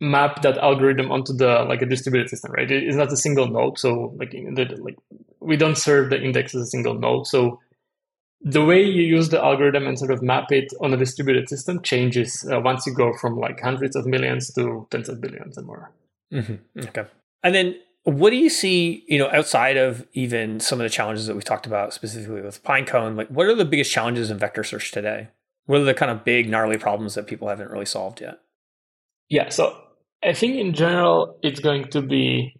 map 0.00 0.42
that 0.42 0.58
algorithm 0.58 1.10
onto 1.10 1.32
the 1.32 1.64
like 1.68 1.82
a 1.82 1.86
distributed 1.86 2.28
system, 2.28 2.52
right? 2.52 2.70
It 2.70 2.84
is 2.84 2.96
not 2.96 3.12
a 3.12 3.16
single 3.16 3.48
node. 3.48 3.78
So 3.78 4.14
like 4.16 4.30
the, 4.30 4.76
like 4.80 4.96
we 5.40 5.56
don't 5.56 5.78
serve 5.78 6.10
the 6.10 6.20
index 6.20 6.54
as 6.54 6.62
a 6.62 6.66
single 6.66 6.94
node. 6.94 7.26
So 7.26 7.60
the 8.42 8.64
way 8.64 8.82
you 8.82 9.02
use 9.02 9.30
the 9.30 9.42
algorithm 9.42 9.86
and 9.86 9.98
sort 9.98 10.10
of 10.10 10.22
map 10.22 10.52
it 10.52 10.72
on 10.80 10.92
a 10.92 10.96
distributed 10.96 11.48
system 11.48 11.82
changes 11.82 12.46
uh, 12.52 12.60
once 12.60 12.86
you 12.86 12.94
go 12.94 13.12
from 13.20 13.38
like 13.38 13.60
hundreds 13.60 13.96
of 13.96 14.06
millions 14.06 14.52
to 14.54 14.86
tens 14.90 15.08
of 15.08 15.20
billions 15.20 15.56
and 15.56 15.66
more. 15.66 15.90
Mm-hmm. 16.32 16.80
Okay. 16.80 17.04
And 17.42 17.54
then 17.54 17.76
what 18.06 18.30
do 18.30 18.36
you 18.36 18.48
see, 18.48 19.04
you 19.08 19.18
know, 19.18 19.28
outside 19.32 19.76
of 19.76 20.06
even 20.12 20.60
some 20.60 20.80
of 20.80 20.84
the 20.84 20.90
challenges 20.90 21.26
that 21.26 21.34
we've 21.34 21.44
talked 21.44 21.66
about 21.66 21.92
specifically 21.92 22.40
with 22.40 22.62
Pinecone? 22.62 23.16
Like, 23.16 23.26
what 23.28 23.46
are 23.46 23.54
the 23.54 23.64
biggest 23.64 23.90
challenges 23.90 24.30
in 24.30 24.38
vector 24.38 24.62
search 24.62 24.92
today? 24.92 25.28
What 25.64 25.80
are 25.80 25.84
the 25.84 25.92
kind 25.92 26.12
of 26.12 26.24
big 26.24 26.48
gnarly 26.48 26.78
problems 26.78 27.16
that 27.16 27.26
people 27.26 27.48
haven't 27.48 27.68
really 27.68 27.84
solved 27.84 28.20
yet? 28.20 28.38
Yeah, 29.28 29.48
so 29.48 29.76
I 30.24 30.34
think 30.34 30.54
in 30.54 30.72
general, 30.72 31.36
it's 31.42 31.58
going 31.58 31.90
to 31.90 32.00
be 32.00 32.54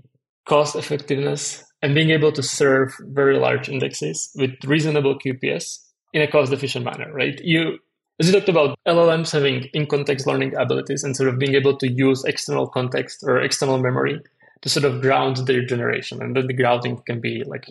cost 0.49 0.75
effectiveness 0.75 1.63
and 1.81 1.95
being 1.95 2.11
able 2.11 2.33
to 2.33 2.43
serve 2.43 2.93
very 3.01 3.39
large 3.39 3.69
indexes 3.69 4.31
with 4.35 4.51
reasonable 4.65 5.17
QPS 5.17 5.79
in 6.13 6.23
a 6.23 6.27
cost 6.27 6.53
efficient 6.53 6.85
manner, 6.85 7.13
right? 7.13 7.41
You, 7.45 7.79
as 8.19 8.27
you 8.27 8.33
talked 8.33 8.49
about 8.49 8.77
LLMs 8.89 9.31
having 9.31 9.69
in 9.75 9.87
context 9.87 10.27
learning 10.27 10.57
abilities 10.57 11.05
and 11.05 11.15
sort 11.15 11.29
of 11.29 11.39
being 11.39 11.55
able 11.55 11.77
to 11.77 11.89
use 11.89 12.25
external 12.25 12.67
context 12.67 13.23
or 13.23 13.41
external 13.41 13.79
memory 13.79 14.21
to 14.63 14.69
sort 14.69 14.85
of 14.85 15.01
ground 15.01 15.39
their 15.39 15.65
generation. 15.65 16.23
And 16.23 16.37
then 16.37 16.47
the 16.47 16.55
grounding 16.55 17.01
can 17.07 17.21
be 17.21 17.45
like 17.45 17.67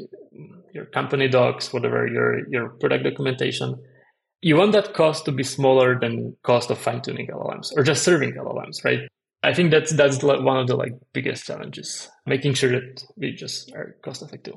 your 0.73 0.85
company 0.85 1.27
docs, 1.27 1.73
whatever, 1.73 2.07
your, 2.07 2.47
your 2.49 2.69
product 2.69 3.03
documentation. 3.03 3.81
You 4.41 4.57
want 4.57 4.73
that 4.73 4.93
cost 4.93 5.25
to 5.25 5.31
be 5.31 5.43
smaller 5.43 5.99
than 5.99 6.35
cost 6.43 6.69
of 6.69 6.77
fine 6.77 7.01
tuning 7.01 7.27
LLMs 7.27 7.71
or 7.75 7.83
just 7.83 8.03
serving 8.03 8.33
LLMs, 8.33 8.83
right? 8.83 8.99
I 9.41 9.53
think 9.53 9.71
that's 9.71 9.91
that's 9.93 10.23
one 10.23 10.57
of 10.57 10.67
the 10.67 10.75
like 10.75 10.93
biggest 11.13 11.45
challenges, 11.45 12.09
making 12.25 12.55
sure 12.55 12.71
that 12.71 13.03
we 13.15 13.31
just 13.31 13.71
are 13.73 13.95
cost 14.03 14.23
effective. 14.23 14.55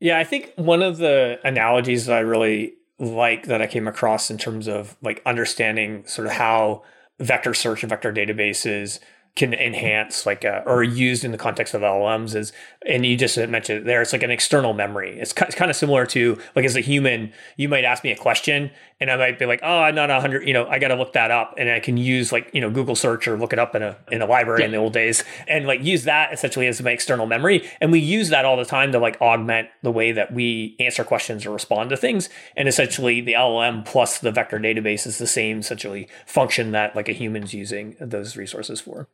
Yeah, 0.00 0.18
I 0.18 0.24
think 0.24 0.52
one 0.56 0.82
of 0.82 0.98
the 0.98 1.38
analogies 1.44 2.06
that 2.06 2.16
I 2.16 2.20
really 2.20 2.74
like 2.98 3.46
that 3.46 3.62
I 3.62 3.66
came 3.66 3.86
across 3.86 4.30
in 4.30 4.38
terms 4.38 4.68
of 4.68 4.96
like 5.00 5.22
understanding 5.24 6.06
sort 6.06 6.26
of 6.26 6.32
how 6.34 6.82
vector 7.20 7.54
search 7.54 7.82
and 7.82 7.90
vector 7.90 8.12
databases 8.12 8.98
can 9.36 9.52
enhance 9.52 10.24
like 10.24 10.46
uh, 10.46 10.62
or 10.64 10.82
used 10.82 11.22
in 11.22 11.30
the 11.30 11.38
context 11.38 11.74
of 11.74 11.82
LLMs 11.82 12.34
is 12.34 12.52
and 12.86 13.04
you 13.04 13.16
just 13.18 13.36
mentioned 13.36 13.80
it 13.80 13.84
there 13.84 14.00
it's 14.00 14.14
like 14.14 14.22
an 14.22 14.30
external 14.30 14.72
memory 14.72 15.18
it's, 15.20 15.34
it's 15.42 15.54
kind 15.54 15.70
of 15.70 15.76
similar 15.76 16.06
to 16.06 16.38
like 16.56 16.64
as 16.64 16.74
a 16.74 16.80
human 16.80 17.30
you 17.58 17.68
might 17.68 17.84
ask 17.84 18.02
me 18.02 18.10
a 18.10 18.16
question 18.16 18.70
and 18.98 19.10
I 19.10 19.16
might 19.16 19.38
be 19.38 19.44
like 19.44 19.60
oh 19.62 19.78
I'm 19.80 19.94
not 19.94 20.10
a 20.10 20.22
hundred 20.22 20.48
you 20.48 20.54
know 20.54 20.66
I 20.66 20.78
got 20.78 20.88
to 20.88 20.94
look 20.94 21.12
that 21.12 21.30
up 21.30 21.54
and 21.58 21.70
I 21.70 21.80
can 21.80 21.98
use 21.98 22.32
like 22.32 22.50
you 22.54 22.62
know 22.62 22.70
Google 22.70 22.96
search 22.96 23.28
or 23.28 23.36
look 23.36 23.52
it 23.52 23.58
up 23.58 23.74
in 23.74 23.82
a 23.82 23.98
in 24.10 24.22
a 24.22 24.26
library 24.26 24.60
yeah. 24.60 24.66
in 24.66 24.72
the 24.72 24.78
old 24.78 24.94
days 24.94 25.22
and 25.46 25.66
like 25.66 25.82
use 25.82 26.04
that 26.04 26.32
essentially 26.32 26.66
as 26.66 26.80
my 26.80 26.90
external 26.90 27.26
memory 27.26 27.68
and 27.82 27.92
we 27.92 27.98
use 27.98 28.30
that 28.30 28.46
all 28.46 28.56
the 28.56 28.64
time 28.64 28.90
to 28.92 28.98
like 28.98 29.20
augment 29.20 29.68
the 29.82 29.92
way 29.92 30.12
that 30.12 30.32
we 30.32 30.76
answer 30.80 31.04
questions 31.04 31.44
or 31.44 31.50
respond 31.50 31.90
to 31.90 31.96
things 31.96 32.30
and 32.56 32.68
essentially 32.68 33.20
the 33.20 33.34
LLM 33.34 33.84
plus 33.84 34.18
the 34.18 34.32
vector 34.32 34.58
database 34.58 35.06
is 35.06 35.18
the 35.18 35.26
same 35.26 35.58
essentially 35.58 36.08
function 36.24 36.72
that 36.72 36.96
like 36.96 37.10
a 37.10 37.12
human's 37.12 37.52
using 37.52 37.96
those 38.00 38.34
resources 38.34 38.80
for 38.80 39.08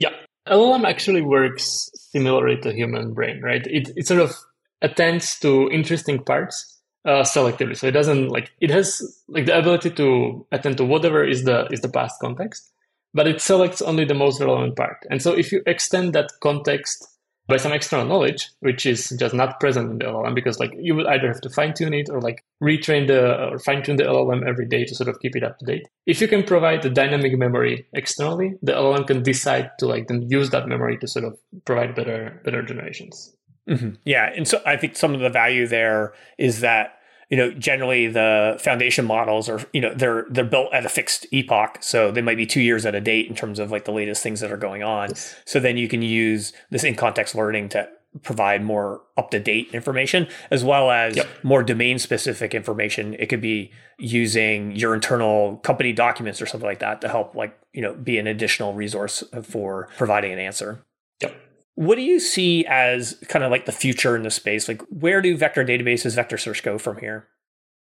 yeah. 0.00 0.10
LLM 0.48 0.84
actually 0.84 1.22
works 1.22 1.90
similarly 1.94 2.60
to 2.62 2.72
human 2.72 3.14
brain, 3.14 3.40
right? 3.40 3.64
It, 3.66 3.90
it 3.94 4.06
sort 4.06 4.20
of 4.20 4.34
attends 4.82 5.38
to 5.40 5.70
interesting 5.70 6.24
parts 6.24 6.80
uh, 7.04 7.22
selectively. 7.22 7.76
So 7.76 7.86
it 7.86 7.92
doesn't 7.92 8.28
like 8.28 8.50
it 8.60 8.70
has 8.70 9.00
like 9.28 9.46
the 9.46 9.56
ability 9.56 9.90
to 9.90 10.46
attend 10.50 10.76
to 10.78 10.84
whatever 10.84 11.24
is 11.24 11.44
the 11.44 11.66
is 11.70 11.80
the 11.80 11.88
past 11.88 12.16
context, 12.20 12.70
but 13.14 13.26
it 13.26 13.40
selects 13.40 13.80
only 13.80 14.04
the 14.04 14.14
most 14.14 14.40
relevant 14.40 14.76
part. 14.76 14.96
And 15.10 15.22
so 15.22 15.32
if 15.32 15.52
you 15.52 15.62
extend 15.66 16.14
that 16.14 16.30
context 16.42 17.06
by 17.50 17.56
some 17.56 17.72
external 17.72 18.06
knowledge, 18.06 18.48
which 18.60 18.86
is 18.86 19.10
just 19.18 19.34
not 19.34 19.60
present 19.60 19.90
in 19.90 19.98
the 19.98 20.04
LLM 20.06 20.34
because 20.34 20.58
like 20.58 20.72
you 20.78 20.94
would 20.94 21.06
either 21.06 21.28
have 21.28 21.40
to 21.42 21.50
fine 21.50 21.74
tune 21.74 21.92
it 21.92 22.08
or 22.08 22.20
like 22.20 22.44
retrain 22.62 23.06
the 23.06 23.50
or 23.50 23.58
fine 23.58 23.82
tune 23.82 23.96
the 23.96 24.04
LLM 24.04 24.46
every 24.46 24.66
day 24.66 24.84
to 24.84 24.94
sort 24.94 25.08
of 25.08 25.20
keep 25.20 25.36
it 25.36 25.42
up 25.42 25.58
to 25.58 25.64
date. 25.64 25.86
If 26.06 26.20
you 26.20 26.28
can 26.28 26.42
provide 26.42 26.82
the 26.82 26.90
dynamic 26.90 27.36
memory 27.36 27.86
externally, 27.92 28.54
the 28.62 28.72
LLM 28.72 29.06
can 29.06 29.22
decide 29.22 29.70
to 29.80 29.86
like 29.86 30.08
then 30.08 30.22
use 30.30 30.50
that 30.50 30.68
memory 30.68 30.96
to 30.98 31.06
sort 31.06 31.24
of 31.24 31.38
provide 31.64 31.94
better 31.94 32.40
better 32.44 32.62
generations. 32.62 33.34
Mm-hmm. 33.68 33.90
Yeah, 34.04 34.32
and 34.34 34.48
so 34.48 34.60
I 34.66 34.76
think 34.76 34.96
some 34.96 35.14
of 35.14 35.20
the 35.20 35.30
value 35.30 35.66
there 35.66 36.14
is 36.38 36.60
that 36.60 36.94
you 37.30 37.36
know 37.36 37.50
generally 37.52 38.08
the 38.08 38.58
foundation 38.60 39.06
models 39.06 39.48
are 39.48 39.60
you 39.72 39.80
know 39.80 39.94
they're 39.94 40.26
they're 40.30 40.44
built 40.44 40.72
at 40.74 40.84
a 40.84 40.88
fixed 40.88 41.26
epoch 41.32 41.78
so 41.80 42.10
they 42.10 42.20
might 42.20 42.36
be 42.36 42.44
two 42.44 42.60
years 42.60 42.84
at 42.84 42.94
a 42.94 43.00
date 43.00 43.28
in 43.28 43.34
terms 43.34 43.58
of 43.58 43.70
like 43.70 43.84
the 43.84 43.92
latest 43.92 44.22
things 44.22 44.40
that 44.40 44.52
are 44.52 44.56
going 44.56 44.82
on. 44.82 45.14
So 45.44 45.60
then 45.60 45.76
you 45.76 45.88
can 45.88 46.02
use 46.02 46.52
this 46.70 46.84
in 46.84 46.96
context 46.96 47.34
learning 47.34 47.70
to 47.70 47.88
provide 48.22 48.64
more 48.64 49.02
up 49.16 49.30
to 49.30 49.38
date 49.38 49.70
information 49.72 50.26
as 50.50 50.64
well 50.64 50.90
as 50.90 51.16
yep. 51.16 51.28
more 51.44 51.62
domain 51.62 51.96
specific 51.96 52.54
information. 52.54 53.14
It 53.14 53.26
could 53.26 53.40
be 53.40 53.70
using 54.00 54.74
your 54.74 54.94
internal 54.94 55.58
company 55.58 55.92
documents 55.92 56.42
or 56.42 56.46
something 56.46 56.68
like 56.68 56.80
that 56.80 57.00
to 57.02 57.08
help 57.08 57.36
like 57.36 57.56
you 57.72 57.80
know 57.80 57.94
be 57.94 58.18
an 58.18 58.26
additional 58.26 58.74
resource 58.74 59.22
for 59.44 59.88
providing 59.96 60.32
an 60.32 60.40
answer. 60.40 60.84
Yep 61.22 61.49
what 61.74 61.96
do 61.96 62.02
you 62.02 62.20
see 62.20 62.66
as 62.66 63.16
kind 63.28 63.44
of 63.44 63.50
like 63.50 63.66
the 63.66 63.72
future 63.72 64.16
in 64.16 64.22
the 64.22 64.30
space? 64.30 64.68
Like, 64.68 64.82
where 64.90 65.22
do 65.22 65.36
vector 65.36 65.64
databases, 65.64 66.14
vector 66.14 66.36
search 66.36 66.62
go 66.62 66.78
from 66.78 66.98
here? 66.98 67.28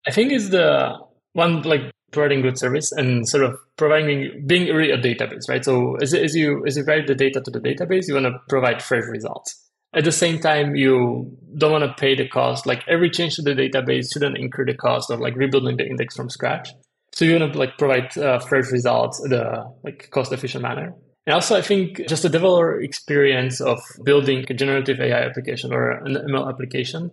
I 0.07 0.11
think 0.11 0.31
it's 0.31 0.49
the 0.49 0.97
one 1.33 1.61
like 1.63 1.91
providing 2.11 2.41
good 2.41 2.57
service 2.57 2.91
and 2.91 3.27
sort 3.27 3.43
of 3.43 3.57
providing 3.77 4.43
being 4.47 4.73
really 4.73 4.91
a 4.91 4.97
database, 4.97 5.47
right? 5.47 5.63
So 5.63 5.95
as, 6.01 6.13
as 6.13 6.35
you 6.35 6.63
as 6.65 6.77
you 6.77 6.83
write 6.83 7.07
the 7.07 7.15
data 7.15 7.41
to 7.41 7.51
the 7.51 7.59
database, 7.59 8.07
you 8.07 8.13
want 8.13 8.25
to 8.25 8.39
provide 8.47 8.81
fresh 8.81 9.03
results. 9.09 9.65
At 9.93 10.03
the 10.03 10.11
same 10.11 10.39
time, 10.39 10.75
you 10.75 11.35
don't 11.57 11.71
want 11.71 11.83
to 11.83 11.93
pay 11.99 12.15
the 12.15 12.27
cost. 12.27 12.65
Like 12.65 12.83
every 12.87 13.09
change 13.09 13.35
to 13.35 13.41
the 13.41 13.55
database 13.55 14.13
shouldn't 14.13 14.37
incur 14.37 14.65
the 14.65 14.75
cost 14.75 15.09
of 15.09 15.19
like 15.19 15.35
rebuilding 15.35 15.77
the 15.77 15.87
index 15.87 16.15
from 16.15 16.29
scratch. 16.29 16.69
So 17.11 17.25
you 17.25 17.39
want 17.39 17.53
to 17.53 17.59
like 17.59 17.77
provide 17.77 18.15
uh, 18.17 18.39
fresh 18.39 18.71
results 18.71 19.23
in 19.25 19.33
a 19.33 19.65
like 19.83 20.09
cost 20.11 20.31
efficient 20.31 20.61
manner. 20.61 20.93
And 21.29 21.35
also, 21.35 21.55
I 21.55 21.61
think 21.61 22.07
just 22.07 22.23
the 22.23 22.29
developer 22.29 22.81
experience 22.81 23.61
of 23.61 23.79
building 24.03 24.45
a 24.49 24.53
generative 24.55 24.99
AI 24.99 25.21
application 25.21 25.71
or 25.71 25.91
an 25.91 26.15
ML 26.15 26.49
application 26.49 27.11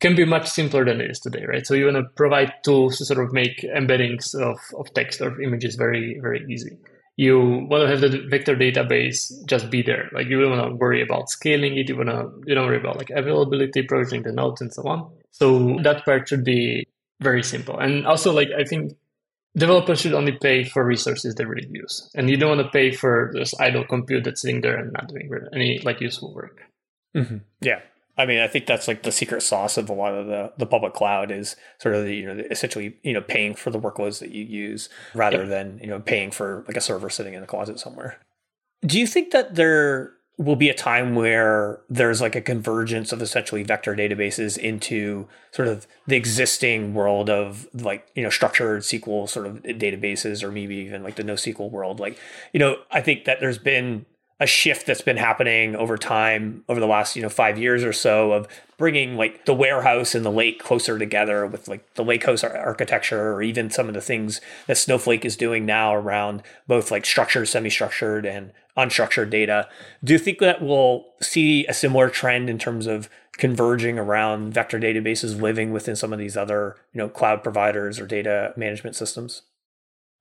can 0.00 0.14
be 0.14 0.26
much 0.26 0.46
simpler 0.46 0.84
than 0.84 1.00
it 1.00 1.10
is 1.10 1.18
today, 1.18 1.46
right? 1.48 1.66
So 1.66 1.72
you 1.72 1.86
want 1.86 1.96
to 1.96 2.02
provide 2.14 2.52
tools 2.62 2.98
to 2.98 3.06
sort 3.06 3.24
of 3.24 3.32
make 3.32 3.62
embeddings 3.62 4.34
of, 4.34 4.58
of 4.78 4.92
text 4.92 5.22
or 5.22 5.40
images 5.40 5.76
very, 5.76 6.18
very 6.20 6.44
easy. 6.50 6.76
You 7.16 7.66
want 7.70 7.84
to 7.84 7.88
have 7.88 8.02
the 8.02 8.22
vector 8.28 8.54
database 8.54 9.32
just 9.46 9.70
be 9.70 9.80
there. 9.80 10.10
Like 10.12 10.26
you 10.26 10.42
don't 10.42 10.50
want 10.50 10.70
to 10.70 10.76
worry 10.76 11.00
about 11.00 11.30
scaling 11.30 11.78
it. 11.78 11.88
You 11.88 11.96
want 11.96 12.10
to, 12.10 12.28
you 12.44 12.54
don't 12.54 12.66
worry 12.66 12.76
about 12.76 12.98
like 12.98 13.08
availability, 13.08 13.80
provisioning 13.80 14.24
the 14.24 14.32
nodes 14.32 14.60
and 14.60 14.70
so 14.74 14.82
on. 14.82 15.10
So 15.30 15.78
that 15.84 16.04
part 16.04 16.28
should 16.28 16.44
be 16.44 16.86
very 17.22 17.42
simple. 17.42 17.78
And 17.78 18.06
also 18.06 18.30
like, 18.30 18.48
I 18.54 18.64
think 18.64 18.92
developers 19.58 20.00
should 20.00 20.14
only 20.14 20.32
pay 20.32 20.64
for 20.64 20.84
resources 20.84 21.34
they 21.34 21.44
really 21.44 21.68
use. 21.70 22.10
And 22.14 22.30
you 22.30 22.36
don't 22.36 22.56
want 22.56 22.66
to 22.66 22.70
pay 22.70 22.92
for 22.92 23.30
this 23.34 23.58
idle 23.60 23.84
compute 23.84 24.24
that's 24.24 24.42
sitting 24.42 24.60
there 24.60 24.76
and 24.76 24.92
not 24.92 25.08
doing 25.08 25.30
any 25.52 25.80
like 25.84 26.00
useful 26.00 26.34
work. 26.34 26.62
Mm-hmm. 27.16 27.38
yeah. 27.60 27.80
I 28.16 28.26
mean 28.26 28.40
i 28.40 28.48
think 28.48 28.66
that's 28.66 28.88
like 28.88 29.04
the 29.04 29.12
secret 29.12 29.42
sauce 29.42 29.76
of 29.78 29.88
a 29.88 29.92
lot 29.92 30.12
of 30.12 30.26
the, 30.26 30.52
the 30.58 30.66
public 30.66 30.92
cloud 30.92 31.30
is 31.30 31.54
sort 31.80 31.94
of 31.94 32.04
the, 32.04 32.14
you 32.14 32.26
know 32.26 32.42
essentially 32.50 32.96
you 33.04 33.12
know 33.12 33.20
paying 33.20 33.54
for 33.54 33.70
the 33.70 33.78
workloads 33.78 34.18
that 34.18 34.32
you 34.32 34.42
use 34.42 34.88
rather 35.14 35.46
than 35.46 35.78
you 35.80 35.86
know 35.86 36.00
paying 36.00 36.32
for 36.32 36.64
like 36.66 36.76
a 36.76 36.80
server 36.80 37.08
sitting 37.08 37.34
in 37.34 37.44
a 37.44 37.46
closet 37.46 37.78
somewhere. 37.78 38.18
Do 38.84 38.98
you 38.98 39.06
think 39.06 39.30
that 39.30 39.54
there 39.54 40.14
will 40.38 40.56
be 40.56 40.68
a 40.68 40.74
time 40.74 41.16
where 41.16 41.80
there's 41.90 42.20
like 42.20 42.36
a 42.36 42.40
convergence 42.40 43.12
of 43.12 43.20
essentially 43.20 43.64
vector 43.64 43.94
databases 43.94 44.56
into 44.56 45.26
sort 45.50 45.66
of 45.66 45.86
the 46.06 46.14
existing 46.14 46.94
world 46.94 47.28
of 47.28 47.66
like 47.74 48.08
you 48.14 48.22
know 48.22 48.30
structured 48.30 48.82
SQL 48.82 49.28
sort 49.28 49.46
of 49.46 49.62
databases 49.64 50.44
or 50.44 50.52
maybe 50.52 50.76
even 50.76 51.02
like 51.02 51.16
the 51.16 51.24
NoSQL 51.24 51.70
world. 51.70 51.98
Like 51.98 52.18
you 52.52 52.60
know, 52.60 52.76
I 52.90 53.00
think 53.00 53.24
that 53.24 53.40
there's 53.40 53.58
been 53.58 54.06
a 54.40 54.46
shift 54.46 54.86
that's 54.86 55.02
been 55.02 55.16
happening 55.16 55.74
over 55.74 55.98
time 55.98 56.62
over 56.68 56.78
the 56.78 56.86
last 56.86 57.16
you 57.16 57.22
know 57.22 57.28
five 57.28 57.58
years 57.58 57.82
or 57.82 57.92
so 57.92 58.32
of 58.32 58.46
bringing 58.76 59.16
like 59.16 59.44
the 59.44 59.54
warehouse 59.54 60.14
and 60.14 60.24
the 60.24 60.30
lake 60.30 60.62
closer 60.62 60.98
together 60.98 61.44
with 61.46 61.66
like 61.66 61.94
the 61.94 62.04
lake 62.04 62.24
house 62.24 62.44
architecture 62.44 63.32
or 63.32 63.42
even 63.42 63.70
some 63.70 63.88
of 63.88 63.94
the 63.94 64.00
things 64.00 64.40
that 64.68 64.78
snowflake 64.78 65.24
is 65.24 65.36
doing 65.36 65.66
now 65.66 65.92
around 65.92 66.42
both 66.68 66.92
like 66.92 67.04
structured 67.04 67.48
semi-structured 67.48 68.24
and 68.24 68.52
unstructured 68.78 69.30
data 69.30 69.68
do 70.02 70.12
you 70.12 70.18
think 70.18 70.38
that 70.38 70.62
we'll 70.62 71.04
see 71.20 71.66
a 71.66 71.74
similar 71.74 72.08
trend 72.08 72.48
in 72.48 72.58
terms 72.58 72.86
of 72.86 73.10
converging 73.36 73.98
around 73.98 74.54
vector 74.54 74.78
databases 74.78 75.40
living 75.40 75.72
within 75.72 75.96
some 75.96 76.12
of 76.12 76.18
these 76.18 76.36
other 76.36 76.76
you 76.92 76.98
know 76.98 77.08
cloud 77.08 77.42
providers 77.42 78.00
or 78.00 78.06
data 78.06 78.52
management 78.56 78.96
systems 78.96 79.42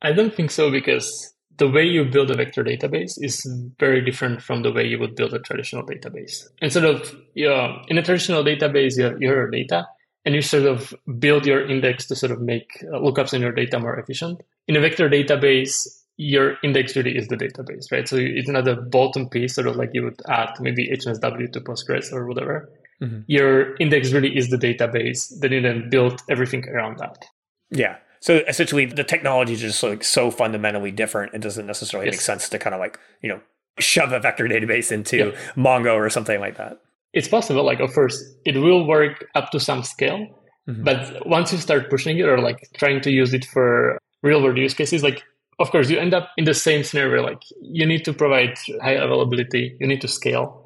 i 0.01 0.11
don't 0.11 0.33
think 0.33 0.51
so 0.51 0.71
because 0.71 1.33
the 1.57 1.69
way 1.69 1.83
you 1.83 2.05
build 2.05 2.31
a 2.31 2.35
vector 2.35 2.63
database 2.63 3.13
is 3.17 3.45
very 3.79 4.03
different 4.03 4.41
from 4.41 4.61
the 4.61 4.71
way 4.71 4.85
you 4.85 4.99
would 4.99 5.15
build 5.15 5.33
a 5.33 5.39
traditional 5.39 5.83
database. 5.83 6.47
Instead 6.61 6.85
of 6.85 7.15
you 7.33 7.49
know, 7.49 7.81
in 7.87 7.97
a 7.97 8.03
traditional 8.03 8.43
database, 8.43 8.97
you 8.97 9.05
have 9.05 9.21
your 9.21 9.49
data 9.49 9.87
and 10.25 10.35
you 10.35 10.41
sort 10.41 10.65
of 10.65 10.93
build 11.19 11.45
your 11.45 11.67
index 11.67 12.05
to 12.07 12.15
sort 12.15 12.31
of 12.31 12.41
make 12.41 12.67
uh, 12.83 12.97
lookups 12.97 13.33
in 13.33 13.41
your 13.41 13.53
data 13.53 13.79
more 13.79 13.97
efficient. 13.97 14.41
In 14.67 14.75
a 14.75 14.81
vector 14.81 15.09
database, 15.09 15.87
your 16.17 16.57
index 16.63 16.95
really 16.95 17.15
is 17.15 17.27
the 17.27 17.37
database, 17.37 17.91
right? 17.91 18.07
So 18.07 18.17
it's 18.17 18.49
not 18.49 18.67
a 18.67 18.75
bottom 18.75 19.29
piece, 19.29 19.55
sort 19.55 19.67
of 19.67 19.75
like 19.75 19.91
you 19.93 20.03
would 20.03 20.19
add 20.27 20.49
maybe 20.59 20.89
HNSW 20.89 21.51
to 21.53 21.61
Postgres 21.61 22.11
or 22.11 22.27
whatever. 22.27 22.69
Mm-hmm. 23.01 23.21
Your 23.27 23.75
index 23.77 24.11
really 24.11 24.35
is 24.35 24.49
the 24.49 24.57
database. 24.57 25.31
Then 25.39 25.51
you 25.51 25.61
then 25.61 25.89
build 25.89 26.21
everything 26.29 26.67
around 26.67 26.97
that. 26.97 27.25
Yeah. 27.69 27.97
So 28.19 28.41
essentially, 28.47 28.85
the 28.85 29.03
technology 29.03 29.53
is 29.53 29.61
just 29.61 29.83
like 29.83 30.03
so 30.03 30.31
fundamentally 30.31 30.91
different. 30.91 31.35
It 31.35 31.41
doesn't 31.41 31.67
necessarily 31.67 32.07
yes. 32.07 32.15
make 32.15 32.21
sense 32.21 32.49
to 32.49 32.57
kind 32.57 32.73
of 32.73 32.79
like 32.79 32.99
you 33.21 33.29
know 33.29 33.39
shove 33.77 34.11
a 34.11 34.19
vector 34.19 34.45
database 34.45 34.91
into 34.91 35.17
yeah. 35.17 35.31
Mongo 35.55 35.93
or 35.93 36.09
something 36.09 36.39
like 36.39 36.57
that. 36.57 36.79
It's 37.13 37.27
possible. 37.27 37.63
Like, 37.63 37.79
of 37.79 37.93
course, 37.93 38.23
it 38.43 38.57
will 38.57 38.87
work 38.87 39.25
up 39.35 39.51
to 39.51 39.59
some 39.59 39.83
scale, 39.83 40.27
mm-hmm. 40.67 40.83
but 40.83 41.27
once 41.27 41.51
you 41.51 41.59
start 41.59 41.89
pushing 41.89 42.17
it 42.17 42.25
or 42.25 42.39
like 42.39 42.67
trying 42.75 43.01
to 43.01 43.11
use 43.11 43.33
it 43.33 43.45
for 43.45 43.99
real 44.23 44.41
world 44.41 44.57
use 44.57 44.73
cases, 44.73 45.03
like 45.03 45.23
of 45.59 45.71
course 45.71 45.89
you 45.89 45.97
end 45.97 46.13
up 46.13 46.31
in 46.37 46.45
the 46.45 46.53
same 46.53 46.83
scenario. 46.83 47.23
Like 47.23 47.41
you 47.61 47.85
need 47.85 48.05
to 48.05 48.13
provide 48.13 48.57
high 48.81 48.91
availability, 48.91 49.75
you 49.79 49.87
need 49.87 50.01
to 50.01 50.07
scale. 50.07 50.63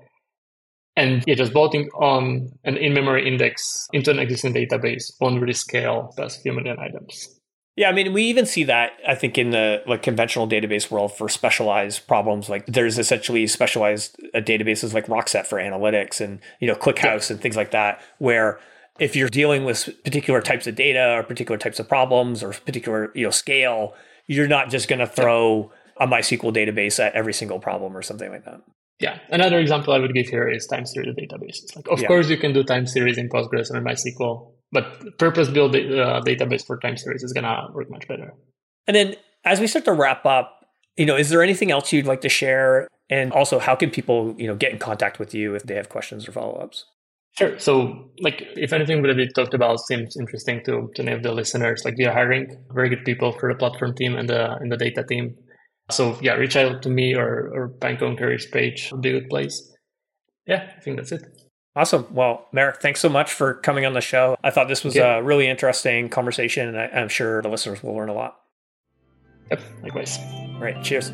And 0.98 1.24
yeah, 1.26 1.36
just 1.36 1.54
bolting 1.54 1.90
on 1.96 2.52
an 2.66 2.76
in-memory 2.76 3.26
index 3.28 3.88
into 3.94 4.12
an 4.12 4.20
existing 4.20 4.54
database 4.54 5.12
won't 5.22 5.40
really 5.40 5.54
scale 5.54 6.14
past 6.18 6.40
a 6.40 6.42
few 6.42 6.52
million 6.52 6.78
items. 6.80 7.40
Yeah, 7.78 7.88
I 7.88 7.94
mean, 7.94 8.12
we 8.12 8.24
even 8.24 8.46
see 8.46 8.66
that 8.66 8.92
I 9.08 9.16
think 9.16 9.38
in 9.38 9.52
the 9.52 9.82
like 9.88 10.04
conventional 10.04 10.48
database 10.48 10.92
world 10.92 11.16
for 11.16 11.30
specialized 11.30 12.06
problems. 12.06 12.50
Like 12.50 12.66
there's 12.66 13.00
essentially 13.00 13.48
specialized 13.48 14.18
uh, 14.34 14.40
databases 14.40 14.94
like 14.94 15.08
Rockset 15.08 15.46
for 15.48 15.58
analytics, 15.58 16.20
and 16.20 16.42
you 16.60 16.68
know 16.68 16.76
ClickHouse 16.76 17.32
and 17.32 17.40
things 17.40 17.56
like 17.56 17.72
that, 17.72 18.02
where 18.18 18.60
if 19.00 19.16
you're 19.16 19.30
dealing 19.30 19.64
with 19.64 19.90
particular 20.04 20.42
types 20.42 20.68
of 20.68 20.76
data 20.76 21.14
or 21.14 21.24
particular 21.24 21.58
types 21.58 21.80
of 21.80 21.88
problems 21.88 22.44
or 22.44 22.52
particular 22.52 23.10
you 23.16 23.24
know 23.24 23.32
scale, 23.32 23.96
you're 24.36 24.48
not 24.48 24.70
just 24.70 24.88
going 24.88 25.00
to 25.00 25.08
throw 25.08 25.72
a 26.00 26.08
MySQL 26.08 26.54
database 26.54 27.00
at 27.00 27.14
every 27.14 27.34
single 27.34 27.60
problem 27.60 27.96
or 27.96 28.02
something 28.02 28.32
like 28.32 28.46
that. 28.46 28.62
Yeah, 29.00 29.20
another 29.30 29.60
example 29.60 29.94
I 29.94 30.00
would 30.00 30.14
give 30.14 30.28
here 30.28 30.48
is 30.48 30.68
time 30.68 30.86
series 30.86 31.16
databases. 31.16 31.76
Like, 31.76 31.88
of 31.90 32.02
yeah. 32.02 32.08
course, 32.08 32.30
you 32.30 32.38
can 32.38 32.54
do 32.54 32.64
time 32.64 32.86
series 32.86 33.18
in 33.18 33.30
Postgres 33.30 33.72
or 33.72 33.82
MySQL 33.82 34.52
but 34.72 35.18
purpose-built 35.18 35.76
uh, 35.76 36.22
database 36.22 36.66
for 36.66 36.80
time 36.80 36.96
series 36.96 37.24
is 37.24 37.34
going 37.34 37.44
to 37.44 37.68
work 37.74 37.90
much 37.90 38.08
better. 38.08 38.34
And 38.88 38.96
then 38.96 39.16
as 39.44 39.60
we 39.60 39.68
start 39.68 39.86
to 39.86 39.94
wrap 39.94 40.26
up, 40.26 40.66
you 40.96 41.06
know, 41.06 41.18
is 41.18 41.30
there 41.30 41.44
anything 41.44 41.72
else 41.72 41.92
you'd 41.92 42.06
like 42.06 42.22
to 42.22 42.30
share 42.30 42.88
And 43.12 43.34
also, 43.34 43.60
how 43.60 43.76
can 43.76 43.92
people, 43.92 44.34
you 44.38 44.48
know, 44.48 44.56
get 44.56 44.72
in 44.72 44.80
contact 44.80 45.20
with 45.20 45.36
you 45.36 45.54
if 45.54 45.64
they 45.64 45.76
have 45.76 45.90
questions 45.90 46.28
or 46.28 46.32
follow-ups? 46.32 46.86
Sure. 47.38 47.58
So, 47.60 48.12
like, 48.20 48.44
if 48.56 48.74
anything 48.74 49.02
that 49.04 49.16
we 49.16 49.28
talked 49.30 49.54
about 49.54 49.80
seems 49.80 50.18
interesting 50.20 50.62
to, 50.66 50.90
to 50.96 51.02
any 51.02 51.14
of 51.14 51.24
the 51.24 51.32
listeners, 51.32 51.84
like 51.86 51.96
we 51.98 52.06
are 52.06 52.14
hiring 52.14 52.58
very 52.74 52.90
good 52.90 53.06
people 53.06 53.32
for 53.32 53.52
the 53.52 53.58
platform 53.58 53.96
team 53.96 54.16
and 54.16 54.30
the 54.30 54.56
and 54.56 54.72
the 54.72 54.78
data 54.78 55.04
team. 55.04 55.36
So, 55.90 56.18
yeah, 56.22 56.34
reach 56.34 56.56
out 56.56 56.82
to 56.84 56.90
me 56.90 57.16
or 57.16 57.50
or 57.54 57.70
Pinecone 57.80 58.18
careers 58.18 58.46
page 58.48 58.90
would 58.92 59.02
be 59.02 59.16
a 59.16 59.20
good 59.22 59.30
place. 59.30 59.72
Yeah, 60.46 60.72
I 60.76 60.82
think 60.82 60.98
that's 60.98 61.14
it. 61.14 61.24
Awesome. 61.74 62.06
Well, 62.12 62.48
Marek, 62.52 62.82
thanks 62.82 63.00
so 63.00 63.08
much 63.08 63.32
for 63.32 63.54
coming 63.54 63.86
on 63.86 63.94
the 63.94 64.02
show. 64.02 64.36
I 64.44 64.50
thought 64.50 64.68
this 64.68 64.84
was 64.84 64.96
yeah. 64.96 65.18
a 65.18 65.24
really 65.24 65.48
interesting 65.48 66.10
conversation, 66.10 66.68
and 66.68 66.78
I, 66.78 66.88
I'm 66.88 67.08
sure 67.08 67.42
the 67.42 67.50
listeners 67.50 67.82
will 67.82 67.96
learn 67.96 68.10
a 68.10 68.14
lot. 68.14 68.36
Yep, 69.52 69.62
likewise. 69.84 70.18
All 70.56 70.62
right. 70.62 70.84
Cheers. 70.84 71.12